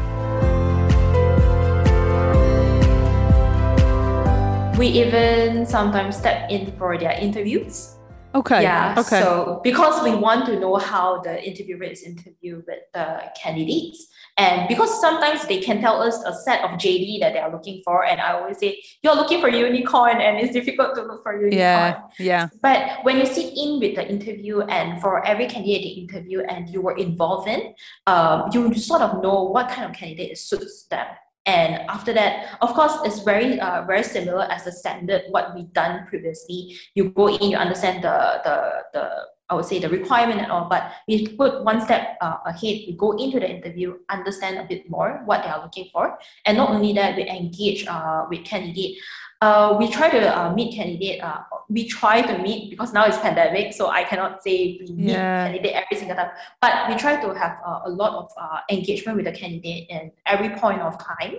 we 4.78 4.88
even 4.88 5.64
sometimes 5.64 6.16
step 6.16 6.50
in 6.50 6.72
for 6.76 6.98
their 6.98 7.12
interviews. 7.12 7.96
Okay. 8.34 8.62
Yeah. 8.62 8.94
Okay. 8.98 9.20
So 9.20 9.60
because 9.62 10.02
we 10.02 10.14
want 10.14 10.46
to 10.46 10.58
know 10.58 10.76
how 10.76 11.20
the 11.20 11.42
interviewer 11.42 11.84
is 11.84 12.02
interviewed 12.02 12.64
with 12.66 12.80
the 12.92 13.30
candidates, 13.40 14.08
and 14.37 14.66
because 14.68 15.01
sometimes 15.01 15.47
they 15.47 15.61
can 15.61 15.81
tell 15.81 16.03
us 16.03 16.23
a 16.25 16.35
set 16.35 16.64
of 16.64 16.73
JD 16.73 17.20
that 17.20 17.35
they 17.35 17.38
are 17.38 17.53
looking 17.53 17.83
for, 17.85 18.05
and 18.05 18.20
I 18.20 18.33
always 18.33 18.59
say 18.59 18.83
you're 19.03 19.14
looking 19.14 19.40
for 19.40 19.49
unicorn, 19.49 20.20
and 20.20 20.38
it's 20.38 20.53
difficult 20.53 20.97
to 20.97 21.03
look 21.03 21.23
for 21.23 21.35
unicorn. 21.35 21.53
yeah. 21.53 22.01
Yeah. 22.18 22.49
But 22.61 23.05
when 23.05 23.18
you 23.18 23.27
sit 23.27 23.53
in 23.57 23.79
with 23.79 23.94
the 23.94 24.09
interview, 24.09 24.62
and 24.62 25.01
for 25.01 25.25
every 25.25 25.47
candidate 25.47 25.83
they 25.83 26.01
interview, 26.01 26.40
and 26.40 26.68
you 26.68 26.83
were 26.83 26.97
involved 26.97 27.49
in, 27.49 27.75
um, 28.07 28.51
you 28.53 28.75
sort 28.75 29.03
of 29.03 29.23
know 29.23 29.44
what 29.44 29.68
kind 29.68 29.88
of 29.88 29.97
candidate 29.97 30.37
suits 30.37 30.85
them. 30.85 31.07
And 31.47 31.83
after 31.90 32.12
that, 32.14 32.57
of 32.62 32.73
course, 32.73 32.97
it's 33.05 33.20
very 33.20 33.61
uh, 33.61 33.85
very 33.85 34.03
similar 34.03 34.44
as 34.51 34.64
the 34.64 34.73
standard 34.73 35.23
what 35.29 35.55
we've 35.55 35.73
done 35.73 36.07
previously. 36.07 36.77
You 36.94 37.11
go 37.11 37.29
in, 37.29 37.51
you 37.51 37.57
understand 37.57 38.03
the 38.03 38.40
the 38.42 38.83
the 38.94 39.11
I 39.50 39.54
would 39.54 39.66
say 39.66 39.78
the 39.78 39.88
requirement 39.90 40.40
and 40.40 40.50
all, 40.50 40.68
but 40.68 40.92
we 41.07 41.28
put 41.37 41.64
one 41.64 41.80
step 41.80 42.16
uh, 42.20 42.38
ahead. 42.46 42.88
We 42.88 42.96
go 42.98 43.12
into 43.12 43.38
the 43.40 43.50
interview, 43.50 43.98
understand 44.09 44.57
a 44.59 44.64
bit 44.64 44.88
more 44.88 45.20
what 45.26 45.42
they 45.42 45.50
are 45.50 45.62
looking 45.62 45.88
for, 45.92 46.18
and 46.46 46.57
not 46.57 46.70
only 46.70 46.92
that, 46.94 47.16
we 47.16 47.28
engage 47.28 47.87
uh, 47.87 48.24
with 48.30 48.44
candidate. 48.44 48.96
Uh, 49.42 49.76
we 49.78 49.88
try 49.88 50.09
to 50.09 50.20
uh, 50.38 50.54
meet 50.54 50.74
candidate. 50.74 51.20
Uh, 51.22 51.40
we 51.68 51.87
try 51.87 52.22
to 52.22 52.38
meet 52.38 52.70
because 52.70 52.94
now 52.94 53.04
it's 53.04 53.18
pandemic, 53.18 53.74
so 53.74 53.88
I 53.88 54.04
cannot 54.04 54.42
say 54.42 54.78
we 54.80 54.87
meet 54.94 55.12
Yeah. 55.12 55.46
candidate 55.48 55.72
every 55.74 55.96
single 55.98 56.16
time. 56.16 56.30
But 56.62 56.88
we 56.88 56.96
try 56.96 57.20
to 57.20 57.35
have 57.35 57.61
uh, 57.66 57.80
a 57.85 57.90
lot 57.90 58.14
of 58.14 58.30
uh, 58.40 58.61
engagement 58.70 59.16
with 59.16 59.26
the 59.26 59.33
candidate 59.33 59.87
in 59.90 60.12
every 60.24 60.50
point 60.57 60.80
of 60.80 60.96
time. 60.98 61.35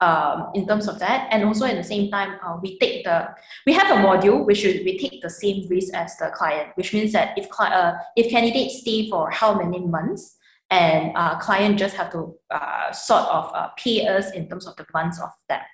Um, 0.00 0.50
in 0.54 0.64
terms 0.64 0.86
of 0.86 1.00
that, 1.00 1.26
and 1.32 1.42
also 1.44 1.66
at 1.66 1.74
the 1.74 1.82
same 1.82 2.08
time, 2.08 2.38
uh, 2.46 2.56
we 2.62 2.78
take 2.78 3.02
the 3.02 3.34
we 3.66 3.72
have 3.72 3.90
a 3.90 4.00
module 4.00 4.46
which 4.46 4.62
is 4.64 4.84
we 4.84 4.96
take 4.96 5.20
the 5.22 5.28
same 5.30 5.66
risk 5.68 5.92
as 5.92 6.16
the 6.18 6.30
client, 6.30 6.68
which 6.76 6.94
means 6.94 7.10
that 7.12 7.36
if 7.36 7.48
cli- 7.50 7.66
uh, 7.66 7.94
if 8.14 8.30
candidates 8.30 8.78
stay 8.82 9.10
for 9.10 9.28
how 9.32 9.58
many 9.58 9.80
months, 9.84 10.36
and 10.70 11.10
uh, 11.16 11.36
client 11.40 11.80
just 11.80 11.96
have 11.96 12.12
to 12.12 12.32
uh, 12.52 12.92
sort 12.92 13.22
of 13.24 13.50
uh, 13.52 13.70
pay 13.76 14.06
us 14.06 14.30
in 14.34 14.48
terms 14.48 14.68
of 14.68 14.76
the 14.76 14.86
months 14.94 15.20
of 15.20 15.30
that. 15.48 15.66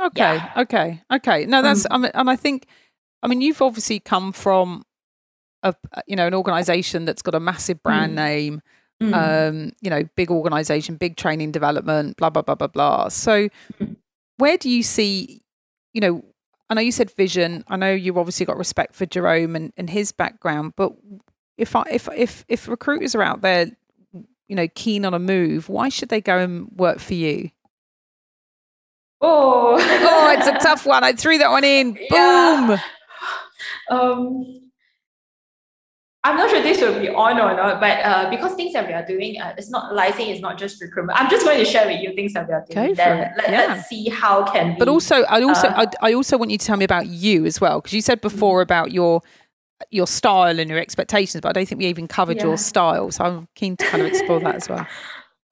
Okay, 0.00 0.36
Yeah. 0.36 0.52
okay, 0.58 1.02
okay. 1.12 1.46
No, 1.46 1.62
that's 1.62 1.82
Mm. 1.82 1.86
I 1.90 1.98
mean, 1.98 2.10
and 2.14 2.30
I 2.30 2.36
think, 2.36 2.66
I 3.24 3.26
mean, 3.26 3.40
you've 3.40 3.60
obviously 3.60 3.98
come 3.98 4.30
from 4.30 4.84
a 5.64 5.74
you 6.06 6.14
know 6.14 6.28
an 6.28 6.34
organisation 6.34 7.06
that's 7.06 7.22
got 7.22 7.34
a 7.34 7.40
massive 7.40 7.82
brand 7.82 8.12
Mm. 8.12 8.22
name, 8.22 8.62
Mm. 9.02 9.12
um, 9.14 9.72
you 9.82 9.90
know, 9.90 10.04
big 10.16 10.30
organisation, 10.30 10.96
big 10.96 11.16
training 11.16 11.52
development, 11.52 12.16
blah 12.16 12.30
blah 12.30 12.42
blah 12.42 12.54
blah 12.54 12.66
blah. 12.68 13.08
So, 13.08 13.48
where 14.38 14.56
do 14.56 14.70
you 14.70 14.82
see, 14.82 15.42
you 15.92 16.00
know, 16.00 16.24
I 16.70 16.74
know 16.74 16.80
you 16.80 16.92
said 16.92 17.10
vision. 17.10 17.62
I 17.68 17.76
know 17.76 17.92
you've 17.92 18.16
obviously 18.18 18.46
got 18.46 18.56
respect 18.56 18.94
for 18.94 19.04
Jerome 19.04 19.54
and, 19.54 19.72
and 19.76 19.90
his 19.90 20.12
background, 20.12 20.72
but 20.76 20.92
if 21.58 21.76
I 21.76 21.82
if 21.90 22.08
if 22.16 22.44
if 22.48 22.68
recruiters 22.68 23.14
are 23.14 23.22
out 23.22 23.42
there, 23.42 23.66
you 24.48 24.56
know, 24.56 24.66
keen 24.74 25.04
on 25.04 25.12
a 25.12 25.18
move, 25.18 25.68
why 25.68 25.90
should 25.90 26.08
they 26.08 26.20
go 26.20 26.38
and 26.38 26.68
work 26.76 26.98
for 26.98 27.14
you? 27.14 27.50
oh, 29.20 29.76
Oh, 29.78 30.34
it's 30.36 30.46
a 30.46 30.58
tough 30.58 30.86
one. 30.86 31.04
I 31.04 31.12
threw 31.12 31.38
that 31.38 31.50
one 31.50 31.64
in. 31.64 31.92
Boom. 32.10 32.78
Um, 33.90 34.65
I'm 36.26 36.36
not 36.36 36.50
sure 36.50 36.60
this 36.62 36.80
will 36.80 36.98
be 36.98 37.08
on 37.08 37.38
or 37.38 37.54
not, 37.56 37.80
but 37.80 38.04
uh, 38.04 38.28
because 38.30 38.54
things 38.54 38.72
that 38.72 38.86
we 38.86 38.92
are 38.92 39.06
doing, 39.06 39.40
uh, 39.40 39.54
it's 39.56 39.70
not 39.70 39.94
licensing 39.94 40.30
it's 40.30 40.40
not 40.40 40.58
just 40.58 40.82
recruitment. 40.82 41.18
I'm 41.20 41.30
just 41.30 41.44
going 41.46 41.58
to 41.58 41.64
share 41.64 41.86
with 41.86 42.00
you 42.00 42.14
things 42.14 42.32
that 42.34 42.48
we 42.48 42.54
are 42.54 42.64
doing. 42.68 42.88
Go 42.88 42.94
for 42.94 42.96
then 42.96 43.18
it. 43.18 43.32
Let, 43.36 43.50
Yeah. 43.50 43.66
Let's 43.74 43.88
see 43.88 44.08
how 44.08 44.44
can 44.44 44.72
we. 44.74 44.78
But 44.78 44.88
also, 44.88 45.22
I 45.22 45.42
also, 45.42 45.68
Uh, 45.68 45.86
I, 46.02 46.08
I 46.10 46.12
also 46.14 46.36
want 46.36 46.50
you 46.50 46.58
to 46.58 46.66
tell 46.66 46.76
me 46.76 46.84
about 46.84 47.06
you 47.06 47.46
as 47.46 47.60
well, 47.60 47.80
because 47.80 47.92
you 47.94 48.02
said 48.02 48.20
before 48.20 48.60
about 48.60 48.92
your 48.92 49.22
your 49.90 50.06
style 50.06 50.58
and 50.58 50.70
your 50.70 50.78
expectations, 50.78 51.42
but 51.42 51.50
I 51.50 51.52
don't 51.52 51.68
think 51.68 51.78
we 51.80 51.86
even 51.86 52.08
covered 52.08 52.38
Yeah. 52.38 52.44
your 52.44 52.56
style. 52.58 53.10
So 53.10 53.24
I'm 53.24 53.48
keen 53.54 53.76
to 53.76 53.84
kind 53.84 54.02
of 54.02 54.08
explore 54.08 54.40
that 54.40 54.54
as 54.56 54.68
well. 54.70 54.86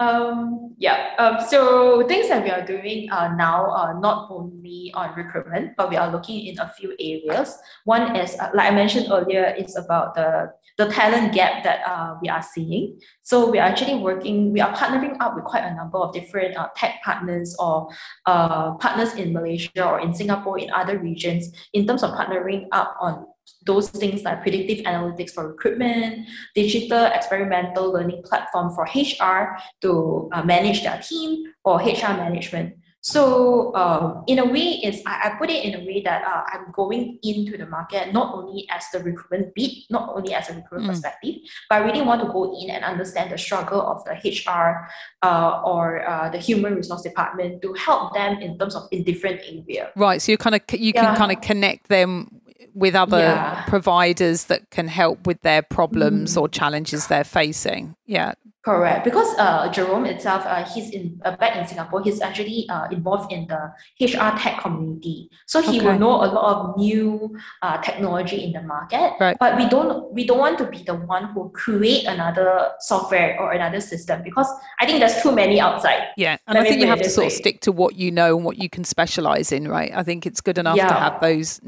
Um, 0.01 0.75
yeah. 0.79 1.15
Um, 1.19 1.39
so 1.47 2.07
things 2.09 2.29
that 2.29 2.43
we 2.43 2.51
are 2.51 2.67
doing 2.67 3.09
uh, 3.11 3.35
now 3.37 3.71
are 3.71 3.99
not 4.01 4.29
only 4.29 4.91
on 4.95 5.15
recruitment, 5.15 5.77
but 5.77 5.89
we 5.89 5.97
are 5.97 6.11
looking 6.11 6.47
in 6.47 6.59
a 6.59 6.69
few 6.69 6.97
areas. 6.99 7.57
One 7.85 8.17
is, 8.17 8.37
uh, 8.41 8.51
like 8.55 8.73
I 8.73 8.75
mentioned 8.75 9.07
earlier, 9.11 9.55
it's 9.57 9.79
about 9.79 10.15
the 10.15 10.53
the 10.77 10.89
talent 10.91 11.33
gap 11.33 11.63
that 11.63 11.87
uh, 11.87 12.17
we 12.21 12.29
are 12.29 12.43
seeing. 12.43 12.99
So 13.23 13.49
we 13.49 13.59
are 13.59 13.67
actually 13.69 13.95
working, 13.95 14.53
we 14.53 14.61
are 14.61 14.75
partnering 14.75 15.17
up 15.21 15.37
with 15.37 15.45
quite 15.45 15.63
a 15.63 15.73
number 15.73 15.99
of 15.99 16.13
different 16.13 16.57
uh, 16.57 16.69
tech 16.75 17.01
partners 17.05 17.55
or 17.61 17.89
uh, 18.27 18.75
partners 18.75 19.15
in 19.15 19.33
Malaysia 19.33 19.87
or 19.87 20.01
in 20.01 20.13
Singapore, 20.13 20.59
in 20.59 20.71
other 20.73 20.99
regions, 20.99 21.53
in 21.73 21.87
terms 21.87 22.03
of 22.03 22.11
partnering 22.11 22.67
up 22.73 22.97
on 23.01 23.25
those 23.67 23.89
things 23.91 24.23
like 24.23 24.43
predictive 24.43 24.85
analytics 24.85 25.33
for 25.33 25.49
recruitment, 25.49 26.29
digital 26.55 27.07
experimental 27.07 27.93
learning 27.93 28.23
platform 28.25 28.75
for 28.75 28.85
HR 28.95 29.57
to 29.81 30.29
uh, 30.33 30.43
manage 30.43 30.83
their 30.83 31.01
team 31.01 31.53
or 31.65 31.79
HR 31.79 32.15
management. 32.17 32.77
So 33.05 33.75
um, 33.77 34.25
in 34.27 34.39
a 34.39 34.47
way, 34.47 34.81
is 34.83 35.03
I, 35.05 35.29
I 35.29 35.39
put 35.39 35.51
it 35.51 35.63
in 35.63 35.75
a 35.79 35.85
way 35.85 36.01
that 36.07 36.25
uh, 36.25 36.43
I'm 36.51 36.73
going 36.73 37.19
into 37.23 37.59
the 37.59 37.67
market 37.67 38.15
not 38.15 38.35
only 38.35 38.67
as 38.71 38.85
the 38.95 39.01
recruitment 39.01 39.55
beat, 39.55 39.85
not 39.91 40.09
only 40.17 40.33
as 40.33 40.49
a 40.49 40.55
recruitment 40.55 40.85
mm. 40.85 40.95
perspective, 40.95 41.35
but 41.69 41.83
I 41.83 41.85
really 41.85 42.01
want 42.01 42.23
to 42.23 42.29
go 42.29 42.59
in 42.59 42.71
and 42.71 42.83
understand 42.83 43.31
the 43.31 43.37
struggle 43.37 43.83
of 43.83 44.03
the 44.07 44.13
HR 44.25 44.89
uh, 45.23 45.61
or 45.67 46.09
uh, 46.09 46.31
the 46.31 46.39
human 46.39 46.77
resource 46.77 47.03
department 47.03 47.61
to 47.61 47.75
help 47.75 48.15
them 48.15 48.39
in 48.39 48.59
terms 48.59 48.75
of 48.75 48.89
in 48.91 49.05
different 49.05 49.43
areas. 49.43 49.91
Right. 49.97 50.23
So 50.23 50.33
you 50.33 50.39
kind 50.39 50.57
of 50.57 50.63
you 50.73 50.93
yeah. 50.95 51.05
can 51.05 51.17
kind 51.17 51.31
of 51.31 51.43
connect 51.43 51.89
them 51.89 52.41
with 52.75 52.95
other 52.95 53.19
yeah. 53.19 53.65
providers 53.67 54.45
that 54.47 54.71
can 54.71 54.89
help 54.89 55.27
with 55.27 55.41
their 55.43 55.63
problems 55.63 56.35
mm. 56.35 56.41
or 56.41 56.49
challenges 56.49 57.07
they're 57.07 57.25
facing. 57.25 57.95
Yeah. 58.07 58.35
Correct, 58.65 59.05
because 59.05 59.29
uh, 59.39 59.71
Jerome 59.71 60.07
itself, 60.07 60.43
uh, 60.47 60.65
he's 60.65 60.89
in 60.89 61.21
uh, 61.27 61.37
back 61.37 61.55
in 61.55 61.67
Singapore. 61.67 62.03
He's 62.03 62.23
actually 62.23 62.67
uh, 62.71 62.89
involved 62.91 63.31
in 63.31 63.47
the 63.47 63.71
HR 64.01 64.35
tech 64.39 64.59
community, 64.59 65.29
so 65.45 65.61
he 65.61 65.77
okay. 65.77 65.87
will 65.87 65.99
know 65.99 66.25
a 66.25 66.33
lot 66.33 66.57
of 66.57 66.79
new 66.79 67.37
uh, 67.61 67.77
technology 67.83 68.43
in 68.43 68.53
the 68.53 68.63
market. 68.63 69.13
Right. 69.21 69.37
But 69.39 69.59
we 69.59 69.69
don't 69.69 70.11
we 70.15 70.27
don't 70.27 70.39
want 70.39 70.57
to 70.59 70.67
be 70.67 70.83
the 70.83 70.95
one 70.95 71.27
who 71.35 71.51
create 71.51 72.07
another 72.07 72.71
software 72.81 73.39
or 73.39 73.53
another 73.53 73.83
system 73.83 74.23
because 74.23 74.49
I 74.81 74.87
think 74.87 75.01
there's 75.01 75.21
too 75.21 75.33
many 75.33 75.61
outside. 75.61 76.09
Yeah, 76.17 76.39
and 76.47 76.55
Let 76.55 76.65
I 76.65 76.69
think 76.71 76.81
you 76.81 76.87
have 76.87 77.03
to 77.03 77.11
sort 77.11 77.25
way. 77.25 77.27
of 77.27 77.33
stick 77.35 77.61
to 77.63 77.73
what 77.73 77.97
you 77.97 78.11
know 78.11 78.35
and 78.35 78.47
what 78.47 78.57
you 78.57 78.71
can 78.71 78.85
specialize 78.85 79.53
in, 79.53 79.69
right? 79.69 79.93
I 79.95 80.03
think 80.03 80.25
it's 80.25 80.41
good 80.41 80.57
enough 80.57 80.79
yeah. 80.79 80.89
to 80.89 80.95
have 80.95 81.21
those 81.21 81.61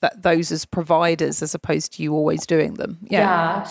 that 0.00 0.22
those 0.22 0.52
as 0.52 0.64
providers 0.64 1.42
as 1.42 1.54
opposed 1.54 1.94
to 1.94 2.02
you 2.02 2.14
always 2.14 2.46
doing 2.46 2.74
them. 2.74 2.98
Yeah. 3.02 3.20
yeah. 3.20 3.70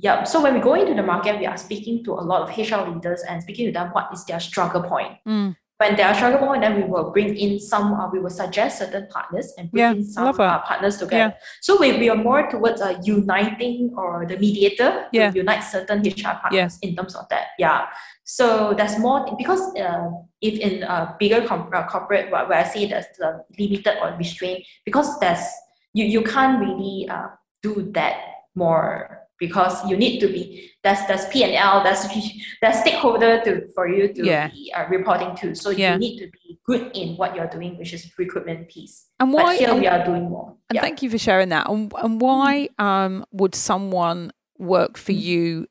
Yeah. 0.00 0.22
So 0.22 0.40
when 0.40 0.54
we 0.54 0.60
go 0.60 0.74
into 0.74 0.94
the 0.94 1.02
market, 1.02 1.38
we 1.40 1.46
are 1.46 1.56
speaking 1.56 2.04
to 2.04 2.12
a 2.12 2.22
lot 2.22 2.48
of 2.48 2.56
HR 2.56 2.88
leaders 2.88 3.22
and 3.28 3.42
speaking 3.42 3.66
to 3.66 3.72
them 3.72 3.90
what 3.90 4.08
is 4.12 4.24
their 4.26 4.38
struggle 4.38 4.82
point. 4.82 5.18
Mm. 5.26 5.56
When 5.78 5.94
they 5.94 6.02
are 6.02 6.14
struggle 6.14 6.38
point, 6.40 6.62
then 6.62 6.76
we 6.76 6.82
will 6.82 7.10
bring 7.12 7.36
in 7.36 7.60
some. 7.60 7.94
Uh, 7.94 8.10
we 8.10 8.18
will 8.18 8.30
suggest 8.30 8.78
certain 8.78 9.06
partners 9.10 9.52
and 9.56 9.70
bring 9.70 9.80
yeah, 9.80 9.92
in 9.92 10.04
some 10.04 10.26
uh, 10.26 10.58
partners 10.58 10.98
together. 10.98 11.34
Yeah. 11.34 11.40
So 11.60 11.78
we, 11.78 11.96
we 11.98 12.08
are 12.10 12.16
more 12.16 12.48
towards 12.50 12.80
uh, 12.80 13.00
uniting 13.04 13.94
or 13.96 14.26
the 14.26 14.36
mediator 14.38 15.06
yeah. 15.12 15.30
to 15.30 15.36
unite 15.36 15.62
certain 15.62 16.00
HR 16.00 16.34
partners 16.42 16.78
in 16.82 16.96
terms 16.96 17.14
of 17.14 17.28
that. 17.28 17.48
Yeah. 17.60 17.86
So 18.24 18.74
there's 18.74 18.98
more 18.98 19.24
because 19.38 19.74
uh, 19.76 20.10
if 20.40 20.58
in 20.58 20.82
a 20.82 21.14
bigger 21.18 21.46
com- 21.46 21.70
uh, 21.72 21.86
corporate 21.86 22.30
where, 22.32 22.46
where 22.46 22.58
I 22.58 22.64
see 22.64 22.86
there's 22.86 23.06
the 23.16 23.44
limited 23.56 23.98
or 24.02 24.16
restraint 24.18 24.66
because 24.84 25.18
there's 25.20 25.46
you 25.94 26.04
you 26.04 26.22
can't 26.22 26.60
really 26.60 27.08
uh, 27.08 27.28
do 27.62 27.90
that 27.92 28.20
more 28.54 29.18
because 29.38 29.88
you 29.88 29.96
need 29.96 30.20
to 30.20 30.26
be 30.26 30.70
that's 30.82 31.06
that's 31.06 31.28
P 31.32 31.44
and 31.44 31.54
L 31.54 31.82
that's 31.82 32.06
that's 32.62 32.80
stakeholder 32.80 33.40
to 33.44 33.68
for 33.74 33.88
you 33.88 34.12
to 34.12 34.24
yeah. 34.24 34.48
be 34.48 34.72
uh, 34.76 34.86
reporting 34.88 35.36
to. 35.36 35.54
So 35.54 35.70
yeah. 35.70 35.94
you 35.94 35.98
need 35.98 36.18
to 36.18 36.30
be 36.30 36.58
good 36.66 36.90
in 36.94 37.16
what 37.16 37.34
you're 37.34 37.46
doing, 37.46 37.78
which 37.78 37.92
is 37.92 38.10
recruitment 38.18 38.68
piece. 38.68 39.06
And 39.20 39.32
why 39.32 39.44
but 39.44 39.56
here 39.58 39.70
and, 39.70 39.80
we 39.80 39.86
are 39.86 40.04
doing 40.04 40.28
more. 40.28 40.54
And 40.68 40.76
yeah. 40.76 40.82
thank 40.82 41.02
you 41.02 41.10
for 41.10 41.18
sharing 41.18 41.48
that. 41.50 41.68
And, 41.68 41.92
and 41.96 42.20
why 42.20 42.68
um, 42.78 43.24
would 43.32 43.54
someone 43.54 44.32
work 44.58 44.98
for 44.98 45.12
mm-hmm. 45.12 45.20
you 45.20 45.66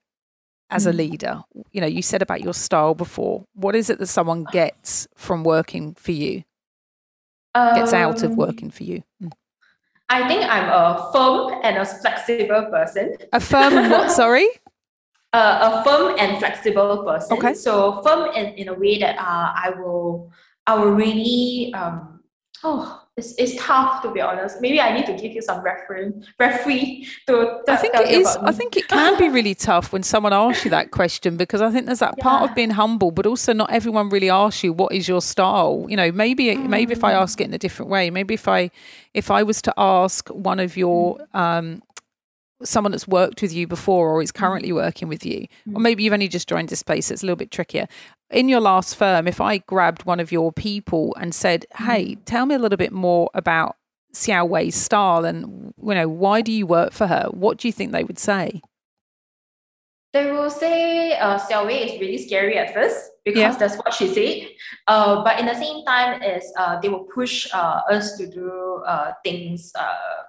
as 0.69 0.85
a 0.85 0.89
mm-hmm. 0.89 0.97
leader? 0.97 1.41
You 1.71 1.81
know, 1.81 1.87
you 1.87 2.01
said 2.01 2.21
about 2.21 2.41
your 2.41 2.53
style 2.53 2.95
before. 2.95 3.45
What 3.53 3.75
is 3.75 3.89
it 3.89 3.99
that 3.99 4.07
someone 4.07 4.45
gets 4.51 5.07
from 5.15 5.43
working 5.43 5.93
for 5.95 6.11
you? 6.11 6.43
Um, 7.53 7.75
gets 7.75 7.93
out 7.93 8.23
of 8.23 8.31
um, 8.31 8.37
working 8.37 8.69
for 8.69 8.83
you. 8.83 9.03
Mm. 9.21 9.31
I 10.09 10.27
think 10.27 10.43
I'm 10.43 10.69
a 10.69 11.09
firm 11.11 11.59
and 11.63 11.77
a 11.77 11.85
flexible 11.85 12.67
person. 12.71 13.15
A 13.33 13.39
firm 13.39 13.77
and 13.77 13.91
what? 13.91 14.11
Sorry. 14.21 14.47
Uh, 15.33 15.83
a 15.83 15.83
firm 15.83 16.15
and 16.17 16.39
flexible 16.39 17.03
person. 17.03 17.37
Okay. 17.37 17.53
So 17.53 18.01
firm 18.03 18.33
in, 18.33 18.53
in 18.55 18.69
a 18.69 18.73
way 18.73 18.97
that 18.99 19.17
uh, 19.19 19.51
I 19.53 19.73
will 19.77 20.31
I 20.65 20.75
will 20.75 20.91
really 20.91 21.73
um 21.73 22.21
oh 22.63 23.06
it's, 23.17 23.33
it's 23.39 23.55
tough 23.55 24.03
to 24.03 24.11
be 24.11 24.21
honest. 24.21 24.61
Maybe 24.61 24.79
I 24.79 24.95
need 24.95 25.07
to 25.07 25.13
give 25.13 25.31
you 25.31 25.41
some 25.41 25.61
reference, 25.63 26.27
referee 26.39 27.07
to. 27.25 27.61
I 27.67 27.75
think 27.75 27.95
it 27.95 28.09
is. 28.11 28.27
I 28.27 28.51
think 28.51 28.77
it 28.77 28.87
can 28.87 29.17
be 29.17 29.27
really 29.27 29.55
tough 29.69 29.91
when 29.91 30.03
someone 30.03 30.33
asks 30.33 30.63
you 30.63 30.71
that 30.71 30.91
question 30.91 31.35
because 31.35 31.59
I 31.59 31.71
think 31.71 31.87
there's 31.87 31.99
that 31.99 32.13
yeah. 32.17 32.23
part 32.23 32.47
of 32.47 32.55
being 32.55 32.69
humble, 32.69 33.09
but 33.09 33.25
also 33.25 33.53
not 33.53 33.71
everyone 33.71 34.09
really 34.09 34.29
asks 34.29 34.63
you 34.63 34.71
what 34.71 34.93
is 34.93 35.07
your 35.07 35.21
style. 35.21 35.87
You 35.89 35.97
know, 35.97 36.11
maybe 36.11 36.45
mm. 36.45 36.69
maybe 36.69 36.93
if 36.93 37.03
I 37.03 37.13
mm. 37.13 37.21
ask 37.21 37.41
it 37.41 37.45
in 37.45 37.53
a 37.55 37.57
different 37.57 37.89
way, 37.89 38.11
maybe 38.11 38.35
if 38.35 38.47
I 38.47 38.69
if 39.15 39.31
I 39.31 39.41
was 39.41 39.63
to 39.63 39.73
ask 39.77 40.29
one 40.29 40.59
of 40.59 40.77
your 40.77 41.17
um, 41.33 41.81
someone 42.63 42.91
that's 42.91 43.07
worked 43.07 43.41
with 43.41 43.53
you 43.53 43.67
before 43.67 44.09
or 44.09 44.21
is 44.21 44.31
currently 44.31 44.71
working 44.71 45.07
with 45.07 45.25
you, 45.25 45.47
or 45.73 45.81
maybe 45.81 46.03
you've 46.03 46.13
only 46.13 46.27
just 46.27 46.47
joined 46.47 46.71
a 46.71 46.75
space, 46.75 47.09
it's 47.09 47.23
a 47.23 47.25
little 47.25 47.35
bit 47.35 47.49
trickier. 47.49 47.87
In 48.29 48.49
your 48.49 48.59
last 48.59 48.95
firm, 48.95 49.27
if 49.27 49.39
I 49.39 49.59
grabbed 49.59 50.05
one 50.05 50.19
of 50.19 50.31
your 50.31 50.51
people 50.51 51.15
and 51.19 51.33
said, 51.33 51.65
Hey, 51.77 52.15
tell 52.25 52.45
me 52.45 52.55
a 52.55 52.59
little 52.59 52.77
bit 52.77 52.91
more 52.91 53.29
about 53.33 53.77
Xiao 54.13 54.47
Wei's 54.47 54.75
style 54.75 55.25
and 55.25 55.73
you 55.81 55.93
know, 55.93 56.09
why 56.09 56.41
do 56.41 56.51
you 56.51 56.65
work 56.67 56.91
for 56.91 57.07
her? 57.07 57.27
What 57.31 57.57
do 57.57 57.67
you 57.67 57.71
think 57.71 57.91
they 57.91 58.03
would 58.03 58.19
say? 58.19 58.61
They 60.13 60.31
will 60.31 60.49
say 60.49 61.17
uh, 61.17 61.37
Xiao 61.37 61.65
Wei 61.67 61.83
is 61.83 62.01
really 62.01 62.17
scary 62.17 62.57
at 62.57 62.73
first 62.73 63.11
because 63.23 63.39
yeah. 63.39 63.57
that's 63.57 63.75
what 63.75 63.93
she 63.93 64.07
said. 64.07 64.49
Uh, 64.87 65.23
but 65.23 65.39
in 65.39 65.45
the 65.45 65.53
same 65.53 65.85
time, 65.85 66.23
is 66.23 66.51
uh, 66.57 66.79
they 66.79 66.89
will 66.89 67.03
push 67.03 67.47
uh, 67.53 67.81
us 67.91 68.17
to 68.17 68.27
do 68.27 68.83
uh, 68.87 69.11
things 69.23 69.71
uh, 69.75 70.23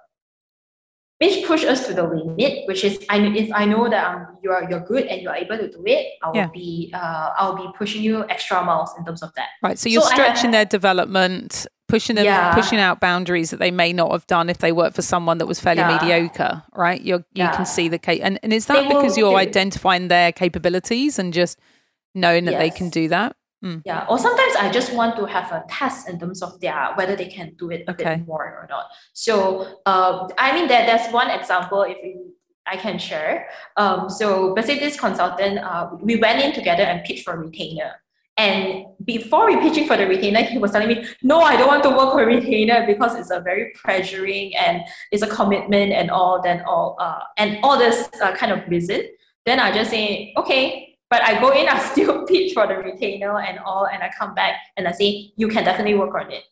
which 1.19 1.45
push 1.45 1.65
us 1.65 1.85
to 1.87 1.93
the 1.93 2.03
limit, 2.03 2.65
which 2.65 2.83
is 2.83 3.05
I 3.09 3.19
if 3.19 3.51
I 3.53 3.65
know 3.65 3.89
that 3.89 4.15
um, 4.15 4.37
you 4.41 4.51
are 4.51 4.69
you're 4.69 4.79
good 4.79 5.05
and 5.05 5.21
you're 5.21 5.35
able 5.35 5.57
to 5.57 5.69
do 5.69 5.83
it, 5.85 6.13
I 6.23 6.27
will 6.27 6.35
yeah. 6.35 6.47
be 6.53 6.91
uh, 6.93 7.31
I'll 7.37 7.55
be 7.55 7.67
pushing 7.77 8.01
you 8.01 8.25
extra 8.29 8.63
miles 8.63 8.91
in 8.97 9.05
terms 9.05 9.21
of 9.21 9.33
that. 9.35 9.49
Right. 9.61 9.77
So 9.77 9.89
you're 9.89 10.01
so 10.01 10.09
stretching 10.09 10.45
have, 10.45 10.51
their 10.53 10.65
development, 10.65 11.67
pushing 11.89 12.15
them 12.15 12.23
yeah. 12.23 12.55
pushing 12.55 12.79
out 12.79 13.01
boundaries 13.01 13.49
that 13.49 13.59
they 13.59 13.71
may 13.71 13.91
not 13.91 14.11
have 14.11 14.25
done 14.27 14.49
if 14.49 14.59
they 14.59 14.71
worked 14.71 14.95
for 14.95 15.01
someone 15.01 15.39
that 15.39 15.45
was 15.45 15.59
fairly 15.59 15.81
yeah. 15.81 15.99
mediocre, 16.01 16.63
right? 16.73 17.01
You're 17.01 17.25
you 17.33 17.47
can 17.49 17.65
see 17.65 17.89
the 17.89 17.99
case 17.99 18.21
and, 18.21 18.39
and 18.41 18.53
is 18.53 18.67
that 18.67 18.83
they 18.83 18.87
because 18.87 19.17
will, 19.17 19.31
you're 19.31 19.37
identifying 19.37 20.07
their 20.07 20.31
capabilities 20.31 21.19
and 21.19 21.33
just 21.33 21.59
knowing 22.15 22.45
that 22.45 22.53
yes. 22.53 22.61
they 22.61 22.69
can 22.69 22.89
do 22.89 23.09
that? 23.09 23.35
Mm. 23.63 23.81
Yeah, 23.85 24.05
or 24.09 24.17
sometimes 24.17 24.55
I 24.55 24.71
just 24.71 24.93
want 24.93 25.17
to 25.17 25.25
have 25.25 25.51
a 25.51 25.65
test 25.67 26.07
in 26.07 26.17
terms 26.17 26.41
of 26.41 26.59
their 26.61 26.93
whether 26.95 27.15
they 27.15 27.27
can 27.27 27.55
do 27.57 27.71
it 27.71 27.83
a 27.87 27.91
okay. 27.91 28.15
bit 28.15 28.27
more 28.27 28.43
or 28.43 28.67
not. 28.69 28.85
So, 29.13 29.81
uh, 29.85 30.29
I 30.37 30.53
mean 30.53 30.67
that 30.69 30.85
that's 30.85 31.11
one 31.11 31.29
example. 31.29 31.83
If 31.83 31.97
you, 32.01 32.33
I 32.65 32.77
can 32.77 32.97
share. 32.97 33.49
Um, 33.75 34.09
so 34.09 34.53
basically, 34.53 34.79
this 34.79 34.97
consultant, 34.97 35.59
uh, 35.59 35.89
we 35.99 36.15
went 36.15 36.41
in 36.41 36.53
together 36.53 36.83
and 36.83 37.03
pitched 37.03 37.25
for 37.25 37.37
retainer. 37.37 38.01
And 38.37 38.85
before 39.03 39.47
we 39.47 39.57
pitching 39.57 39.85
for 39.85 39.97
the 39.97 40.07
retainer, 40.07 40.43
he 40.43 40.57
was 40.57 40.71
telling 40.71 40.87
me, 40.87 41.05
"No, 41.21 41.41
I 41.41 41.57
don't 41.57 41.67
want 41.67 41.83
to 41.83 41.89
work 41.89 42.13
for 42.13 42.25
retainer 42.25 42.85
because 42.87 43.15
it's 43.15 43.31
a 43.31 43.41
very 43.41 43.73
pressuring 43.73 44.53
and 44.57 44.83
it's 45.11 45.23
a 45.23 45.27
commitment 45.27 45.91
and 45.91 46.09
all. 46.09 46.41
Then 46.41 46.61
all 46.61 46.95
uh, 46.99 47.23
and 47.35 47.59
all 47.61 47.77
this 47.77 48.07
uh, 48.21 48.31
kind 48.35 48.53
of 48.53 48.65
reason." 48.69 49.01
Then 49.45 49.59
I 49.59 49.73
just 49.73 49.91
say, 49.91 50.33
"Okay, 50.37 50.88
but 51.09 51.21
I 51.23 51.39
go 51.39 51.51
in, 51.51 51.67
I 51.67 51.79
still 51.79 52.25
pitch 52.27 52.53
for 52.53 52.67
the 52.67 52.75
retainer 52.75 53.39
and 53.39 53.59
all, 53.59 53.87
and 53.87 54.03
I 54.03 54.11
come 54.17 54.35
back 54.35 54.55
and 54.77 54.87
I 54.87 54.91
say, 54.91 55.31
you 55.35 55.47
can 55.47 55.63
definitely 55.63 55.95
work 55.95 56.13
on 56.15 56.31
it. 56.31 56.43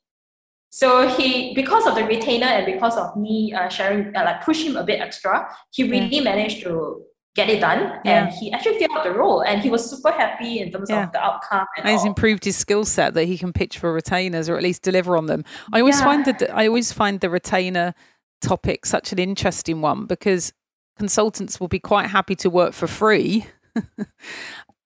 So 0.70 1.08
he, 1.08 1.54
because 1.54 1.88
of 1.88 1.96
the 1.96 2.04
retainer 2.04 2.48
and 2.48 2.66
because 2.66 2.98
of 2.98 3.16
me 3.16 3.54
uh, 3.54 3.70
sharing, 3.70 4.16
uh, 4.16 4.24
like 4.24 4.44
push 4.44 4.64
him 4.64 4.76
a 4.76 4.84
bit 4.84 5.00
extra, 5.00 5.50
he 5.72 5.84
really 5.84 6.18
yeah. 6.18 6.22
managed 6.22 6.62
to 6.64 7.04
get 7.38 7.50
it 7.50 7.62
done 7.62 8.02
yeah. 8.04 8.26
and 8.26 8.34
he 8.34 8.52
actually 8.52 8.80
filled 8.80 8.98
out 8.98 9.04
the 9.04 9.12
role 9.12 9.42
and 9.42 9.62
he 9.62 9.70
was 9.70 9.88
super 9.88 10.12
happy 10.12 10.60
in 10.60 10.72
terms 10.72 10.90
yeah. 10.90 11.04
of 11.04 11.12
the 11.12 11.24
outcome 11.24 11.68
and, 11.78 11.86
and 11.86 11.94
he's 11.94 12.04
improved 12.04 12.44
his 12.44 12.58
skill 12.58 12.84
set 12.84 13.14
that 13.14 13.26
he 13.26 13.38
can 13.38 13.54
pitch 13.54 13.78
for 13.78 13.94
retainers 13.94 14.50
or 14.50 14.58
at 14.58 14.64
least 14.64 14.82
deliver 14.82 15.16
on 15.16 15.28
them 15.28 15.46
i 15.72 15.80
always 15.80 16.02
find 16.02 16.26
that 16.26 16.52
i 16.56 16.66
always 16.66 16.92
find 16.92 17.20
the 17.20 17.30
retainer 17.30 17.94
topic 18.42 18.88
such 18.88 19.12
an 19.12 19.20
interesting 19.20 19.82
one 19.82 20.08
because 20.08 20.52
consultants 20.98 21.60
will 21.60 21.68
be 21.68 21.80
quite 21.80 22.08
happy 22.08 22.36
to 22.36 22.50
work 22.50 22.74
for 22.74 22.88
free 22.88 23.46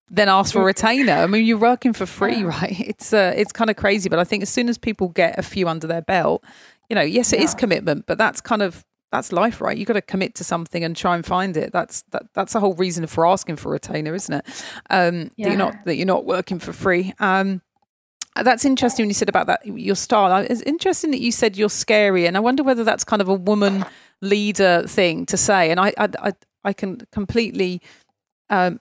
then 0.09 0.29
ask 0.29 0.53
for 0.53 0.61
a 0.61 0.65
retainer. 0.65 1.13
I 1.13 1.27
mean, 1.27 1.45
you're 1.45 1.57
working 1.57 1.93
for 1.93 2.05
free, 2.05 2.43
right? 2.43 2.79
It's 2.79 3.13
uh, 3.13 3.33
it's 3.35 3.51
kind 3.51 3.69
of 3.69 3.75
crazy, 3.75 4.09
but 4.09 4.19
I 4.19 4.23
think 4.23 4.43
as 4.43 4.49
soon 4.49 4.69
as 4.69 4.77
people 4.77 5.09
get 5.09 5.39
a 5.39 5.43
few 5.43 5.67
under 5.67 5.87
their 5.87 6.01
belt, 6.01 6.43
you 6.89 6.95
know, 6.95 7.01
yes, 7.01 7.31
it 7.31 7.39
yeah. 7.39 7.45
is 7.45 7.55
commitment, 7.55 8.05
but 8.05 8.17
that's 8.17 8.41
kind 8.41 8.61
of 8.61 8.85
that's 9.11 9.31
life, 9.31 9.59
right? 9.61 9.77
You've 9.77 9.87
got 9.87 9.93
to 9.93 10.01
commit 10.01 10.35
to 10.35 10.43
something 10.43 10.83
and 10.83 10.95
try 10.95 11.15
and 11.15 11.25
find 11.25 11.55
it. 11.57 11.71
That's 11.73 12.03
that, 12.11 12.23
that's 12.33 12.53
the 12.53 12.59
whole 12.59 12.73
reason 12.75 13.07
for 13.07 13.25
asking 13.25 13.57
for 13.57 13.69
a 13.69 13.71
retainer, 13.73 14.15
isn't 14.15 14.33
it? 14.33 14.65
Um, 14.89 15.31
yeah. 15.35 15.45
That 15.45 15.49
you're 15.49 15.57
not 15.57 15.85
that 15.85 15.95
you're 15.95 16.05
not 16.05 16.25
working 16.25 16.59
for 16.59 16.73
free. 16.73 17.13
Um, 17.19 17.61
that's 18.35 18.63
interesting 18.63 19.03
when 19.03 19.09
you 19.09 19.13
said 19.13 19.29
about 19.29 19.47
that 19.47 19.65
your 19.65 19.95
style. 19.95 20.45
It's 20.49 20.61
interesting 20.61 21.11
that 21.11 21.19
you 21.19 21.31
said 21.31 21.57
you're 21.57 21.69
scary, 21.69 22.25
and 22.25 22.37
I 22.37 22.39
wonder 22.39 22.63
whether 22.63 22.83
that's 22.83 23.03
kind 23.03 23.21
of 23.21 23.27
a 23.27 23.33
woman 23.33 23.85
leader 24.21 24.83
thing 24.87 25.25
to 25.27 25.37
say. 25.37 25.71
And 25.71 25.79
I 25.79 25.93
I 25.97 26.09
I, 26.19 26.33
I 26.63 26.73
can 26.73 27.01
completely. 27.11 27.81
Um, 28.52 28.80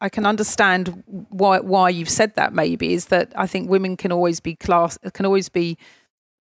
I 0.00 0.08
can 0.08 0.26
understand 0.26 1.04
why 1.06 1.60
why 1.60 1.88
you've 1.90 2.08
said 2.08 2.34
that. 2.34 2.52
Maybe 2.52 2.94
is 2.94 3.06
that 3.06 3.32
I 3.36 3.46
think 3.46 3.70
women 3.70 3.96
can 3.96 4.10
always 4.10 4.40
be 4.40 4.56
class 4.56 4.98
can 5.12 5.24
always 5.24 5.48
be 5.48 5.78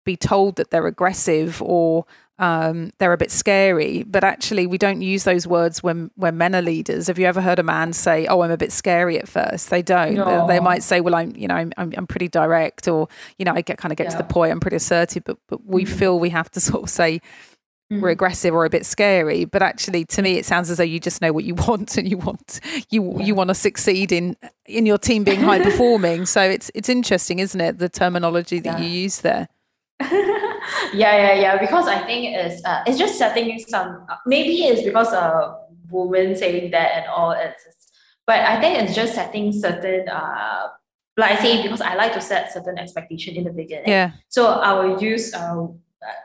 be 0.06 0.16
told 0.16 0.58
that 0.58 0.70
they're 0.70 0.86
aggressive 0.86 1.62
or 1.62 2.06
um, 2.40 2.92
they're 2.98 3.14
a 3.14 3.18
bit 3.18 3.32
scary, 3.32 4.04
but 4.04 4.24
actually 4.24 4.68
we 4.68 4.78
don't 4.78 5.02
use 5.02 5.24
those 5.24 5.48
words 5.48 5.82
when 5.82 6.12
when 6.16 6.38
men 6.38 6.56
are 6.56 6.62
leaders. 6.62 7.08
Have 7.08 7.18
you 7.18 7.26
ever 7.26 7.42
heard 7.42 7.58
a 7.60 7.64
man 7.64 7.94
say, 7.94 8.28
"Oh, 8.28 8.42
I'm 8.42 8.52
a 8.52 8.58
bit 8.58 8.72
scary 8.72 9.18
at 9.18 9.28
first? 9.28 9.70
They 9.70 9.82
don't. 9.82 10.16
No. 10.16 10.48
They, 10.48 10.56
they, 10.56 10.60
might 10.60 10.84
say, 10.84 11.00
"Well, 11.00 11.16
I'm 11.16 11.36
you 11.36 11.48
know 11.48 11.56
I'm, 11.56 11.72
I'm, 11.78 12.08
pretty 12.08 12.28
direct," 12.28 12.88
or 12.88 13.08
you 13.38 13.46
know 13.46 13.54
I 13.54 13.62
get 13.62 13.78
kind 13.78 13.92
of 13.92 13.98
get 13.98 14.06
yeah. 14.06 14.12
to 14.12 14.18
the 14.18 14.24
point. 14.24 14.52
I'm 14.52 14.60
pretty 14.60 14.78
assertive, 14.78 15.24
but 15.24 15.38
but 15.48 15.66
we 15.66 15.86
mm-hmm. 15.86 15.96
feel 15.96 16.20
we 16.20 16.30
have 16.30 16.50
to 16.52 16.60
sort 16.72 16.84
of 16.84 16.90
say 16.90 17.22
we're 18.02 18.10
mm. 18.10 18.14
aggressive 18.14 18.54
or 18.54 18.66
a 18.66 18.70
bit 18.70 18.86
scary 18.86 19.46
but 19.46 19.62
actually 19.62 20.06
to 20.06 20.22
me 20.22 20.38
it 20.38 20.46
sounds 20.46 20.70
as 20.70 20.78
though 20.78 20.84
you 20.84 21.00
just 21.00 21.22
know 21.22 21.34
what 21.34 21.44
you 21.44 21.56
want 21.68 21.98
and 21.98 22.10
you 22.10 22.18
want 22.18 22.60
you 22.90 23.16
yeah. 23.18 23.26
you 23.26 23.36
want 23.36 23.50
to 23.50 23.56
succeed 23.56 24.12
in 24.12 24.36
in 24.66 24.86
your 24.86 24.98
team 24.98 25.24
being 25.24 25.42
high 25.42 25.62
performing 25.62 26.26
so 26.36 26.42
it's 26.42 26.72
it's 26.74 26.90
interesting 26.90 27.40
isn't 27.40 27.62
it 27.62 27.78
the 27.78 27.90
terminology 27.90 28.60
that 28.60 28.80
yeah. 28.80 28.86
you 28.86 28.90
use 28.90 29.22
there 29.22 29.48
yeah, 30.94 31.16
yeah, 31.18 31.34
yeah. 31.34 31.60
Because 31.60 31.88
I 31.88 32.00
think 32.00 32.36
it's 32.36 32.64
uh, 32.66 32.84
it's 32.86 32.98
just 32.98 33.18
setting 33.18 33.60
some. 33.60 34.06
Maybe 34.26 34.64
it's 34.64 34.84
because 34.84 35.12
a 35.14 35.58
woman 35.90 36.36
saying 36.36 36.72
that 36.72 36.92
and 36.98 37.06
all. 37.08 37.32
It's, 37.32 37.92
but 38.26 38.40
I 38.40 38.60
think 38.60 38.82
it's 38.82 38.96
just 38.96 39.16
setting 39.16 39.52
certain. 39.52 40.08
Uh, 40.10 40.68
like 41.16 41.40
I 41.40 41.42
say, 41.42 41.62
because 41.62 41.82
I 41.82 41.96
like 41.96 42.14
to 42.14 42.22
set 42.22 42.52
certain 42.52 42.78
expectation 42.78 43.36
in 43.36 43.44
the 43.44 43.52
beginning. 43.52 43.90
Yeah. 43.90 44.12
So 44.30 44.48
I 44.48 44.74
will 44.74 45.02
use. 45.02 45.34
Uh, 45.34 45.68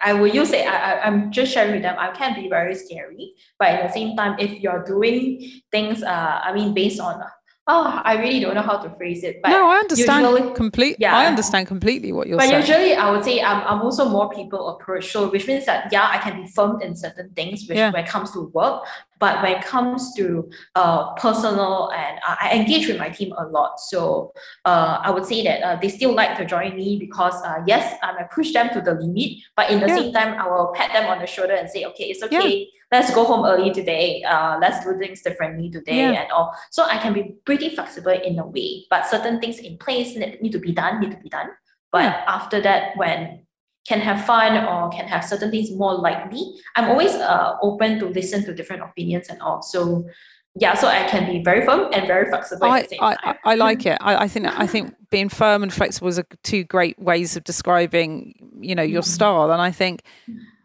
I 0.03 0.13
will 0.13 0.27
use 0.27 0.53
it. 0.53 0.67
I, 0.67 0.95
I, 0.95 1.07
I'm 1.07 1.31
just 1.31 1.53
sharing 1.53 1.73
with 1.73 1.83
them. 1.83 1.97
I 1.99 2.11
can 2.13 2.35
be 2.35 2.49
very 2.49 2.75
scary, 2.75 3.35
but 3.59 3.69
at 3.69 3.87
the 3.87 3.93
same 3.93 4.17
time, 4.17 4.37
if 4.39 4.61
you're 4.61 4.85
doing 4.85 5.61
things, 5.71 6.03
uh, 6.03 6.41
I 6.43 6.53
mean, 6.53 6.75
based 6.75 7.01
on 7.01 7.23
oh, 7.69 8.01
I 8.05 8.17
really 8.17 8.41
don't 8.41 8.55
know 8.55 8.63
how 8.63 8.79
to 8.79 8.91
phrase 8.97 9.23
it. 9.23 9.41
But 9.43 9.51
no, 9.51 9.69
I 9.69 9.77
understand 9.77 10.57
completely. 10.57 10.97
Yeah, 10.99 11.17
I 11.17 11.27
understand 11.27 11.69
completely 11.69 12.13
what 12.13 12.27
you're 12.27 12.39
but 12.39 12.49
saying. 12.49 12.63
But 12.63 12.69
usually, 12.69 12.95
I 12.95 13.11
would 13.11 13.25
say 13.25 13.43
I'm, 13.43 13.63
I'm 13.67 13.83
also 13.83 14.09
more 14.09 14.31
people 14.31 14.71
approach, 14.71 15.13
so 15.13 15.31
which 15.31 15.47
means 15.47 15.67
that 15.67 15.93
yeah, 15.93 16.09
I 16.11 16.19
can 16.19 16.43
be 16.43 16.49
firm 16.51 16.81
in 16.81 16.97
certain 16.97 17.31
things, 17.31 17.69
which 17.69 17.77
yeah. 17.77 17.93
when 17.93 18.05
it 18.05 18.09
comes 18.09 18.33
to 18.33 18.51
work. 18.55 18.85
But 19.21 19.43
when 19.43 19.57
it 19.57 19.65
comes 19.65 20.15
to 20.15 20.49
uh, 20.77 21.13
personal 21.15 21.91
and 21.91 22.19
uh, 22.27 22.37
I 22.41 22.53
engage 22.53 22.87
with 22.87 22.99
my 22.99 23.09
team 23.09 23.33
a 23.37 23.47
lot, 23.47 23.81
so 23.81 24.33
uh, 24.65 25.01
I 25.03 25.11
would 25.11 25.25
say 25.25 25.43
that 25.43 25.61
uh, 25.63 25.77
they 25.77 25.89
still 25.89 26.15
like 26.15 26.37
to 26.39 26.45
join 26.45 26.77
me 26.77 26.99
because 26.99 27.35
uh, 27.43 27.63
yes, 27.67 27.99
I 28.03 28.13
might 28.13 28.31
push 28.31 28.53
them 28.53 28.71
to 28.71 28.81
the 28.81 28.95
limit, 28.95 29.39
but 29.57 29.71
in 29.71 29.81
the 29.81 29.89
yeah. 29.89 29.97
same 29.97 30.13
time, 30.13 30.41
I 30.41 30.49
will 30.49 30.73
pat 30.75 30.93
them 30.93 31.07
on 31.07 31.19
the 31.19 31.27
shoulder 31.27 31.55
and 31.55 31.69
say, 31.69 31.85
okay, 31.85 32.05
it's 32.05 32.23
okay. 32.23 32.59
Yeah 32.59 32.78
let's 32.91 33.15
go 33.15 33.25
home 33.25 33.45
early 33.45 33.73
today. 33.73 34.23
Uh, 34.23 34.59
let's 34.61 34.85
do 34.85 34.97
things 34.99 35.23
differently 35.23 35.71
today 35.71 36.13
yeah. 36.13 36.23
and 36.23 36.33
all. 36.33 36.57
So 36.71 36.85
I 36.85 36.99
can 36.99 37.13
be 37.13 37.35
pretty 37.45 37.75
flexible 37.75 38.13
in 38.13 38.39
a 38.39 38.47
way, 38.47 38.87
but 38.91 39.07
certain 39.07 39.41
things 39.41 39.59
in 39.59 39.79
place 39.79 40.17
need 40.17 40.53
to 40.53 40.59
be 40.59 40.73
done, 40.73 41.01
need 41.01 41.11
to 41.11 41.19
be 41.19 41.29
done. 41.29 41.49
But 41.93 42.05
yeah. 42.05 42.25
after 42.27 42.61
that, 42.63 42.97
when 42.97 43.47
can 43.87 44.01
have 44.01 44.25
fun 44.27 44.57
or 44.65 44.91
can 44.91 45.07
have 45.09 45.25
certain 45.25 45.51
things 45.51 45.71
more 45.71 45.95
likely, 45.95 46.43
I'm 46.77 46.91
always 46.91 47.15
uh, 47.15 47.57
open 47.63 47.99
to 48.01 48.07
listen 48.07 48.45
to 48.45 48.55
different 48.55 48.83
opinions 48.83 49.29
and 49.29 49.41
all. 49.41 49.63
So 49.63 50.07
yeah, 50.55 50.75
so 50.75 50.89
I 50.89 51.07
can 51.09 51.31
be 51.31 51.43
very 51.43 51.65
firm 51.65 51.89
and 51.93 52.07
very 52.07 52.29
flexible 52.29 52.67
I, 52.67 52.87
I, 53.01 53.37
I, 53.45 53.55
like 53.55 53.87
it. 53.87 53.97
I, 54.01 54.25
I, 54.25 54.29
think 54.29 54.47
I 54.47 54.67
think 54.67 54.95
being 55.11 55.29
firm 55.29 55.63
and 55.63 55.73
flexible 55.73 56.09
is 56.09 56.19
a, 56.19 56.25
two 56.43 56.65
great 56.65 56.99
ways 56.99 57.37
of 57.37 57.45
describing, 57.45 58.35
you 58.61 58.75
know, 58.75 58.83
your 58.83 59.03
mm-hmm. 59.03 59.09
style. 59.09 59.53
And 59.53 59.63
I 59.63 59.71
think 59.71 60.03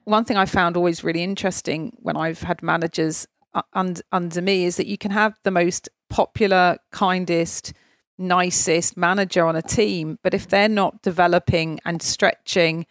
one 0.06 0.26
thing 0.26 0.38
I 0.38 0.45
found 0.45 0.78
always 0.78 1.04
really 1.04 1.24
interesting 1.24 1.95
when 2.01 2.18
I've 2.18 2.41
had 2.41 2.62
managers 2.62 3.28
under, 3.74 4.01
under 4.12 4.41
me 4.41 4.66
is 4.66 4.78
that 4.78 4.88
you 4.88 4.97
can 4.97 5.12
have 5.12 5.38
the 5.43 5.51
most 5.51 5.89
popular, 6.10 6.78
kindest, 6.91 7.74
nicest 8.18 8.97
manager 8.97 9.45
on 9.45 9.56
a 9.56 9.62
team, 9.62 10.20
but 10.24 10.34
if 10.34 10.47
they're 10.47 10.70
not 10.70 11.01
developing 11.01 11.80
and 11.86 12.01
stretching 12.01 12.86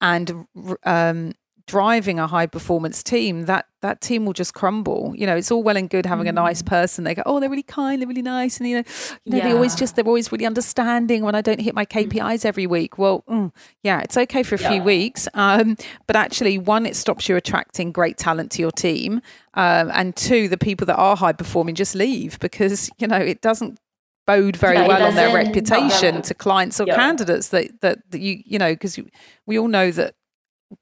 and 0.00 0.46
um, 0.84 1.32
driving 1.66 2.18
a 2.18 2.26
high 2.26 2.46
performance 2.46 3.02
team, 3.02 3.46
that 3.46 3.66
that 3.82 4.00
team 4.00 4.24
will 4.24 4.32
just 4.32 4.54
crumble. 4.54 5.12
You 5.16 5.26
know, 5.26 5.36
it's 5.36 5.50
all 5.50 5.62
well 5.62 5.76
and 5.76 5.90
good 5.90 6.06
having 6.06 6.26
mm. 6.26 6.30
a 6.30 6.32
nice 6.32 6.62
person. 6.62 7.04
They 7.04 7.14
go, 7.14 7.22
oh, 7.26 7.40
they're 7.40 7.50
really 7.50 7.62
kind, 7.62 8.00
they're 8.00 8.08
really 8.08 8.22
nice, 8.22 8.58
and 8.58 8.68
you 8.68 8.76
know, 8.76 8.82
you 9.24 9.32
know, 9.32 9.38
yeah. 9.38 9.44
they 9.44 9.52
always 9.52 9.74
just 9.74 9.96
they're 9.96 10.06
always 10.06 10.30
really 10.30 10.46
understanding 10.46 11.22
when 11.22 11.34
I 11.34 11.40
don't 11.40 11.60
hit 11.60 11.74
my 11.74 11.84
KPIs 11.84 12.10
mm. 12.12 12.44
every 12.44 12.66
week. 12.66 12.98
Well, 12.98 13.24
mm, 13.28 13.52
yeah, 13.82 14.00
it's 14.00 14.16
okay 14.16 14.42
for 14.42 14.54
a 14.54 14.60
yeah. 14.60 14.70
few 14.70 14.82
weeks, 14.82 15.28
um, 15.34 15.76
but 16.06 16.16
actually, 16.16 16.58
one, 16.58 16.86
it 16.86 16.96
stops 16.96 17.28
you 17.28 17.36
attracting 17.36 17.92
great 17.92 18.16
talent 18.16 18.52
to 18.52 18.62
your 18.62 18.72
team, 18.72 19.20
um, 19.54 19.90
and 19.92 20.14
two, 20.14 20.48
the 20.48 20.58
people 20.58 20.86
that 20.86 20.96
are 20.96 21.16
high 21.16 21.32
performing 21.32 21.74
just 21.74 21.94
leave 21.94 22.38
because 22.38 22.90
you 22.98 23.06
know 23.06 23.18
it 23.18 23.40
doesn't 23.40 23.78
bode 24.26 24.56
very 24.56 24.76
yeah, 24.76 24.88
well 24.88 25.04
on 25.04 25.14
their 25.14 25.34
reputation 25.34 26.20
to 26.20 26.34
clients 26.34 26.80
or 26.80 26.86
candidates 26.86 27.48
that, 27.48 27.80
that, 27.80 27.98
that 28.10 28.20
you 28.20 28.42
you 28.44 28.58
know 28.58 28.72
because 28.72 28.98
we 29.46 29.58
all 29.58 29.68
know 29.68 29.90
that 29.92 30.14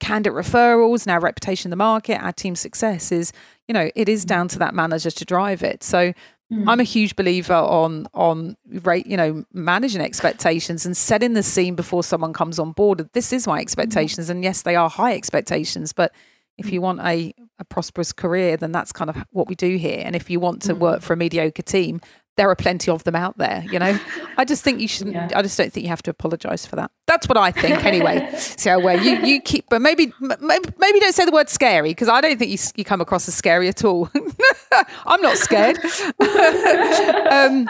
candidate 0.00 0.32
referrals 0.32 1.04
and 1.06 1.12
our 1.12 1.20
reputation 1.20 1.68
in 1.68 1.70
the 1.70 1.76
market, 1.76 2.22
our 2.22 2.32
team 2.32 2.56
success 2.56 3.12
is, 3.12 3.32
you 3.68 3.72
know, 3.72 3.90
it 3.94 4.08
is 4.08 4.24
down 4.24 4.48
to 4.48 4.58
that 4.58 4.74
manager 4.74 5.10
to 5.10 5.24
drive 5.24 5.62
it. 5.62 5.82
So 5.82 6.12
mm. 6.52 6.64
I'm 6.66 6.80
a 6.80 6.84
huge 6.84 7.16
believer 7.16 7.54
on 7.54 8.06
on 8.14 8.56
rate, 8.66 9.06
you 9.06 9.16
know, 9.16 9.44
managing 9.52 10.00
expectations 10.00 10.86
and 10.86 10.96
setting 10.96 11.34
the 11.34 11.42
scene 11.42 11.74
before 11.74 12.02
someone 12.02 12.32
comes 12.32 12.58
on 12.58 12.72
board. 12.72 13.08
This 13.12 13.32
is 13.32 13.46
my 13.46 13.60
expectations, 13.60 14.30
and 14.30 14.42
yes, 14.42 14.62
they 14.62 14.76
are 14.76 14.88
high 14.88 15.14
expectations, 15.14 15.92
but 15.92 16.12
if 16.56 16.72
you 16.72 16.80
want 16.80 17.00
a, 17.00 17.34
a 17.58 17.64
prosperous 17.64 18.12
career, 18.12 18.56
then 18.56 18.72
that's 18.72 18.92
kind 18.92 19.10
of 19.10 19.16
what 19.30 19.48
we 19.48 19.54
do 19.54 19.76
here. 19.76 20.00
And 20.04 20.14
if 20.14 20.30
you 20.30 20.38
want 20.38 20.62
to 20.62 20.74
work 20.74 21.02
for 21.02 21.12
a 21.12 21.16
mediocre 21.16 21.62
team, 21.62 22.00
there 22.36 22.50
are 22.50 22.56
plenty 22.56 22.90
of 22.90 23.04
them 23.04 23.14
out 23.14 23.38
there, 23.38 23.64
you 23.70 23.78
know. 23.78 23.98
I 24.36 24.44
just 24.44 24.64
think 24.64 24.80
you 24.80 24.88
shouldn't. 24.88 25.14
Yeah. 25.14 25.28
I 25.34 25.42
just 25.42 25.56
don't 25.56 25.72
think 25.72 25.84
you 25.84 25.90
have 25.90 26.02
to 26.02 26.10
apologise 26.10 26.66
for 26.66 26.76
that. 26.76 26.90
That's 27.06 27.28
what 27.28 27.36
I 27.36 27.52
think, 27.52 27.84
anyway. 27.84 28.28
so 28.38 28.78
where 28.78 29.00
you 29.00 29.16
you 29.24 29.40
keep, 29.40 29.66
but 29.70 29.80
maybe 29.80 30.12
maybe, 30.20 30.68
maybe 30.78 31.00
don't 31.00 31.14
say 31.14 31.24
the 31.24 31.32
word 31.32 31.48
scary 31.48 31.90
because 31.90 32.08
I 32.08 32.20
don't 32.20 32.38
think 32.38 32.50
you 32.50 32.58
you 32.76 32.84
come 32.84 33.00
across 33.00 33.28
as 33.28 33.34
scary 33.34 33.68
at 33.68 33.84
all. 33.84 34.10
I'm 35.06 35.20
not 35.20 35.36
scared. 35.36 35.78
um, 37.30 37.68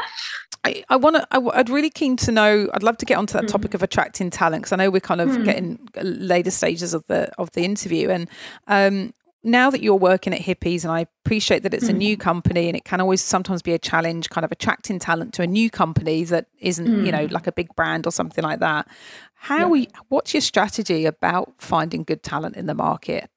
I, 0.64 0.82
I 0.88 0.96
want 0.96 1.16
to. 1.16 1.26
I'd 1.30 1.68
really 1.68 1.90
keen 1.90 2.16
to 2.18 2.32
know. 2.32 2.70
I'd 2.72 2.82
love 2.82 2.96
to 2.98 3.06
get 3.06 3.18
onto 3.18 3.34
that 3.34 3.44
mm. 3.44 3.48
topic 3.48 3.74
of 3.74 3.82
attracting 3.82 4.30
talent 4.30 4.62
because 4.62 4.72
I 4.72 4.76
know 4.76 4.90
we're 4.90 5.00
kind 5.00 5.20
of 5.20 5.28
mm. 5.28 5.44
getting 5.44 5.78
later 6.02 6.50
stages 6.50 6.94
of 6.94 7.06
the 7.06 7.30
of 7.36 7.50
the 7.52 7.64
interview, 7.64 8.08
and 8.08 8.30
um, 8.66 9.12
now 9.45 9.70
that 9.70 9.82
you're 9.82 9.95
working 9.95 10.32
at 10.32 10.40
Hippies, 10.40 10.84
and 10.84 10.92
I 10.92 11.07
appreciate 11.24 11.62
that 11.62 11.74
it's 11.74 11.86
mm. 11.86 11.90
a 11.90 11.92
new 11.92 12.16
company 12.16 12.68
and 12.68 12.76
it 12.76 12.84
can 12.84 13.01
always 13.01 13.22
sometimes 13.22 13.62
be 13.62 13.72
a 13.72 13.78
challenge 13.78 14.30
kind 14.30 14.45
of 14.45 14.51
attracting 14.51 14.99
talent 14.99 15.34
to 15.34 15.42
a 15.42 15.47
new 15.47 15.70
company 15.70 16.24
that 16.24 16.47
isn't, 16.59 16.86
mm. 16.86 17.07
you 17.07 17.12
know, 17.12 17.26
mm. 17.26 17.30
like 17.30 17.47
a 17.47 17.53
big 17.53 17.74
brand 17.76 18.07
or 18.07 18.11
something 18.11 18.42
like 18.42 18.61
that. 18.61 18.88
How 19.34 19.59
yeah. 19.59 19.66
we 19.66 19.88
what's 20.09 20.32
your 20.32 20.40
strategy 20.40 21.05
about 21.05 21.55
finding 21.59 22.03
good 22.05 22.22
talent 22.22 22.57
in 22.57 22.66
the 22.66 22.74
market? 22.74 23.28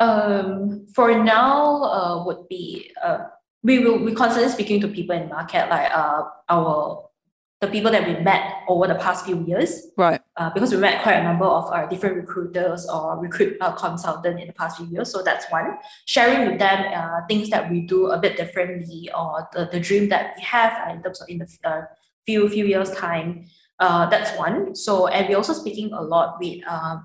Um, 0.00 0.86
for 0.94 1.22
now, 1.22 1.82
uh, 1.82 2.24
would 2.24 2.48
be 2.48 2.90
uh, 3.02 3.26
we 3.62 3.78
will 3.78 3.98
we 3.98 4.14
constantly 4.14 4.50
speaking 4.50 4.80
to 4.80 4.88
people 4.88 5.16
in 5.16 5.28
market 5.28 5.68
like 5.70 5.90
uh, 5.92 6.22
our 6.48 7.07
the 7.60 7.66
people 7.66 7.90
that 7.90 8.06
we 8.06 8.22
met 8.22 8.62
over 8.68 8.86
the 8.86 8.94
past 8.94 9.24
few 9.24 9.44
years. 9.44 9.88
Right. 9.96 10.20
Uh, 10.36 10.50
because 10.50 10.70
we 10.70 10.76
met 10.76 11.02
quite 11.02 11.16
a 11.16 11.24
number 11.24 11.44
of 11.44 11.72
uh, 11.72 11.86
different 11.86 12.16
recruiters 12.16 12.88
or 12.88 13.18
recruit 13.18 13.56
uh, 13.60 13.72
consultant 13.72 14.40
in 14.40 14.46
the 14.46 14.52
past 14.52 14.76
few 14.76 14.86
years. 14.86 15.10
So 15.10 15.22
that's 15.22 15.50
one. 15.50 15.76
Sharing 16.06 16.48
with 16.48 16.60
them 16.60 16.84
uh, 16.94 17.26
things 17.26 17.50
that 17.50 17.68
we 17.70 17.80
do 17.80 18.08
a 18.08 18.18
bit 18.18 18.36
differently 18.36 19.10
or 19.16 19.48
the, 19.52 19.68
the 19.72 19.80
dream 19.80 20.08
that 20.10 20.34
we 20.36 20.42
have 20.44 20.72
uh, 20.86 20.92
in 20.92 21.02
terms 21.02 21.20
of 21.20 21.28
in 21.28 21.38
the 21.38 21.58
uh, 21.64 21.82
few 22.24 22.48
few 22.48 22.64
years 22.64 22.92
time. 22.92 23.46
Uh, 23.80 24.08
that's 24.08 24.36
one. 24.38 24.74
So 24.76 25.08
and 25.08 25.28
we're 25.28 25.36
also 25.36 25.52
speaking 25.52 25.92
a 25.92 26.00
lot 26.00 26.38
with 26.40 26.62
uh, 26.68 26.98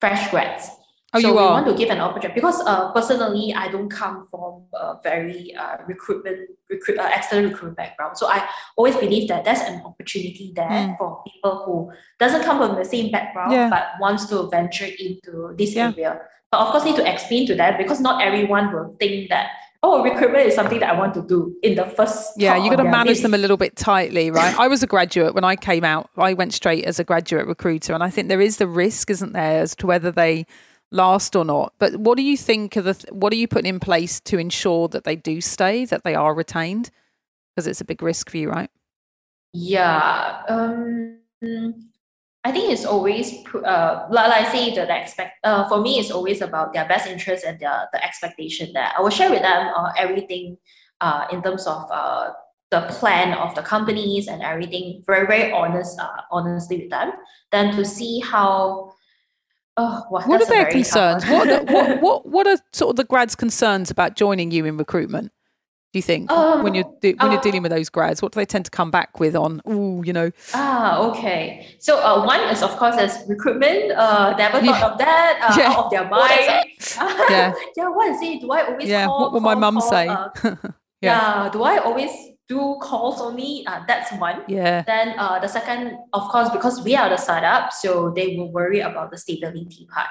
fresh 0.00 0.30
grads. 0.30 0.68
Oh, 1.14 1.20
so 1.20 1.28
you 1.28 1.34
we 1.34 1.40
are? 1.40 1.52
want 1.52 1.66
to 1.66 1.74
give 1.74 1.88
an 1.88 2.00
opportunity 2.00 2.38
because 2.38 2.60
uh, 2.66 2.92
personally, 2.92 3.54
I 3.54 3.68
don't 3.68 3.88
come 3.88 4.26
from 4.30 4.64
a 4.74 4.96
very 5.02 5.54
uh, 5.54 5.78
recruitment, 5.86 6.50
recruit, 6.68 6.98
uh, 6.98 7.10
external 7.14 7.48
recruitment 7.48 7.78
background. 7.78 8.18
So 8.18 8.26
I 8.26 8.46
always 8.76 8.94
believe 8.96 9.28
that 9.28 9.44
there's 9.44 9.60
an 9.60 9.80
opportunity 9.86 10.52
there 10.54 10.66
mm. 10.66 10.98
for 10.98 11.22
people 11.26 11.62
who 11.64 11.92
doesn't 12.18 12.44
come 12.44 12.58
from 12.58 12.76
the 12.76 12.84
same 12.84 13.10
background 13.10 13.52
yeah. 13.52 13.70
but 13.70 13.88
wants 14.00 14.26
to 14.26 14.48
venture 14.48 14.84
into 14.84 15.54
this 15.56 15.74
yeah. 15.74 15.92
area. 15.96 16.20
But 16.50 16.60
of 16.60 16.72
course, 16.72 16.84
need 16.84 16.96
to 16.96 17.10
explain 17.10 17.46
to 17.46 17.54
them 17.54 17.76
because 17.78 18.00
not 18.00 18.22
everyone 18.22 18.70
will 18.72 18.94
think 18.98 19.30
that 19.30 19.50
oh, 19.82 20.02
recruitment 20.02 20.46
is 20.46 20.54
something 20.54 20.80
that 20.80 20.94
I 20.94 20.98
want 20.98 21.14
to 21.14 21.22
do 21.22 21.56
in 21.62 21.74
the 21.74 21.84
first. 21.84 22.32
Yeah, 22.36 22.56
you 22.56 22.68
got 22.68 22.76
to 22.76 22.84
manage 22.84 23.20
them 23.20 23.32
a 23.32 23.38
little 23.38 23.56
bit 23.56 23.76
tightly, 23.76 24.30
right? 24.30 24.58
I 24.58 24.68
was 24.68 24.82
a 24.82 24.86
graduate 24.86 25.34
when 25.34 25.44
I 25.44 25.56
came 25.56 25.84
out. 25.84 26.10
I 26.16 26.34
went 26.34 26.52
straight 26.52 26.84
as 26.84 26.98
a 26.98 27.04
graduate 27.04 27.46
recruiter, 27.46 27.94
and 27.94 28.02
I 28.02 28.10
think 28.10 28.28
there 28.28 28.40
is 28.40 28.58
the 28.58 28.66
risk, 28.66 29.08
isn't 29.08 29.32
there, 29.32 29.62
as 29.62 29.74
to 29.76 29.86
whether 29.86 30.10
they 30.10 30.46
last 30.90 31.36
or 31.36 31.44
not. 31.44 31.72
But 31.78 31.96
what 31.96 32.16
do 32.16 32.22
you 32.22 32.36
think 32.36 32.76
of 32.76 32.84
the? 32.84 33.04
What 33.10 33.32
are 33.32 33.36
you 33.36 33.48
putting 33.48 33.68
in 33.68 33.80
place 33.80 34.20
to 34.20 34.38
ensure 34.38 34.88
that 34.88 35.04
they 35.04 35.16
do 35.16 35.40
stay, 35.40 35.84
that 35.86 36.04
they 36.04 36.14
are 36.14 36.34
retained? 36.34 36.90
Because 37.54 37.66
it's 37.66 37.80
a 37.80 37.84
big 37.84 38.02
risk 38.02 38.30
for 38.30 38.36
you, 38.36 38.50
right? 38.50 38.70
Yeah. 39.52 40.42
Um, 40.48 41.18
I 42.44 42.52
think 42.52 42.72
it's 42.72 42.84
always 42.84 43.44
uh, 43.54 44.06
like 44.10 44.32
I 44.32 44.50
say 44.50 44.74
the, 44.74 44.88
expect 44.88 45.38
uh, 45.44 45.68
for 45.68 45.80
me 45.80 45.98
it's 45.98 46.10
always 46.10 46.40
about 46.40 46.72
their 46.72 46.86
best 46.86 47.06
interest 47.06 47.44
and 47.44 47.58
their 47.58 47.88
the 47.92 48.02
expectation 48.02 48.72
that 48.74 48.94
I 48.96 49.02
will 49.02 49.10
share 49.10 49.30
with 49.30 49.42
them 49.42 49.72
uh, 49.76 49.92
everything 49.98 50.56
uh, 51.00 51.26
in 51.32 51.42
terms 51.42 51.66
of 51.66 51.86
uh, 51.90 52.30
the 52.70 52.82
plan 52.82 53.36
of 53.36 53.54
the 53.54 53.62
companies 53.62 54.28
and 54.28 54.42
everything 54.42 55.02
very 55.06 55.26
very 55.26 55.52
honest 55.52 55.98
uh, 55.98 56.22
honestly 56.30 56.82
with 56.82 56.90
them 56.90 57.12
then 57.50 57.74
to 57.74 57.84
see 57.84 58.20
how 58.20 58.94
oh, 59.78 60.04
what 60.08 60.42
are 60.42 60.46
their 60.46 60.70
concerns? 60.70 61.24
what, 61.26 61.48
are 61.48 61.64
what, 61.64 62.00
what 62.02 62.26
what 62.26 62.46
are 62.46 62.58
sort 62.72 62.90
of 62.90 62.96
the 62.96 63.04
grads 63.04 63.34
concerns 63.34 63.90
about 63.90 64.16
joining 64.16 64.50
you 64.50 64.64
in 64.64 64.76
recruitment 64.76 65.32
do 65.94 65.98
you 65.98 66.02
think? 66.02 66.30
Um, 66.30 66.62
when 66.62 66.74
you're 66.74 66.84
de- 67.00 67.14
when 67.14 67.32
you're 67.32 67.40
dealing 67.40 67.62
with 67.62 67.72
those 67.72 67.88
grads 67.88 68.20
what 68.20 68.32
do 68.32 68.40
they 68.40 68.44
tend 68.44 68.66
to 68.66 68.70
come 68.70 68.90
back 68.90 69.18
with 69.20 69.34
on 69.34 69.62
oh 69.64 70.02
you 70.02 70.12
know? 70.12 70.30
Ah 70.52 71.00
okay. 71.08 71.66
So 71.78 71.98
uh, 71.98 72.26
one 72.26 72.40
is 72.50 72.62
of 72.62 72.76
course 72.76 73.00
is 73.00 73.16
recruitment. 73.26 73.92
Uh 73.92 74.36
never 74.36 74.60
thought 74.60 74.64
yeah. 74.64 74.86
of 74.86 74.98
that 74.98 75.38
uh, 75.40 75.54
yeah. 75.58 75.70
out 75.70 75.84
of 75.86 75.90
their 75.90 76.08
mind. 76.10 76.66
yeah. 77.30 77.54
Yeah 77.74 77.88
what 77.88 78.10
is 78.10 78.20
it? 78.20 78.42
Do 78.42 78.50
I 78.50 78.66
always 78.66 78.86
yeah 78.86 79.06
call, 79.06 79.20
what 79.20 79.32
will 79.32 79.40
my 79.40 79.54
mum 79.54 79.80
say? 79.80 80.08
uh, 80.08 80.28
yeah. 80.44 80.54
yeah 81.00 81.48
do 81.50 81.62
I 81.62 81.78
always 81.78 82.10
do 82.48 82.78
calls 82.80 83.20
only 83.20 83.64
uh, 83.66 83.80
that's 83.86 84.12
one. 84.12 84.42
Yeah. 84.48 84.82
Then 84.82 85.18
uh 85.18 85.38
the 85.38 85.48
second 85.48 85.98
of 86.12 86.28
course 86.28 86.50
because 86.50 86.82
we 86.82 86.96
are 86.96 87.08
the 87.08 87.16
startup 87.16 87.72
so 87.72 88.12
they 88.16 88.36
will 88.36 88.50
worry 88.50 88.80
about 88.80 89.10
the 89.10 89.18
stability 89.18 89.86
part. 89.92 90.08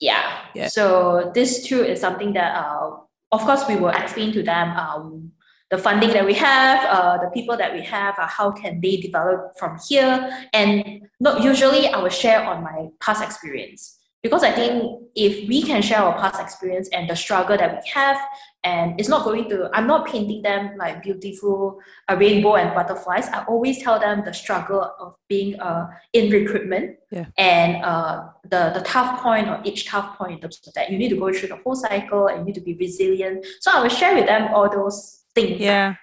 Yeah, 0.00 0.48
yeah. 0.54 0.68
so 0.68 1.30
this 1.34 1.66
too 1.66 1.84
is 1.84 2.00
something 2.00 2.32
that 2.32 2.56
uh 2.56 3.04
of 3.32 3.42
course, 3.42 3.62
we 3.68 3.76
will 3.76 3.90
explain 3.90 4.32
to 4.32 4.42
them 4.42 4.76
um, 4.76 5.32
the 5.70 5.78
funding 5.78 6.10
that 6.10 6.26
we 6.26 6.34
have, 6.34 6.84
uh, 6.86 7.18
the 7.18 7.30
people 7.30 7.56
that 7.56 7.72
we 7.72 7.82
have, 7.82 8.18
uh, 8.18 8.26
how 8.26 8.50
can 8.50 8.80
they 8.80 8.96
develop 8.96 9.56
from 9.56 9.78
here. 9.88 10.48
And 10.52 11.02
not 11.20 11.42
usually 11.42 11.86
I 11.88 12.02
will 12.02 12.08
share 12.08 12.42
on 12.42 12.64
my 12.64 12.88
past 13.00 13.22
experience. 13.22 13.98
Because 14.22 14.42
I 14.42 14.50
think 14.50 15.00
if 15.14 15.48
we 15.48 15.62
can 15.62 15.80
share 15.80 16.00
our 16.00 16.18
past 16.18 16.40
experience 16.40 16.88
and 16.92 17.08
the 17.08 17.16
struggle 17.16 17.56
that 17.56 17.72
we 17.72 17.90
have, 17.90 18.18
and 18.62 19.00
it's 19.00 19.08
not 19.08 19.24
going 19.24 19.48
to, 19.48 19.70
I'm 19.72 19.86
not 19.86 20.06
painting 20.06 20.42
them 20.42 20.76
like 20.76 21.02
beautiful 21.02 21.78
a 22.08 22.16
rainbow 22.16 22.56
and 22.56 22.74
butterflies. 22.74 23.26
I 23.28 23.44
always 23.44 23.82
tell 23.82 23.98
them 23.98 24.22
the 24.24 24.34
struggle 24.34 24.82
of 24.98 25.16
being 25.28 25.58
uh, 25.60 25.88
in 26.12 26.30
recruitment 26.30 26.98
yeah. 27.10 27.26
and 27.38 27.82
uh, 27.82 28.28
the, 28.42 28.72
the 28.74 28.82
tough 28.84 29.22
point 29.22 29.48
or 29.48 29.60
each 29.64 29.86
tough 29.86 30.18
point 30.18 30.32
in 30.32 30.40
terms 30.40 30.60
of 30.66 30.74
that. 30.74 30.90
You 30.90 30.98
need 30.98 31.08
to 31.08 31.16
go 31.16 31.32
through 31.32 31.48
the 31.48 31.56
whole 31.56 31.74
cycle 31.74 32.26
and 32.26 32.40
you 32.40 32.44
need 32.44 32.54
to 32.56 32.60
be 32.60 32.74
resilient. 32.74 33.46
So 33.60 33.70
I 33.72 33.80
will 33.80 33.88
share 33.88 34.14
with 34.14 34.26
them 34.26 34.52
all 34.52 34.68
those 34.68 35.24
things. 35.34 35.58
Yeah. 35.60 35.94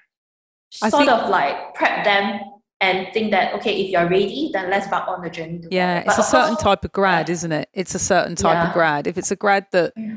Sort 0.72 0.94
think- 0.94 1.12
of 1.12 1.30
like 1.30 1.76
prep 1.76 2.04
them 2.04 2.40
and 2.80 3.08
think 3.14 3.32
that 3.32 3.54
okay 3.56 3.82
if 3.82 3.90
you're 3.90 4.08
ready 4.08 4.52
then 4.54 4.70
let's 4.70 4.88
back 4.88 5.08
on 5.08 5.24
the 5.24 5.30
journey 5.32 5.58
together. 5.58 5.76
yeah 5.76 5.98
it's 5.98 6.16
but 6.16 6.20
a 6.20 6.24
certain 6.24 6.56
course, 6.56 6.62
type 6.62 6.86
of 6.86 6.92
grad 6.92 7.28
isn't 7.28 7.52
it 7.52 7.68
it's 7.74 7.96
a 7.96 8.00
certain 8.00 8.36
type 8.36 8.54
yeah. 8.54 8.68
of 8.68 8.74
grad 8.74 9.08
if 9.08 9.18
it's 9.18 9.32
a 9.32 9.36
grad 9.36 9.66
that 9.72 9.94
yeah. 9.98 10.14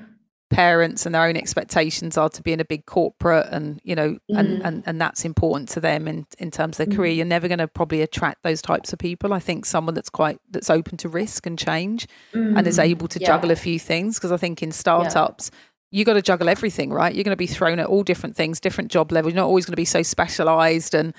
Parents 0.51 1.07
and 1.07 1.15
their 1.15 1.23
own 1.23 1.37
expectations 1.37 2.19
are 2.19 2.29
to 2.29 2.43
be 2.43 2.53
in 2.53 2.59
a 2.59 2.65
big 2.65 2.85
corporate 2.85 3.47
and 3.53 3.81
you 3.85 3.95
know 3.95 4.11
mm. 4.11 4.39
and, 4.39 4.63
and 4.63 4.83
and 4.85 5.01
that's 5.01 5.25
important 5.25 5.69
to 5.69 5.81
them 5.81 6.09
in 6.09 6.27
in 6.39 6.51
terms 6.51 6.79
of 6.79 6.87
their 6.89 6.93
mm. 6.93 6.97
career 6.97 7.13
you're 7.13 7.25
never 7.25 7.47
going 7.47 7.59
to 7.59 7.69
probably 7.69 8.03
attract 8.03 8.43
those 8.43 8.61
types 8.61 8.93
of 8.93 8.99
people 8.99 9.33
i 9.33 9.39
think 9.39 9.65
someone 9.65 9.95
that's 9.95 10.11
quite 10.11 10.39
that's 10.51 10.69
open 10.69 10.97
to 10.97 11.09
risk 11.09 11.47
and 11.47 11.57
change 11.57 12.07
mm. 12.35 12.59
and 12.59 12.67
is 12.67 12.79
mm. 12.79 12.85
able 12.85 13.07
to 13.07 13.21
yeah. 13.21 13.29
juggle 13.29 13.53
a 13.53 13.57
few 13.57 13.79
things 13.79 14.17
because 14.17 14.33
i 14.33 14.37
think 14.37 14.61
in 14.63 14.73
startups 14.73 15.53
you 15.93 16.05
got 16.05 16.13
to 16.13 16.23
juggle 16.23 16.49
everything, 16.49 16.93
right? 16.93 17.13
You're 17.13 17.25
going 17.25 17.33
to 17.33 17.37
be 17.37 17.49
thrown 17.49 17.81
at 17.81 17.87
all 17.87 18.05
different 18.05 18.37
things, 18.37 18.61
different 18.61 18.93
job 18.93 19.11
levels. 19.11 19.35
You're 19.35 19.43
not 19.43 19.49
always 19.49 19.67
going 19.67 19.73
to 19.73 19.77
be 19.77 19.85
so 19.85 20.05
specialized 20.05 20.95
and 20.95 21.13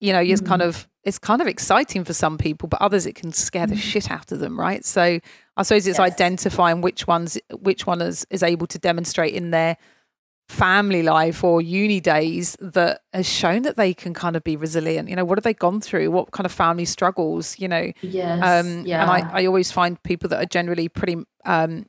you 0.00 0.12
know, 0.12 0.20
it's 0.20 0.42
mm. 0.42 0.46
kind 0.46 0.62
of 0.62 0.88
it's 1.04 1.18
kind 1.18 1.40
of 1.40 1.46
exciting 1.46 2.04
for 2.04 2.12
some 2.12 2.36
people, 2.36 2.68
but 2.68 2.82
others 2.82 3.06
it 3.06 3.14
can 3.14 3.32
scare 3.32 3.66
the 3.66 3.76
mm. 3.76 3.78
shit 3.78 4.10
out 4.10 4.32
of 4.32 4.40
them, 4.40 4.58
right? 4.58 4.84
So 4.84 5.20
I 5.56 5.62
suppose 5.62 5.86
it's 5.86 5.98
yes. 5.98 6.12
identifying 6.12 6.80
which 6.80 7.06
ones 7.06 7.38
which 7.50 7.86
one 7.86 8.02
is, 8.02 8.26
is 8.30 8.42
able 8.42 8.66
to 8.68 8.78
demonstrate 8.78 9.34
in 9.34 9.50
their 9.50 9.76
family 10.48 11.02
life 11.02 11.42
or 11.42 11.60
uni 11.60 12.00
days 12.00 12.56
that 12.60 13.00
has 13.12 13.28
shown 13.28 13.62
that 13.62 13.76
they 13.76 13.92
can 13.92 14.14
kind 14.14 14.36
of 14.36 14.44
be 14.44 14.56
resilient. 14.56 15.08
You 15.08 15.16
know, 15.16 15.24
what 15.24 15.38
have 15.38 15.44
they 15.44 15.54
gone 15.54 15.80
through? 15.80 16.10
What 16.10 16.30
kind 16.30 16.44
of 16.44 16.52
family 16.52 16.84
struggles? 16.84 17.58
You 17.58 17.68
know, 17.68 17.92
yes, 18.02 18.42
um, 18.42 18.86
yeah. 18.86 19.02
And 19.02 19.10
I, 19.10 19.42
I 19.42 19.46
always 19.46 19.72
find 19.72 20.00
people 20.02 20.28
that 20.30 20.42
are 20.42 20.46
generally 20.46 20.88
pretty 20.88 21.16
um, 21.44 21.86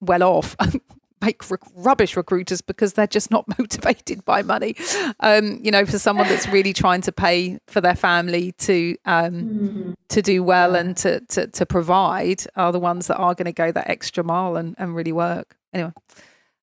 well 0.00 0.22
off 0.22 0.56
make 1.20 1.42
rubbish 1.74 2.16
recruiters 2.16 2.60
because 2.60 2.94
they're 2.94 3.06
just 3.06 3.30
not 3.30 3.46
motivated 3.58 4.24
by 4.24 4.42
money. 4.42 4.76
Um, 5.20 5.60
you 5.62 5.70
know, 5.70 5.86
for 5.86 5.98
someone 5.98 6.28
that's 6.28 6.48
really 6.48 6.72
trying 6.72 7.02
to 7.02 7.12
pay 7.12 7.58
for 7.66 7.80
their 7.80 7.96
family 7.96 8.52
to 8.52 8.96
um, 9.04 9.32
mm-hmm. 9.32 9.92
to 10.08 10.22
do 10.22 10.42
well 10.42 10.74
and 10.74 10.96
to, 10.98 11.20
to 11.20 11.46
to 11.48 11.66
provide 11.66 12.44
are 12.56 12.72
the 12.72 12.80
ones 12.80 13.06
that 13.08 13.16
are 13.16 13.34
going 13.34 13.46
to 13.46 13.52
go 13.52 13.72
that 13.72 13.88
extra 13.88 14.24
mile 14.24 14.56
and, 14.56 14.74
and 14.78 14.94
really 14.94 15.12
work. 15.12 15.56
Anyway. 15.72 15.92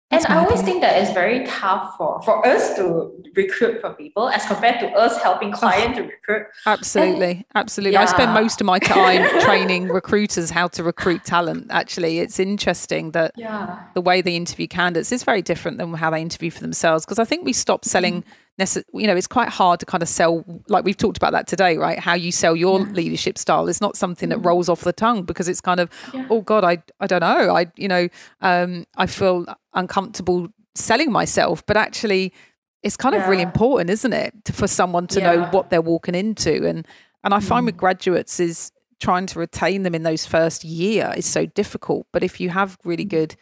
That's 0.10 0.24
and 0.24 0.36
I 0.36 0.46
always 0.46 0.62
think 0.62 0.80
that 0.82 1.02
it's 1.02 1.12
very 1.12 1.46
tough 1.46 1.98
for, 1.98 2.22
for 2.22 2.46
us 2.48 2.76
to 2.78 3.12
recruit 3.36 3.82
for 3.82 3.94
people 3.94 4.30
as 4.30 4.46
compared 4.46 4.80
to 4.80 4.88
us 4.92 5.22
helping 5.22 5.52
clients 5.52 6.00
oh, 6.00 6.02
to 6.02 6.08
recruit. 6.08 6.48
Absolutely. 6.66 7.32
And, 7.32 7.46
absolutely. 7.56 7.94
Yeah. 7.94 8.04
I 8.04 8.06
spend 8.06 8.34
most 8.34 8.62
of 8.62 8.66
my 8.66 8.80
time 8.80 9.28
training 9.42 9.90
recruiters 9.90 10.50
how 10.50 10.70
to 10.70 10.84
recruit 10.84 11.26
talent. 11.26 11.68
Actually, 11.72 12.20
it's 12.20 12.40
interesting 12.40 13.12
that 13.12 13.34
yeah. 13.36 13.84
the 13.96 14.02
way 14.02 14.22
they 14.22 14.38
interview 14.38 14.68
candidates 14.68 15.12
is 15.12 15.26
very 15.26 15.42
different 15.42 15.78
than 15.78 15.94
how 15.94 16.10
they 16.10 16.22
interview 16.22 16.52
for 16.52 16.62
themselves. 16.62 17.06
Because 17.06 17.20
I 17.20 17.26
think 17.26 17.44
we 17.44 17.52
stopped 17.52 17.86
selling. 17.86 18.22
Mm-hmm 18.22 18.32
you 18.94 19.08
know 19.08 19.16
it's 19.16 19.28
quite 19.28 19.50
hard 19.50 19.80
to 19.80 19.86
kind 19.86 20.02
of 20.02 20.10
sell 20.10 20.44
like 20.68 20.84
we've 20.84 20.98
talked 20.98 21.18
about 21.18 21.32
that 21.32 21.48
today 21.48 21.78
right 21.78 22.00
how 22.00 22.14
you 22.14 22.32
sell 22.32 22.56
your 22.56 22.80
yeah. 22.80 22.92
leadership 22.92 23.38
style 23.38 23.68
is 23.68 23.80
not 23.80 23.96
something 23.96 24.30
that 24.30 24.38
mm-hmm. 24.38 24.48
rolls 24.48 24.70
off 24.70 24.82
the 24.82 24.94
tongue 24.94 25.24
because 25.24 25.48
it's 25.48 25.62
kind 25.62 25.80
of 25.80 25.90
yeah. 26.14 26.28
oh 26.30 26.42
god 26.42 26.64
i 26.64 26.78
i 27.00 27.08
don't 27.08 27.22
know 27.22 27.56
i 27.56 27.66
you 27.76 27.88
know 27.88 28.08
um 28.42 28.86
i 28.98 29.06
feel 29.06 29.46
uncomfortable 29.74 30.48
selling 30.76 31.12
myself 31.12 31.66
but 31.66 31.78
actually 31.78 32.34
it's 32.84 32.98
kind 32.98 33.14
yeah. 33.14 33.22
of 33.22 33.30
really 33.30 33.44
important 33.44 33.90
isn't 33.90 34.14
it 34.14 34.34
for 34.52 34.68
someone 34.68 35.08
to 35.08 35.20
know 35.22 35.46
what 35.48 35.70
they're 35.70 35.82
walking 35.82 36.16
into 36.16 36.66
and 36.68 36.88
and 37.24 37.34
i 37.34 37.40
find 37.40 37.64
mm. 37.64 37.68
with 37.68 37.78
graduates 37.78 38.40
is 38.40 38.72
trying 39.00 39.28
to 39.28 39.38
retain 39.38 39.84
them 39.84 39.94
in 39.94 40.02
those 40.02 40.26
first 40.26 40.64
year 40.64 41.14
is 41.16 41.26
so 41.26 41.46
difficult 41.46 42.08
but 42.12 42.24
if 42.24 42.40
you 42.40 42.50
have 42.50 42.78
really 42.84 43.06
mm. 43.06 43.10
good 43.10 43.36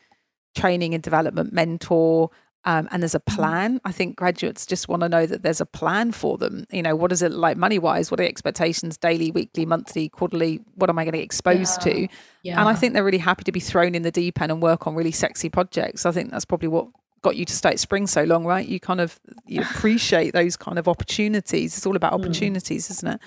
training 0.55 0.93
and 0.93 1.03
development 1.03 1.53
mentor 1.53 2.29
um, 2.65 2.87
and 2.91 3.01
there's 3.01 3.15
a 3.15 3.19
mm-hmm. 3.19 3.35
plan. 3.35 3.81
I 3.85 3.91
think 3.91 4.15
graduates 4.15 4.65
just 4.65 4.87
want 4.87 5.01
to 5.01 5.09
know 5.09 5.25
that 5.25 5.43
there's 5.43 5.61
a 5.61 5.65
plan 5.65 6.11
for 6.11 6.37
them. 6.37 6.65
You 6.71 6.81
know, 6.81 6.95
what 6.95 7.11
is 7.11 7.21
it 7.21 7.31
like 7.31 7.57
money 7.57 7.79
wise? 7.79 8.11
What 8.11 8.19
are 8.19 8.23
the 8.23 8.29
expectations 8.29 8.97
daily, 8.97 9.31
weekly, 9.31 9.65
monthly, 9.65 10.09
quarterly? 10.09 10.61
What 10.75 10.89
am 10.89 10.97
I 10.97 11.03
going 11.03 11.13
to 11.13 11.19
get 11.19 11.25
exposed 11.25 11.85
yeah. 11.85 11.93
to? 11.93 12.07
Yeah. 12.43 12.59
And 12.59 12.67
I 12.67 12.73
think 12.73 12.93
they're 12.93 13.03
really 13.03 13.19
happy 13.19 13.43
to 13.43 13.51
be 13.51 13.59
thrown 13.59 13.95
in 13.95 14.01
the 14.01 14.11
deep 14.11 14.41
end 14.41 14.51
and 14.51 14.61
work 14.61 14.87
on 14.87 14.95
really 14.95 15.11
sexy 15.11 15.49
projects. 15.49 16.05
I 16.05 16.11
think 16.11 16.31
that's 16.31 16.45
probably 16.45 16.67
what 16.67 16.87
got 17.21 17.35
you 17.35 17.43
to 17.43 17.53
stay 17.53 17.69
at 17.69 17.79
Spring 17.79 18.05
so 18.05 18.23
long, 18.23 18.45
right? 18.45 18.67
You 18.67 18.79
kind 18.79 19.01
of 19.01 19.19
you 19.47 19.61
appreciate 19.69 20.33
those 20.33 20.55
kind 20.55 20.77
of 20.77 20.87
opportunities. 20.87 21.75
It's 21.75 21.85
all 21.85 21.95
about 21.95 22.13
mm. 22.13 22.19
opportunities, 22.19 22.87
mm. 22.87 22.91
isn't 22.91 23.07
it? 23.13 23.19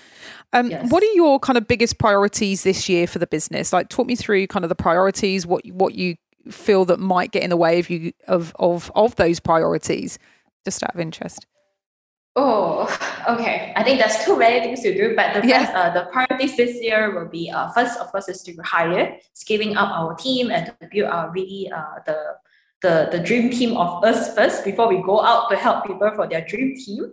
Um, 0.52 0.70
yes. 0.70 0.90
What 0.90 1.02
are 1.02 1.12
your 1.14 1.40
kind 1.40 1.58
of 1.58 1.66
biggest 1.66 1.98
priorities 1.98 2.62
this 2.62 2.88
year 2.88 3.06
for 3.06 3.18
the 3.18 3.26
business? 3.26 3.72
Like, 3.72 3.88
talk 3.88 4.06
me 4.06 4.14
through 4.14 4.46
kind 4.46 4.64
of 4.64 4.68
the 4.68 4.76
priorities, 4.76 5.46
what 5.46 5.66
what 5.66 5.94
you 5.94 6.16
feel 6.50 6.84
that 6.86 6.98
might 6.98 7.32
get 7.32 7.42
in 7.42 7.50
the 7.50 7.56
way 7.56 7.78
of 7.78 7.90
you 7.90 8.12
of 8.26 8.52
of 8.58 8.90
of 8.94 9.16
those 9.16 9.40
priorities 9.40 10.18
just 10.64 10.82
out 10.82 10.94
of 10.94 11.00
interest? 11.00 11.46
Oh 12.36 12.84
okay. 13.28 13.72
I 13.76 13.82
think 13.82 14.00
there's 14.00 14.24
too 14.24 14.38
many 14.38 14.60
things 14.60 14.80
to 14.82 14.94
do 14.94 15.14
but 15.16 15.40
the 15.40 15.46
yeah. 15.46 15.66
first, 15.66 15.74
uh, 15.74 15.90
the 15.90 16.10
priorities 16.10 16.56
this 16.56 16.82
year 16.82 17.14
will 17.14 17.28
be 17.28 17.50
uh, 17.50 17.70
first 17.72 17.98
of 17.98 18.10
course 18.12 18.28
is 18.28 18.42
to 18.42 18.54
hire 18.62 19.18
scaling 19.34 19.76
up 19.76 19.90
our 19.90 20.14
team 20.14 20.50
and 20.50 20.66
to 20.66 20.88
build 20.90 21.10
our 21.10 21.30
really 21.30 21.70
uh, 21.74 22.00
the 22.06 22.36
the 22.82 23.08
the 23.10 23.18
dream 23.18 23.50
team 23.50 23.76
of 23.76 24.04
us 24.04 24.34
first 24.34 24.64
before 24.64 24.88
we 24.88 25.02
go 25.02 25.20
out 25.24 25.50
to 25.50 25.56
help 25.56 25.84
people 25.84 26.10
for 26.14 26.28
their 26.28 26.44
dream 26.44 26.76
team 26.76 27.12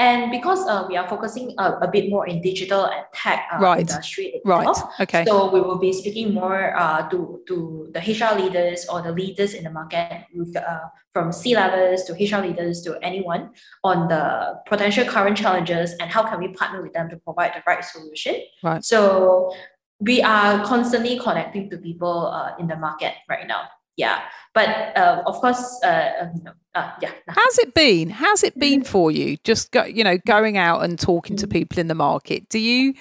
and 0.00 0.30
because 0.30 0.66
uh, 0.66 0.86
we 0.88 0.96
are 0.96 1.06
focusing 1.06 1.54
a, 1.58 1.72
a, 1.86 1.88
bit 1.88 2.08
more 2.08 2.26
in 2.26 2.40
digital 2.40 2.86
and 2.86 3.04
tech 3.12 3.46
uh, 3.52 3.58
right. 3.58 3.80
industry 3.80 4.26
itself, 4.36 4.78
right. 4.98 5.00
okay. 5.00 5.24
so 5.26 5.52
we 5.52 5.60
will 5.60 5.78
be 5.78 5.92
speaking 5.92 6.32
more 6.32 6.74
uh, 6.74 7.06
to, 7.10 7.42
to 7.46 7.90
the 7.92 8.00
HR 8.00 8.40
leaders 8.40 8.86
or 8.88 9.02
the 9.02 9.12
leaders 9.12 9.52
in 9.52 9.62
the 9.62 9.70
market, 9.70 10.24
uh, 10.56 10.78
from 11.12 11.30
C 11.32 11.54
levels 11.54 12.04
to 12.04 12.12
HR 12.14 12.40
leaders 12.46 12.80
to 12.82 12.98
anyone 13.02 13.50
on 13.84 14.08
the 14.08 14.58
potential 14.66 15.04
current 15.04 15.36
challenges 15.36 15.92
and 16.00 16.10
how 16.10 16.22
can 16.22 16.38
we 16.38 16.48
partner 16.54 16.82
with 16.82 16.94
them 16.94 17.10
to 17.10 17.18
provide 17.18 17.52
the 17.52 17.62
right 17.66 17.84
solution. 17.84 18.36
Right. 18.62 18.82
So 18.82 19.52
we 19.98 20.22
are 20.22 20.64
constantly 20.64 21.18
connecting 21.18 21.68
to 21.68 21.76
people 21.76 22.28
uh, 22.28 22.52
in 22.58 22.68
the 22.68 22.76
market 22.76 23.12
right 23.28 23.46
now 23.46 23.68
yeah 24.00 24.22
but 24.54 24.68
uh, 24.96 25.22
of 25.26 25.34
course 25.36 25.78
uh, 25.84 26.10
um, 26.22 26.42
uh, 26.74 26.90
yeah 27.02 27.12
how's 27.28 27.58
it 27.58 27.74
been 27.74 28.10
how's 28.10 28.42
it 28.42 28.58
been 28.58 28.82
for 28.82 29.10
you 29.10 29.36
just 29.44 29.70
go, 29.70 29.84
you 29.84 30.02
know 30.02 30.18
going 30.26 30.56
out 30.56 30.82
and 30.82 30.98
talking 30.98 31.36
to 31.36 31.46
mm. 31.46 31.52
people 31.52 31.78
in 31.78 31.86
the 31.86 31.94
market 31.94 32.48
do 32.48 32.58
you 32.58 32.94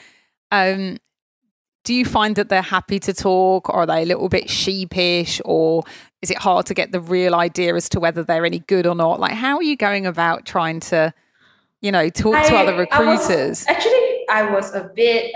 um 0.52 0.98
do 1.84 1.94
you 1.94 2.06
find 2.06 2.36
that 2.36 2.50
they're 2.50 2.62
happy 2.62 3.00
to 3.00 3.14
talk, 3.14 3.70
or 3.70 3.78
are 3.78 3.86
they 3.86 4.04
a 4.04 4.06
little 4.06 4.30
bit 4.30 4.50
sheepish, 4.50 5.42
or 5.46 5.84
is 6.22 6.30
it 6.30 6.38
hard 6.38 6.66
to 6.68 6.74
get 6.74 6.92
the 6.92 7.00
real 7.00 7.34
idea 7.34 7.74
as 7.74 7.90
to 7.90 8.00
whether 8.00 8.24
they're 8.24 8.46
any 8.46 8.60
good 8.60 8.86
or 8.86 8.96
not? 8.96 9.20
Like, 9.20 9.34
how 9.34 9.56
are 9.56 9.64
you 9.64 9.78
going 9.78 10.06
about 10.06 10.46
trying 10.46 10.82
to, 10.82 11.14
you 11.82 11.92
know, 11.92 12.10
talk 12.10 12.36
I, 12.36 12.50
to 12.50 12.56
other 12.56 12.78
recruiters? 12.78 13.32
I 13.32 13.48
was, 13.48 13.68
actually, 13.68 14.26
I 14.30 14.52
was 14.52 14.76
a 14.76 14.92
bit. 14.96 15.34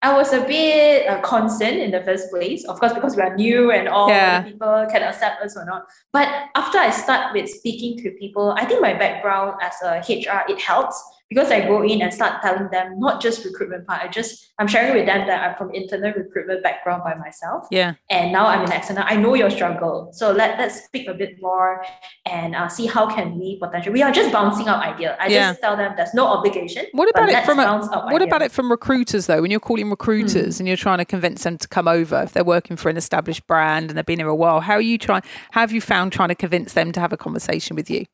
I 0.00 0.16
was 0.16 0.32
a 0.32 0.42
bit 0.42 1.08
uh, 1.08 1.20
concerned 1.22 1.78
in 1.78 1.90
the 1.90 2.02
first 2.02 2.30
place, 2.30 2.64
of 2.64 2.78
course, 2.78 2.92
because 2.92 3.16
we 3.16 3.22
are 3.22 3.34
new 3.34 3.72
and 3.72 3.88
all 3.88 4.08
yeah. 4.08 4.42
people 4.42 4.86
can 4.90 5.02
accept 5.02 5.42
us 5.42 5.56
or 5.56 5.64
not. 5.64 5.86
But 6.12 6.28
after 6.54 6.78
I 6.78 6.90
start 6.90 7.34
with 7.34 7.50
speaking 7.50 7.98
to 8.04 8.12
people, 8.12 8.54
I 8.56 8.64
think 8.64 8.80
my 8.80 8.94
background 8.94 9.60
as 9.60 9.74
a 9.82 9.98
HR 9.98 10.44
it 10.48 10.60
helps 10.60 11.02
because 11.28 11.50
I 11.50 11.60
go 11.60 11.82
in 11.82 12.00
and 12.00 12.12
start 12.12 12.40
telling 12.42 12.70
them 12.70 12.98
not 12.98 13.20
just 13.20 13.44
recruitment 13.44 13.86
part, 13.86 14.02
I 14.02 14.08
just 14.08 14.52
I'm 14.58 14.66
sharing 14.66 14.94
with 14.94 15.06
them 15.06 15.26
that 15.26 15.48
I'm 15.50 15.56
from 15.56 15.74
internal 15.74 16.12
recruitment 16.12 16.62
background 16.62 17.02
by 17.04 17.14
myself. 17.14 17.66
Yeah. 17.70 17.94
And 18.10 18.32
now 18.32 18.46
I'm 18.46 18.64
in 18.64 18.72
external. 18.72 19.04
I 19.06 19.16
know 19.16 19.34
your 19.34 19.50
struggle. 19.50 20.10
So 20.12 20.32
let, 20.32 20.58
let's 20.58 20.84
speak 20.84 21.06
a 21.06 21.14
bit 21.14 21.36
more 21.40 21.84
and 22.24 22.54
uh, 22.54 22.68
see 22.68 22.86
how 22.86 23.08
can 23.08 23.38
we 23.38 23.58
potentially 23.60 23.92
we 23.92 24.02
are 24.02 24.10
just 24.10 24.32
bouncing 24.32 24.68
out 24.68 24.82
idea. 24.82 25.16
I 25.20 25.28
yeah. 25.28 25.50
just 25.50 25.60
tell 25.60 25.76
them 25.76 25.92
there's 25.96 26.14
no 26.14 26.26
obligation. 26.26 26.86
What 26.92 27.10
about 27.10 27.28
it 27.28 27.44
from 27.44 27.58
a, 27.58 27.78
what 28.10 28.22
about 28.22 28.42
it 28.42 28.50
from 28.50 28.70
recruiters 28.70 29.26
though? 29.26 29.42
When 29.42 29.50
you're 29.50 29.60
calling 29.60 29.90
recruiters 29.90 30.56
mm. 30.56 30.60
and 30.60 30.68
you're 30.68 30.78
trying 30.78 30.98
to 30.98 31.04
convince 31.04 31.44
them 31.44 31.58
to 31.58 31.68
come 31.68 31.88
over 31.88 32.22
if 32.22 32.32
they're 32.32 32.44
working 32.44 32.76
for 32.76 32.88
an 32.88 32.96
established 32.96 33.46
brand 33.46 33.90
and 33.90 33.98
they've 33.98 34.06
been 34.06 34.18
here 34.18 34.28
a 34.28 34.34
while, 34.34 34.60
how 34.60 34.74
are 34.74 34.80
you 34.80 34.96
trying 34.96 35.22
how 35.50 35.60
have 35.60 35.72
you 35.72 35.82
found 35.82 36.12
trying 36.12 36.30
to 36.30 36.34
convince 36.34 36.72
them 36.72 36.90
to 36.92 37.00
have 37.00 37.12
a 37.12 37.18
conversation 37.18 37.76
with 37.76 37.90
you? 37.90 38.06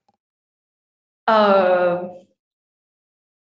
Uh 1.28 2.08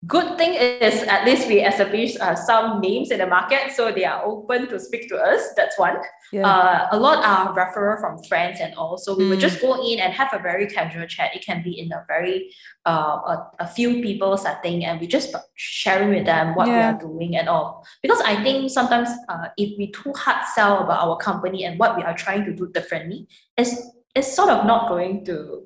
good 0.06 0.36
thing 0.36 0.54
is 0.54 1.02
at 1.04 1.24
least 1.24 1.46
we 1.46 1.60
establish 1.60 2.16
uh, 2.20 2.34
some 2.34 2.80
names 2.80 3.12
in 3.12 3.18
the 3.18 3.26
market 3.26 3.70
so 3.70 3.92
they 3.92 4.04
are 4.04 4.24
open 4.24 4.68
to 4.68 4.78
speak 4.78 5.08
to 5.08 5.16
us 5.16 5.50
that's 5.56 5.78
one 5.78 5.96
yeah. 6.32 6.44
uh, 6.44 6.88
a 6.90 6.98
lot 6.98 7.24
are 7.24 7.54
referral 7.54 8.00
from 8.00 8.20
friends 8.24 8.58
and 8.60 8.74
all 8.74 8.98
so 8.98 9.16
we 9.16 9.24
mm. 9.24 9.28
would 9.30 9.38
just 9.38 9.60
go 9.60 9.80
in 9.86 10.00
and 10.00 10.12
have 10.12 10.28
a 10.32 10.40
very 10.40 10.66
casual 10.66 11.06
chat 11.06 11.30
it 11.36 11.44
can 11.44 11.62
be 11.62 11.78
in 11.78 11.92
a 11.92 12.04
very 12.08 12.52
uh, 12.84 12.90
a, 12.90 13.50
a 13.60 13.66
few 13.66 14.02
people 14.02 14.36
setting 14.36 14.84
and 14.84 15.00
we 15.00 15.06
just 15.06 15.32
sharing 15.54 16.10
with 16.10 16.26
them 16.26 16.56
what 16.56 16.66
yeah. 16.66 16.90
we 16.90 16.96
are 16.96 17.00
doing 17.00 17.36
and 17.36 17.48
all 17.48 17.86
because 18.02 18.20
i 18.22 18.42
think 18.42 18.70
sometimes 18.70 19.08
uh, 19.28 19.46
if 19.56 19.78
we 19.78 19.92
too 19.92 20.12
hard 20.16 20.44
sell 20.52 20.82
about 20.82 21.00
our 21.06 21.16
company 21.16 21.64
and 21.64 21.78
what 21.78 21.96
we 21.96 22.02
are 22.02 22.14
trying 22.14 22.44
to 22.44 22.52
do 22.52 22.68
differently 22.72 23.28
it's 23.56 23.80
it's 24.16 24.34
sort 24.34 24.50
of 24.50 24.66
not 24.66 24.88
going 24.88 25.24
to 25.24 25.62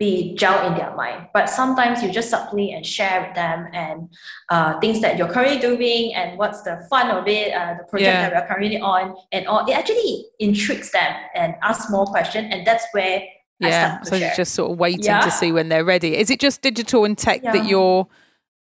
be 0.00 0.34
gel 0.34 0.66
in 0.66 0.76
their 0.76 0.96
mind. 0.96 1.28
But 1.32 1.50
sometimes 1.50 2.02
you 2.02 2.10
just 2.10 2.30
subtly 2.30 2.72
and 2.72 2.84
share 2.84 3.26
with 3.26 3.34
them 3.36 3.68
and 3.72 4.08
uh, 4.48 4.80
things 4.80 5.00
that 5.02 5.18
you're 5.18 5.28
currently 5.28 5.58
doing 5.58 6.14
and 6.14 6.38
what's 6.38 6.62
the 6.62 6.84
fun 6.88 7.10
of 7.10 7.28
it, 7.28 7.52
uh, 7.52 7.74
the 7.78 7.84
project 7.84 8.08
yeah. 8.08 8.30
that 8.30 8.42
we're 8.42 8.48
currently 8.48 8.80
on, 8.80 9.14
and 9.30 9.46
all. 9.46 9.64
It 9.68 9.74
actually 9.74 10.24
intrigues 10.40 10.90
them 10.90 11.14
and 11.36 11.54
asks 11.62 11.90
more 11.90 12.06
questions, 12.06 12.48
and 12.50 12.66
that's 12.66 12.86
where 12.92 13.22
yeah. 13.60 14.00
so 14.00 14.16
you're 14.16 14.34
just 14.34 14.54
sort 14.54 14.72
of 14.72 14.78
waiting 14.78 15.04
yeah. 15.04 15.20
to 15.20 15.30
see 15.30 15.52
when 15.52 15.68
they're 15.68 15.84
ready. 15.84 16.16
Is 16.16 16.30
it 16.30 16.40
just 16.40 16.62
digital 16.62 17.04
and 17.04 17.16
tech 17.16 17.42
yeah. 17.44 17.52
that 17.52 17.66
you're 17.66 18.08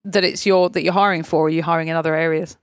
that 0.05 0.23
it's 0.23 0.45
your 0.45 0.69
that 0.71 0.81
you're 0.81 0.93
hiring 0.93 1.21
for? 1.21 1.43
Or 1.43 1.45
are 1.45 1.49
you 1.49 1.61
hiring 1.61 1.87
in 1.87 1.95
other 1.95 2.15
areas? 2.15 2.57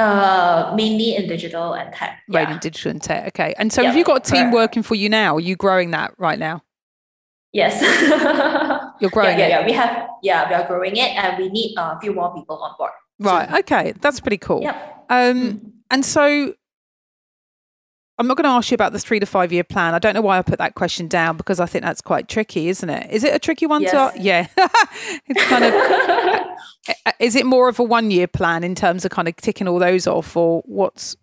Uh, 0.00 0.72
mainly 0.76 1.16
in 1.16 1.28
digital 1.28 1.74
and 1.74 1.92
tech. 1.92 2.20
Right, 2.28 2.48
in 2.48 2.58
digital 2.58 2.90
and 2.90 3.02
tech. 3.02 3.28
Okay. 3.28 3.54
And 3.58 3.72
so, 3.72 3.84
have 3.84 3.96
you 3.96 4.04
got 4.04 4.28
a 4.28 4.30
team 4.30 4.42
correct. 4.42 4.54
working 4.54 4.82
for 4.82 4.94
you 4.94 5.08
now? 5.08 5.36
Are 5.36 5.40
you 5.40 5.56
growing 5.56 5.90
that 5.92 6.14
right 6.18 6.38
now? 6.38 6.62
Yes. 7.52 7.80
You're 9.00 9.10
growing 9.10 9.38
yeah, 9.38 9.48
yeah, 9.48 9.60
yeah. 9.60 9.66
We 9.66 9.72
have 9.72 10.08
yeah, 10.22 10.48
we 10.48 10.54
are 10.54 10.66
growing 10.66 10.96
it 10.96 11.16
and 11.16 11.38
we 11.38 11.48
need 11.48 11.74
a 11.76 11.98
few 12.00 12.12
more 12.12 12.34
people 12.34 12.56
on 12.56 12.74
board. 12.78 12.92
Right. 13.18 13.60
Okay. 13.60 13.94
That's 14.00 14.20
pretty 14.20 14.38
cool. 14.38 14.62
Yep. 14.62 15.06
Um 15.08 15.36
mm. 15.36 15.72
and 15.90 16.04
so 16.04 16.54
I'm 18.18 18.26
not 18.26 18.36
going 18.36 18.44
to 18.44 18.50
ask 18.50 18.72
you 18.72 18.74
about 18.74 18.92
the 18.92 18.98
three 18.98 19.20
to 19.20 19.26
five 19.26 19.52
year 19.52 19.62
plan. 19.62 19.94
I 19.94 20.00
don't 20.00 20.12
know 20.12 20.20
why 20.20 20.38
I 20.38 20.42
put 20.42 20.58
that 20.58 20.74
question 20.74 21.06
down 21.06 21.36
because 21.36 21.60
I 21.60 21.66
think 21.66 21.84
that's 21.84 22.00
quite 22.00 22.28
tricky, 22.28 22.68
isn't 22.68 22.90
it? 22.90 23.08
Is 23.12 23.22
it 23.22 23.32
a 23.32 23.38
tricky 23.38 23.66
one 23.66 23.82
yes. 23.82 23.92
to? 23.92 24.20
Yeah, 24.20 24.48
it's 25.26 25.44
kind 25.44 25.64
of. 25.64 27.14
is 27.20 27.36
it 27.36 27.46
more 27.46 27.68
of 27.68 27.78
a 27.78 27.84
one 27.84 28.10
year 28.10 28.26
plan 28.26 28.64
in 28.64 28.74
terms 28.74 29.04
of 29.04 29.12
kind 29.12 29.28
of 29.28 29.36
ticking 29.36 29.68
all 29.68 29.78
those 29.78 30.08
off, 30.08 30.36
or 30.36 30.62
what's 30.66 31.16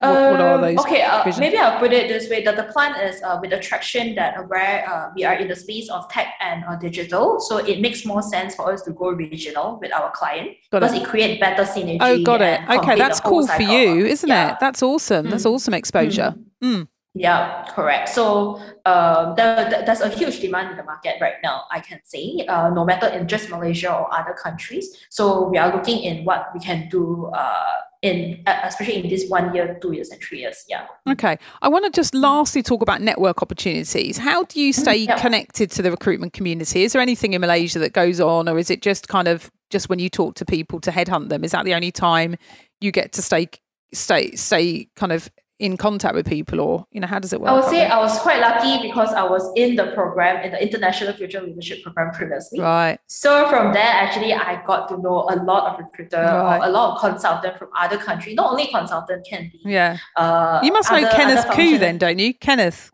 what, 0.00 0.32
what 0.32 0.40
are 0.40 0.54
um, 0.54 0.60
those? 0.62 0.78
Okay, 0.78 1.02
uh, 1.02 1.32
maybe 1.38 1.58
I'll 1.58 1.78
put 1.78 1.92
it 1.92 2.08
this 2.08 2.28
way: 2.30 2.42
that 2.44 2.56
the 2.56 2.64
plan 2.64 2.98
is 3.00 3.22
uh, 3.22 3.38
with 3.40 3.50
the 3.50 3.58
traction 3.58 4.14
that 4.14 4.48
where 4.48 4.88
uh, 4.88 5.10
we 5.14 5.24
are 5.24 5.34
in 5.34 5.48
the 5.48 5.56
space 5.56 5.90
of 5.90 6.08
tech 6.08 6.34
and 6.40 6.64
uh, 6.64 6.76
digital, 6.76 7.38
so 7.40 7.58
it 7.58 7.80
makes 7.80 8.04
more 8.06 8.22
sense 8.22 8.54
for 8.54 8.72
us 8.72 8.82
to 8.82 8.92
go 8.92 9.10
regional 9.10 9.78
with 9.80 9.92
our 9.92 10.10
client 10.12 10.56
got 10.70 10.80
because 10.80 10.94
it, 10.94 11.02
it 11.02 11.08
creates 11.08 11.40
better 11.40 11.64
synergy. 11.64 11.98
Oh, 12.00 12.22
got 12.22 12.40
it. 12.40 12.60
Okay, 12.68 12.96
that's 12.96 13.20
cool 13.20 13.46
for 13.46 13.62
you, 13.62 14.06
isn't 14.06 14.28
yeah. 14.28 14.52
it? 14.52 14.56
That's 14.60 14.82
awesome. 14.82 15.26
Mm. 15.26 15.30
That's 15.30 15.46
awesome 15.46 15.74
exposure. 15.74 16.34
Mm. 16.36 16.50
Mm. 16.62 16.88
Yeah, 17.14 17.64
correct. 17.68 18.08
So 18.08 18.56
um, 18.86 19.34
the, 19.34 19.66
the, 19.68 19.82
there's 19.84 20.00
a 20.00 20.08
huge 20.08 20.38
demand 20.40 20.70
in 20.70 20.76
the 20.76 20.84
market 20.84 21.16
right 21.20 21.34
now, 21.42 21.64
I 21.70 21.80
can 21.80 22.00
say, 22.04 22.44
uh, 22.48 22.70
no 22.70 22.84
matter 22.84 23.08
in 23.08 23.26
just 23.26 23.50
Malaysia 23.50 23.92
or 23.92 24.12
other 24.14 24.32
countries. 24.32 25.06
So 25.10 25.48
we 25.48 25.58
are 25.58 25.74
looking 25.74 26.04
in 26.04 26.24
what 26.24 26.50
we 26.54 26.60
can 26.60 26.88
do 26.88 27.30
uh, 27.34 27.64
in 28.02 28.42
uh, 28.46 28.60
especially 28.64 29.02
in 29.02 29.08
this 29.08 29.28
one 29.28 29.54
year, 29.54 29.78
two 29.82 29.92
years, 29.92 30.10
and 30.10 30.20
three 30.22 30.40
years. 30.40 30.64
Yeah. 30.68 30.86
Okay. 31.08 31.38
I 31.60 31.68
want 31.68 31.84
to 31.84 31.90
just 31.90 32.14
lastly 32.14 32.62
talk 32.62 32.82
about 32.82 33.00
network 33.02 33.42
opportunities. 33.42 34.16
How 34.16 34.44
do 34.44 34.60
you 34.60 34.72
mm, 34.72 34.76
stay 34.76 34.96
yeah. 34.96 35.18
connected 35.18 35.70
to 35.72 35.82
the 35.82 35.90
recruitment 35.90 36.32
community? 36.32 36.84
Is 36.84 36.92
there 36.92 37.02
anything 37.02 37.34
in 37.34 37.40
Malaysia 37.40 37.78
that 37.78 37.92
goes 37.92 38.20
on, 38.20 38.48
or 38.48 38.58
is 38.58 38.70
it 38.70 38.82
just 38.82 39.08
kind 39.08 39.28
of 39.28 39.50
just 39.68 39.88
when 39.88 39.98
you 39.98 40.08
talk 40.08 40.34
to 40.36 40.44
people 40.44 40.80
to 40.80 40.90
headhunt 40.90 41.28
them? 41.28 41.44
Is 41.44 41.52
that 41.52 41.64
the 41.64 41.74
only 41.74 41.92
time 41.92 42.36
you 42.80 42.90
get 42.90 43.12
to 43.12 43.22
stay 43.22 43.48
stay 43.92 44.34
stay 44.34 44.88
kind 44.96 45.12
of 45.12 45.30
in 45.60 45.76
contact 45.76 46.14
with 46.14 46.26
people 46.26 46.58
or 46.58 46.86
you 46.90 47.00
know 47.00 47.06
how 47.06 47.18
does 47.18 47.32
it 47.32 47.40
work 47.40 47.50
i 47.50 47.54
would 47.54 47.64
say 47.64 47.86
i 47.86 47.98
was 47.98 48.18
quite 48.20 48.40
lucky 48.40 48.86
because 48.88 49.12
i 49.12 49.22
was 49.22 49.52
in 49.56 49.76
the 49.76 49.92
program 49.92 50.42
in 50.42 50.50
the 50.50 50.62
international 50.62 51.12
future 51.12 51.42
leadership 51.42 51.82
program 51.82 52.10
previously 52.12 52.58
right 52.58 52.98
so 53.06 53.48
from 53.48 53.72
there 53.74 53.82
actually 53.82 54.32
i 54.32 54.60
got 54.66 54.88
to 54.88 54.96
know 54.96 55.28
a 55.30 55.36
lot 55.44 55.70
of 55.70 55.78
recruiter 55.78 56.16
right. 56.16 56.58
or 56.58 56.64
a 56.64 56.68
lot 56.70 56.94
of 56.94 57.00
consultant 57.00 57.56
from 57.58 57.68
other 57.78 57.98
countries 57.98 58.34
not 58.34 58.50
only 58.50 58.66
consultant 58.68 59.24
can 59.28 59.50
be 59.52 59.60
yeah 59.64 59.98
uh, 60.16 60.58
you 60.62 60.72
must 60.72 60.90
know 60.90 61.08
kenneth 61.10 61.44
other 61.44 61.54
koo 61.54 61.78
then 61.78 61.98
don't 61.98 62.18
you 62.18 62.32
kenneth 62.32 62.90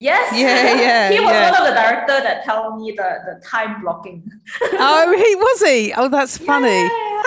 Yes. 0.00 0.32
Yeah, 0.32 0.74
yeah. 0.80 1.10
he 1.10 1.18
was 1.18 1.32
yeah. 1.32 1.50
one 1.50 1.60
of 1.60 1.66
the 1.66 1.74
director 1.74 2.22
that 2.22 2.44
told 2.46 2.80
me 2.80 2.92
the, 2.92 3.18
the 3.26 3.44
time 3.44 3.80
blocking. 3.82 4.22
oh, 4.62 5.12
he 5.16 5.34
was 5.34 5.62
he? 5.62 5.92
Oh, 5.92 6.08
that's 6.08 6.38
funny. 6.50 6.68
Yeah, 6.68 7.22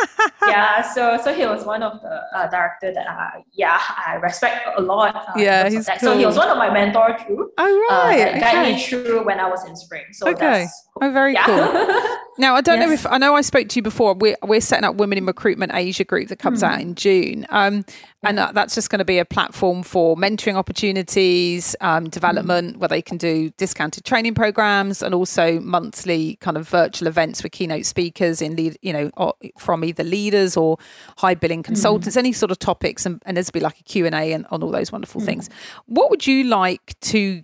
yeah. 0.47 0.81
So 0.81 1.17
so 1.23 1.33
he 1.33 1.45
was 1.45 1.65
one 1.65 1.83
of 1.83 2.01
the 2.01 2.21
uh, 2.35 2.49
director 2.49 2.93
that 2.93 3.07
I 3.07 3.43
yeah 3.51 3.79
I 4.05 4.15
respect 4.15 4.67
a 4.77 4.81
lot. 4.81 5.15
Uh, 5.15 5.33
yeah, 5.37 5.69
he's 5.69 5.87
cool. 5.87 5.99
So 5.99 6.17
he 6.17 6.25
was 6.25 6.37
one 6.37 6.49
of 6.49 6.57
my 6.57 6.69
mentor 6.69 7.17
too. 7.27 7.51
Oh 7.57 7.87
right. 7.89 8.13
Uh, 8.13 8.17
that 8.17 8.29
okay. 8.29 8.39
guided 8.39 8.75
me 8.75 8.83
through 8.83 9.25
when 9.25 9.39
I 9.39 9.49
was 9.49 9.67
in 9.67 9.75
spring. 9.75 10.05
So 10.11 10.29
okay. 10.29 10.65
Cool. 10.65 10.90
Oh, 11.01 11.11
very 11.11 11.33
yeah. 11.33 11.45
cool. 11.45 12.17
Now, 12.37 12.55
I 12.55 12.61
don't 12.61 12.79
yes. 12.79 12.87
know 12.87 12.93
if 12.93 13.05
I 13.05 13.17
know 13.17 13.35
I 13.35 13.41
spoke 13.41 13.67
to 13.69 13.75
you 13.75 13.83
before. 13.83 14.13
We're, 14.13 14.37
we're 14.41 14.61
setting 14.61 14.85
up 14.85 14.95
Women 14.95 15.17
in 15.17 15.25
Recruitment 15.25 15.73
Asia 15.75 16.03
group 16.03 16.29
that 16.29 16.39
comes 16.39 16.63
mm. 16.63 16.69
out 16.69 16.81
in 16.81 16.95
June. 16.95 17.45
Um, 17.49 17.85
and 18.23 18.39
uh, 18.39 18.51
that's 18.53 18.73
just 18.73 18.89
going 18.89 18.99
to 18.99 19.05
be 19.05 19.19
a 19.19 19.25
platform 19.25 19.83
for 19.83 20.15
mentoring 20.15 20.55
opportunities, 20.55 21.75
um, 21.81 22.09
development, 22.09 22.75
mm. 22.75 22.79
where 22.79 22.87
they 22.87 23.01
can 23.01 23.17
do 23.17 23.51
discounted 23.57 24.05
training 24.05 24.33
programs 24.33 25.03
and 25.03 25.13
also 25.13 25.59
monthly 25.59 26.37
kind 26.37 26.57
of 26.57 26.67
virtual 26.67 27.07
events 27.07 27.43
with 27.43 27.51
keynote 27.51 27.85
speakers 27.85 28.41
in 28.41 28.55
lead, 28.55 28.77
you 28.81 28.93
know, 28.93 29.33
from 29.59 29.83
either 29.83 30.03
leaders 30.03 30.55
or 30.55 30.77
high 31.17 31.35
billing 31.35 31.63
consultants, 31.63 32.15
mm. 32.15 32.19
any 32.19 32.31
sort 32.31 32.51
of 32.51 32.59
topics. 32.59 33.05
And, 33.05 33.21
and 33.25 33.37
there's 33.37 33.51
be 33.51 33.59
like 33.59 33.79
a 33.79 33.83
Q&A 33.83 34.09
and 34.09 34.47
on 34.51 34.63
all 34.63 34.71
those 34.71 34.91
wonderful 34.91 35.21
mm. 35.21 35.25
things. 35.25 35.49
What 35.85 36.09
would 36.09 36.25
you 36.25 36.45
like 36.45 36.99
to 37.01 37.43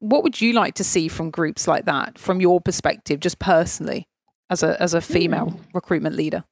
what 0.00 0.22
would 0.22 0.40
you 0.40 0.52
like 0.52 0.74
to 0.74 0.84
see 0.84 1.08
from 1.08 1.30
groups 1.30 1.66
like 1.66 1.84
that 1.86 2.18
from 2.18 2.40
your 2.40 2.60
perspective 2.60 3.20
just 3.20 3.38
personally 3.38 4.06
as 4.50 4.62
a 4.62 4.80
as 4.80 4.94
a 4.94 5.00
female 5.00 5.46
mm. 5.46 5.60
recruitment 5.74 6.16
leader? 6.16 6.44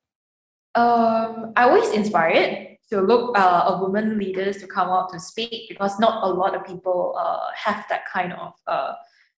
Um, 0.75 1.53
I 1.57 1.65
always 1.65 1.91
inspired 1.91 2.77
to 2.91 3.01
look 3.01 3.37
uh, 3.39 3.65
a 3.69 3.79
woman 3.81 4.19
leaders 4.19 4.59
to 4.59 4.67
come 4.67 4.89
out 4.89 5.11
to 5.13 5.19
speak 5.19 5.69
because 5.69 5.99
not 5.99 6.23
a 6.23 6.29
lot 6.29 6.55
of 6.55 6.65
people 6.65 7.17
uh, 7.19 7.49
have 7.55 7.85
that 7.89 8.03
kind 8.13 8.33
of 8.33 8.53
uh, 8.67 8.93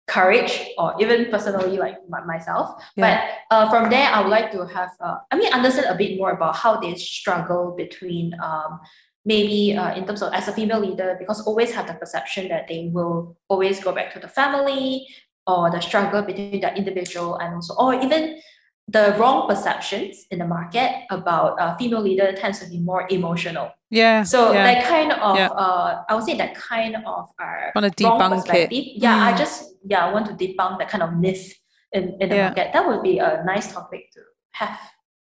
courage 0.08 0.66
or 0.78 0.94
even 0.98 1.26
personally 1.30 1.76
like 1.76 1.96
myself 2.26 2.82
yeah. 2.96 3.28
but 3.50 3.54
uh, 3.54 3.70
from 3.70 3.90
there 3.90 4.10
i 4.10 4.22
would 4.22 4.30
like 4.30 4.50
to 4.50 4.66
have 4.66 4.90
uh, 5.00 5.18
i 5.30 5.36
mean 5.36 5.52
understand 5.52 5.86
a 5.86 5.94
bit 5.94 6.16
more 6.16 6.30
about 6.30 6.56
how 6.56 6.80
they 6.80 6.94
struggle 6.94 7.74
between 7.76 8.32
um, 8.42 8.80
maybe 9.24 9.76
uh, 9.76 9.94
in 9.94 10.06
terms 10.06 10.22
of 10.22 10.32
as 10.32 10.48
a 10.48 10.52
female 10.52 10.80
leader 10.80 11.16
because 11.18 11.40
always 11.42 11.72
have 11.72 11.86
the 11.86 11.94
perception 11.94 12.48
that 12.48 12.68
they 12.68 12.90
will 12.92 13.36
always 13.48 13.80
go 13.80 13.92
back 13.92 14.12
to 14.12 14.18
the 14.18 14.28
family 14.28 15.06
or 15.46 15.70
the 15.70 15.80
struggle 15.80 16.22
between 16.22 16.60
the 16.60 16.74
individual 16.76 17.36
and 17.36 17.54
also 17.54 17.74
or 17.74 17.94
even 17.94 18.40
the 18.88 19.14
wrong 19.18 19.46
perceptions 19.46 20.26
in 20.30 20.38
the 20.38 20.46
market 20.46 21.04
about 21.10 21.60
uh, 21.60 21.76
female 21.76 22.00
leader 22.00 22.32
tends 22.32 22.58
to 22.60 22.66
be 22.68 22.80
more 22.80 23.06
emotional. 23.10 23.70
Yeah. 23.90 24.22
So 24.22 24.52
yeah. 24.52 24.64
that 24.64 24.88
kind 24.88 25.12
of, 25.12 25.36
yeah. 25.36 25.48
uh, 25.48 26.04
I 26.08 26.14
would 26.14 26.24
say 26.24 26.36
that 26.38 26.54
kind 26.54 26.96
of 26.96 27.28
uh, 27.38 27.70
want 27.74 27.94
to 27.94 28.04
debunk 28.04 28.54
it. 28.54 28.72
Yeah, 28.72 29.18
mm. 29.18 29.34
I 29.34 29.36
just 29.36 29.74
yeah 29.84 30.06
I 30.06 30.12
want 30.12 30.26
to 30.26 30.32
debunk 30.32 30.78
that 30.78 30.88
kind 30.88 31.02
of 31.02 31.12
myth 31.14 31.54
in, 31.92 32.16
in 32.20 32.30
the 32.30 32.36
yeah. 32.36 32.46
market. 32.48 32.72
That 32.72 32.88
would 32.88 33.02
be 33.02 33.18
a 33.18 33.42
nice 33.44 33.72
topic 33.72 34.10
to 34.12 34.20
have. 34.52 34.78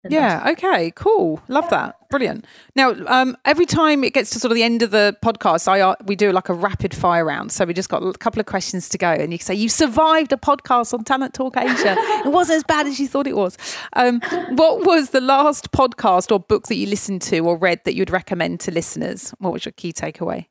Yeah. 0.08 0.50
Okay. 0.50 0.90
Cool. 0.92 1.40
Love 1.48 1.70
that. 1.70 1.96
Brilliant. 2.10 2.46
Now, 2.74 2.94
um, 3.06 3.36
every 3.44 3.66
time 3.66 4.04
it 4.04 4.12
gets 4.12 4.30
to 4.30 4.40
sort 4.40 4.50
of 4.50 4.56
the 4.56 4.62
end 4.62 4.82
of 4.82 4.90
the 4.90 5.16
podcast, 5.22 5.68
I 5.68 5.80
uh, 5.80 5.94
we 6.04 6.16
do 6.16 6.32
like 6.32 6.48
a 6.48 6.54
rapid 6.54 6.94
fire 6.94 7.24
round. 7.24 7.52
So 7.52 7.64
we 7.64 7.72
just 7.72 7.88
got 7.88 8.02
a 8.02 8.12
couple 8.14 8.40
of 8.40 8.46
questions 8.46 8.88
to 8.90 8.98
go, 8.98 9.10
and 9.10 9.32
you 9.32 9.38
can 9.38 9.46
say 9.46 9.54
you 9.54 9.68
survived 9.68 10.32
a 10.32 10.36
podcast 10.36 10.92
on 10.92 11.04
Talent 11.04 11.34
Talk 11.34 11.56
Asia. 11.56 11.94
it 11.98 12.32
wasn't 12.32 12.56
as 12.58 12.64
bad 12.64 12.86
as 12.86 12.98
you 12.98 13.08
thought 13.08 13.26
it 13.26 13.36
was. 13.36 13.56
Um, 13.94 14.20
what 14.50 14.84
was 14.84 15.10
the 15.10 15.20
last 15.20 15.72
podcast 15.72 16.32
or 16.32 16.40
book 16.40 16.66
that 16.66 16.76
you 16.76 16.86
listened 16.86 17.22
to 17.22 17.38
or 17.40 17.56
read 17.56 17.80
that 17.84 17.94
you'd 17.94 18.10
recommend 18.10 18.60
to 18.60 18.70
listeners? 18.70 19.30
What 19.38 19.52
was 19.52 19.64
your 19.64 19.72
key 19.72 19.92
takeaway? 19.92 20.46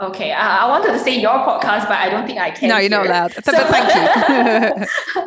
Okay, 0.00 0.32
I, 0.32 0.64
I 0.64 0.68
wanted 0.68 0.92
to 0.92 0.98
say 0.98 1.20
your 1.20 1.32
podcast, 1.44 1.82
but 1.86 1.98
I 1.98 2.08
don't 2.08 2.26
think 2.26 2.38
I 2.38 2.50
can. 2.50 2.70
No, 2.70 2.78
you're 2.78 2.88
not 2.88 3.04
allowed. 3.04 3.32
So, 3.34 3.52
but 3.52 3.66
thank 3.68 4.78
you. 4.78 4.86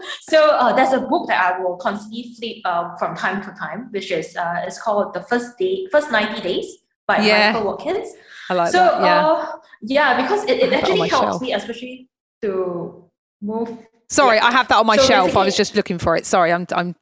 so 0.22 0.50
uh, 0.50 0.74
there's 0.74 0.94
a 0.94 1.02
book 1.02 1.28
that 1.28 1.40
I 1.44 1.60
will 1.60 1.78
constantly 1.78 2.34
flip 2.36 2.66
um, 2.66 2.98
from 2.98 3.16
time 3.16 3.44
to 3.44 3.52
time, 3.52 3.90
which 3.92 4.10
is 4.12 4.36
uh, 4.36 4.64
it's 4.66 4.82
called 4.82 5.14
The 5.14 5.22
First 5.22 5.60
Day, 5.60 5.88
First 5.92 6.12
90 6.12 6.42
Days 6.42 6.78
by 7.06 7.24
yeah. 7.24 7.52
Michael 7.52 7.68
Watkins. 7.68 8.14
I 8.50 8.54
like 8.56 8.72
so, 8.72 8.80
that. 8.80 9.02
Yeah, 9.04 9.28
uh, 9.28 9.52
yeah, 9.84 10.22
because 10.22 10.44
it, 10.46 10.60
it 10.60 10.74
actually 10.74 11.08
helps 11.08 11.28
shelf. 11.28 11.42
me, 11.44 11.54
especially 11.54 12.10
to 12.42 13.06
move. 13.44 13.78
Sorry, 14.10 14.38
yeah. 14.38 14.48
I 14.48 14.52
have 14.52 14.68
that 14.70 14.78
on 14.78 14.88
my 14.88 14.98
so 14.98 15.04
shelf. 15.04 15.38
I 15.38 15.46
was 15.46 15.56
just 15.56 15.76
looking 15.76 16.00
for 16.00 16.18
it. 16.18 16.26
Sorry, 16.26 16.52
I'm 16.52 16.66
I'm 16.72 16.96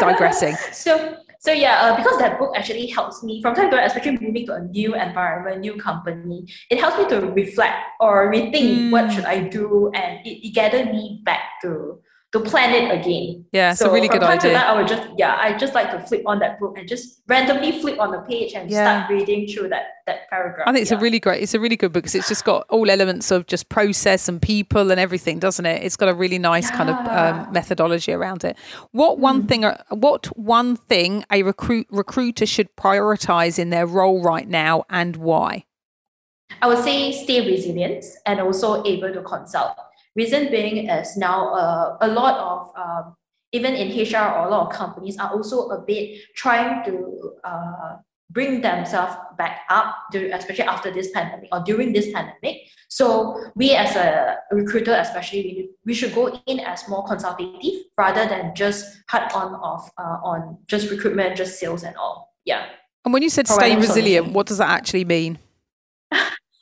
digressing. 0.00 0.56
so 0.72 1.16
so 1.48 1.54
yeah, 1.54 1.80
uh, 1.80 1.96
because 1.96 2.18
that 2.18 2.38
book 2.38 2.52
actually 2.54 2.86
helps 2.88 3.22
me 3.22 3.40
from 3.40 3.54
time 3.54 3.70
to 3.70 3.76
time, 3.76 3.86
especially 3.86 4.18
moving 4.20 4.44
to 4.44 4.52
a 4.52 4.60
new 4.60 4.94
environment, 4.94 5.60
new 5.60 5.76
company, 5.76 6.46
it 6.68 6.78
helps 6.78 6.98
me 6.98 7.08
to 7.08 7.26
reflect 7.32 7.88
or 8.00 8.30
rethink 8.30 8.68
mm. 8.68 8.90
what 8.90 9.10
should 9.10 9.24
I 9.24 9.48
do, 9.48 9.90
and 9.94 10.20
it, 10.26 10.46
it 10.46 10.54
gathered 10.54 10.92
me 10.92 11.22
back 11.24 11.56
to 11.62 12.00
to 12.32 12.40
plan 12.40 12.74
it 12.74 13.00
again. 13.00 13.46
Yeah, 13.52 13.72
so, 13.72 13.86
it's 13.86 13.90
a 13.90 13.94
really 13.94 14.08
good 14.08 14.22
idea. 14.22 14.52
Time, 14.52 14.76
I 14.76 14.78
would 14.78 14.86
just 14.86 15.08
yeah, 15.16 15.36
I 15.40 15.56
just 15.56 15.74
like 15.74 15.90
to 15.92 16.00
flip 16.00 16.22
on 16.26 16.38
that 16.40 16.60
book 16.60 16.76
and 16.76 16.86
just 16.86 17.22
randomly 17.26 17.80
flip 17.80 17.98
on 17.98 18.10
the 18.10 18.18
page 18.18 18.52
and 18.54 18.70
yeah. 18.70 19.06
start 19.06 19.10
reading 19.10 19.46
through 19.46 19.70
that 19.70 19.84
that 20.06 20.28
paragraph. 20.28 20.68
I 20.68 20.72
think 20.72 20.82
it's 20.82 20.90
yeah. 20.90 20.98
a 20.98 21.00
really 21.00 21.20
great, 21.20 21.42
it's 21.42 21.54
a 21.54 21.60
really 21.60 21.76
good 21.76 21.92
book 21.92 22.02
because 22.02 22.14
it's 22.14 22.28
just 22.28 22.44
got 22.44 22.66
all 22.68 22.90
elements 22.90 23.30
of 23.30 23.46
just 23.46 23.70
process 23.70 24.28
and 24.28 24.42
people 24.42 24.90
and 24.90 25.00
everything, 25.00 25.38
doesn't 25.38 25.64
it? 25.64 25.82
It's 25.82 25.96
got 25.96 26.10
a 26.10 26.14
really 26.14 26.38
nice 26.38 26.70
yeah. 26.70 26.76
kind 26.76 26.90
of 26.90 26.96
um, 27.08 27.52
methodology 27.52 28.12
around 28.12 28.44
it. 28.44 28.58
What 28.92 29.18
one 29.18 29.44
mm. 29.44 29.48
thing, 29.48 29.64
what 29.90 30.26
one 30.36 30.76
thing 30.76 31.24
a 31.30 31.42
recruit 31.42 31.86
recruiter 31.90 32.44
should 32.44 32.74
prioritize 32.76 33.58
in 33.58 33.70
their 33.70 33.86
role 33.86 34.22
right 34.22 34.48
now 34.48 34.84
and 34.90 35.16
why? 35.16 35.64
I 36.60 36.68
would 36.68 36.82
say 36.82 37.12
stay 37.12 37.46
resilient 37.46 38.04
and 38.26 38.40
also 38.40 38.82
able 38.84 39.12
to 39.12 39.22
consult 39.22 39.76
Reason 40.18 40.50
being 40.50 40.88
is 40.90 41.16
now 41.16 41.54
uh, 41.54 41.96
a 42.00 42.08
lot 42.08 42.34
of 42.38 42.72
um, 42.74 43.14
even 43.52 43.74
in 43.74 43.88
HR 43.94 44.34
or 44.34 44.48
a 44.48 44.50
lot 44.50 44.66
of 44.66 44.72
companies 44.72 45.16
are 45.16 45.30
also 45.30 45.68
a 45.68 45.80
bit 45.80 46.18
trying 46.34 46.84
to 46.86 47.34
uh, 47.44 47.96
bring 48.30 48.60
themselves 48.60 49.14
back 49.38 49.60
up, 49.70 49.94
to, 50.10 50.28
especially 50.30 50.64
after 50.64 50.90
this 50.90 51.12
pandemic 51.12 51.48
or 51.52 51.62
during 51.64 51.92
this 51.92 52.12
pandemic. 52.12 52.68
So 52.88 53.40
we 53.54 53.76
as 53.76 53.94
a 53.94 54.38
recruiter, 54.50 54.92
especially, 54.94 55.42
we, 55.42 55.70
we 55.86 55.94
should 55.94 56.12
go 56.12 56.36
in 56.46 56.58
as 56.60 56.88
more 56.88 57.06
consultative 57.06 57.84
rather 57.96 58.26
than 58.26 58.56
just 58.56 58.84
hard 59.08 59.30
on 59.32 59.54
of 59.54 59.88
uh, 59.98 60.18
on 60.22 60.58
just 60.66 60.90
recruitment, 60.90 61.36
just 61.36 61.60
sales 61.60 61.84
and 61.84 61.96
all. 61.96 62.34
Yeah. 62.44 62.66
And 63.04 63.14
when 63.14 63.22
you 63.22 63.30
said 63.30 63.46
stay 63.46 63.76
resilient, 63.76 64.24
solution. 64.24 64.32
what 64.34 64.46
does 64.48 64.58
that 64.58 64.70
actually 64.70 65.04
mean? 65.04 65.38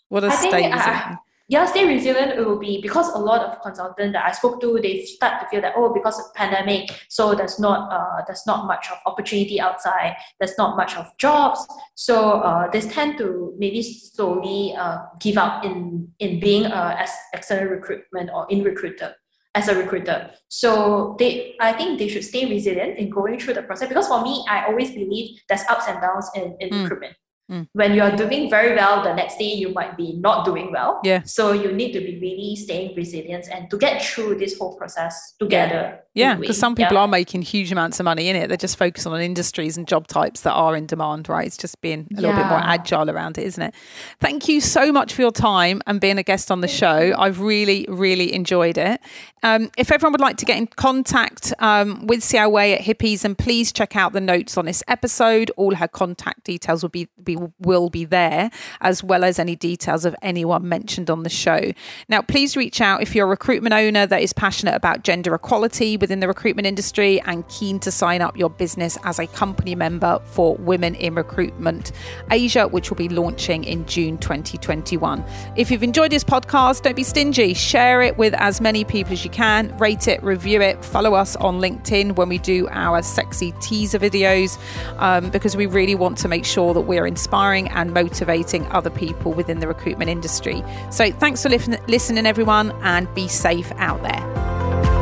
What 0.09 0.21
does 0.21 0.39
stay 0.39 0.71
resilient? 0.71 1.19
Yeah, 1.49 1.65
stay 1.65 1.87
resilient, 1.87 2.33
it 2.33 2.45
will 2.45 2.59
be 2.59 2.81
because 2.83 3.09
a 3.15 3.19
lot 3.19 3.41
of 3.43 3.63
consultants 3.63 4.13
that 4.15 4.25
I 4.25 4.33
spoke 4.33 4.61
to, 4.63 4.81
they 4.83 5.05
start 5.05 5.41
to 5.41 5.49
feel 5.49 5.61
that, 5.61 5.75
oh, 5.77 5.95
because 5.95 6.19
of 6.19 6.35
pandemic, 6.35 6.91
so 7.09 7.37
there's 7.37 7.61
not 7.61 7.93
uh, 7.93 8.23
there's 8.27 8.45
not 8.47 8.67
much 8.67 8.89
of 8.91 8.99
opportunity 9.07 9.61
outside, 9.61 10.17
there's 10.41 10.59
not 10.59 10.77
much 10.77 10.97
of 10.97 11.07
jobs. 11.19 11.65
So 11.95 12.41
uh, 12.41 12.69
they 12.71 12.81
tend 12.81 13.19
to 13.19 13.55
maybe 13.59 13.81
slowly 13.83 14.75
uh, 14.77 14.99
give 15.21 15.39
up 15.39 15.65
in, 15.65 16.09
in 16.19 16.41
being 16.41 16.65
a 16.65 16.97
as 16.99 17.13
external 17.33 17.71
recruitment 17.71 18.31
or 18.35 18.47
in 18.51 18.65
recruiter 18.65 19.15
as 19.55 19.69
a 19.69 19.75
recruiter. 19.77 20.31
So 20.49 21.15
they 21.21 21.55
I 21.61 21.73
think 21.75 22.01
they 22.01 22.09
should 22.09 22.25
stay 22.25 22.47
resilient 22.47 22.99
in 22.99 23.09
going 23.09 23.39
through 23.39 23.55
the 23.55 23.63
process 23.63 23.89
because 23.89 24.09
for 24.09 24.21
me, 24.21 24.45
I 24.49 24.67
always 24.67 24.91
believe 24.91 25.39
there's 25.49 25.63
ups 25.71 25.85
and 25.87 26.01
downs 26.01 26.29
in, 26.35 26.57
in 26.59 26.71
mm. 26.71 26.83
recruitment. 26.83 27.17
Mm. 27.51 27.69
When 27.73 27.95
you 27.95 28.03
are 28.03 28.17
doing 28.17 28.51
very 28.51 28.75
well, 28.75 29.03
the 29.03 29.15
next 29.15 29.39
day 29.39 29.53
you 29.53 29.73
might 29.73 29.97
be 29.97 30.15
not 30.15 30.45
doing 30.45 30.73
well. 30.73 31.01
Yeah. 31.05 31.23
So 31.25 31.53
you 31.53 31.73
need 31.73 31.93
to 31.93 32.01
be 32.01 32.19
really 32.21 32.57
staying 32.57 32.97
resilient 32.97 33.49
and 33.53 33.71
to 33.71 33.79
get 33.79 34.03
through 34.03 34.39
this 34.39 34.59
whole 34.59 34.77
process 34.77 35.35
together. 35.39 36.01
Yeah, 36.17 36.35
because 36.35 36.59
some 36.59 36.75
people 36.75 36.95
yeah. 36.95 37.03
are 37.03 37.09
making 37.09 37.43
huge 37.43 37.71
amounts 37.71 38.01
of 38.01 38.05
money 38.05 38.29
in 38.29 38.37
it. 38.37 38.49
They're 38.49 38.57
just 38.57 38.79
focusing 38.79 39.13
on 39.13 39.21
industries 39.21 39.77
and 39.77 39.87
job 39.87 40.07
types 40.07 40.41
that 40.41 40.53
are 40.53 40.75
in 40.75 40.87
demand, 40.87 41.29
right? 41.29 41.47
It's 41.47 41.59
just 41.59 41.81
being 41.83 42.09
a 42.11 42.15
yeah. 42.15 42.21
little 42.21 42.37
bit 42.37 42.47
more 42.47 42.59
agile 42.59 43.11
around 43.11 43.37
it, 43.37 43.45
isn't 43.45 43.63
it? 43.63 43.75
Thank 44.19 44.49
you 44.49 44.63
so 44.63 44.91
much 44.91 45.13
for 45.13 45.21
your 45.21 45.31
time 45.31 45.83
and 45.87 46.01
being 46.01 46.17
a 46.17 46.23
guest 46.23 46.51
on 46.51 46.63
the 46.63 46.69
show. 46.69 47.15
I've 47.19 47.41
really, 47.41 47.85
really 47.89 48.33
enjoyed 48.33 48.79
it. 48.79 49.01
Um, 49.43 49.71
if 49.77 49.93
everyone 49.93 50.13
would 50.13 50.21
like 50.21 50.39
to 50.39 50.47
get 50.47 50.57
in 50.57 50.67
contact 50.67 51.53
um, 51.59 52.07
with 52.07 52.21
Xiao 52.21 52.51
Wei 52.51 52.75
at 52.75 52.81
Hippies, 52.81 53.25
and 53.25 53.37
please 53.37 53.71
check 53.71 53.95
out 53.95 54.13
the 54.13 54.21
notes 54.21 54.57
on 54.57 54.65
this 54.65 54.83
episode. 54.89 55.51
All 55.57 55.75
her 55.75 55.87
contact 55.87 56.45
details 56.45 56.83
will 56.83 56.89
be, 56.89 57.09
be 57.23 57.37
will 57.61 57.91
be 57.91 58.05
there, 58.05 58.51
as 58.81 59.05
well 59.05 59.23
as 59.23 59.39
any 59.39 59.55
details 59.55 60.05
of 60.05 60.17
anyone 60.23 60.69
mentioned 60.69 61.11
on 61.11 61.23
the 61.23 61.31
show. 61.31 61.73
Now, 62.09 62.23
please 62.23 62.57
reach 62.57 62.81
out 62.81 63.03
if 63.03 63.15
you're 63.15 63.27
a 63.27 63.29
recruitment 63.29 63.75
owner 63.75 64.07
that 64.07 64.23
is 64.23 64.33
passionate 64.33 64.75
about 64.75 65.05
gender 65.05 65.35
equality 65.35 65.97
within 66.07 66.21
the 66.21 66.29
recruitment 66.29 66.69
industry 66.69 67.21
and 67.23 67.49
keen 67.49 67.81
to 67.81 67.91
sign 67.91 68.23
up 68.23 68.37
your 68.37 68.49
business 68.49 68.97
as 69.03 69.19
a 69.19 69.27
company 69.27 69.75
member 69.75 70.21
for 70.27 70.55
Women 70.55 70.95
in 70.95 71.17
Recruitment 71.17 71.91
Asia, 72.31 72.69
which 72.69 72.91
will 72.91 72.97
be 72.97 73.09
launching 73.09 73.65
in 73.65 73.85
June 73.87 74.17
2021. 74.19 75.25
If 75.57 75.69
you've 75.69 75.83
enjoyed 75.83 76.13
this 76.13 76.23
podcast, 76.23 76.83
don't 76.83 76.95
be 76.95 77.03
stingy. 77.03 77.55
Share 77.55 78.03
it 78.03 78.17
with 78.17 78.35
as 78.35 78.61
many 78.61 78.85
people 78.85 79.15
as 79.15 79.25
you 79.25 79.31
can. 79.31 79.77
Rate 79.79 80.07
it, 80.07 80.23
review 80.23 80.61
it, 80.61 80.85
follow 80.85 81.15
us 81.15 81.35
on 81.35 81.59
LinkedIn 81.59 82.15
when 82.15 82.29
we 82.29 82.39
do 82.39 82.69
our 82.69 83.03
sexy 83.03 83.51
teaser 83.61 83.99
videos 83.99 84.61
um, 84.99 85.31
because 85.31 85.57
we 85.57 85.67
really 85.67 85.97
want 85.97 86.19
to 86.19 86.29
make 86.29 86.45
sure 86.45 86.73
that 86.73 86.83
we're 86.83 87.09
inspiring 87.09 87.67
and 87.71 87.93
motivating 87.93 88.65
other 88.67 88.91
people 88.91 89.33
within 89.33 89.59
the 89.59 89.67
recruitment 89.67 90.09
industry. 90.09 90.63
So 90.93 91.11
thanks 91.11 91.43
for 91.43 91.49
li- 91.49 91.79
listening, 91.89 92.27
everyone, 92.27 92.71
and 92.83 93.13
be 93.13 93.27
safe 93.27 93.73
out 93.73 94.01
there. 94.05 94.96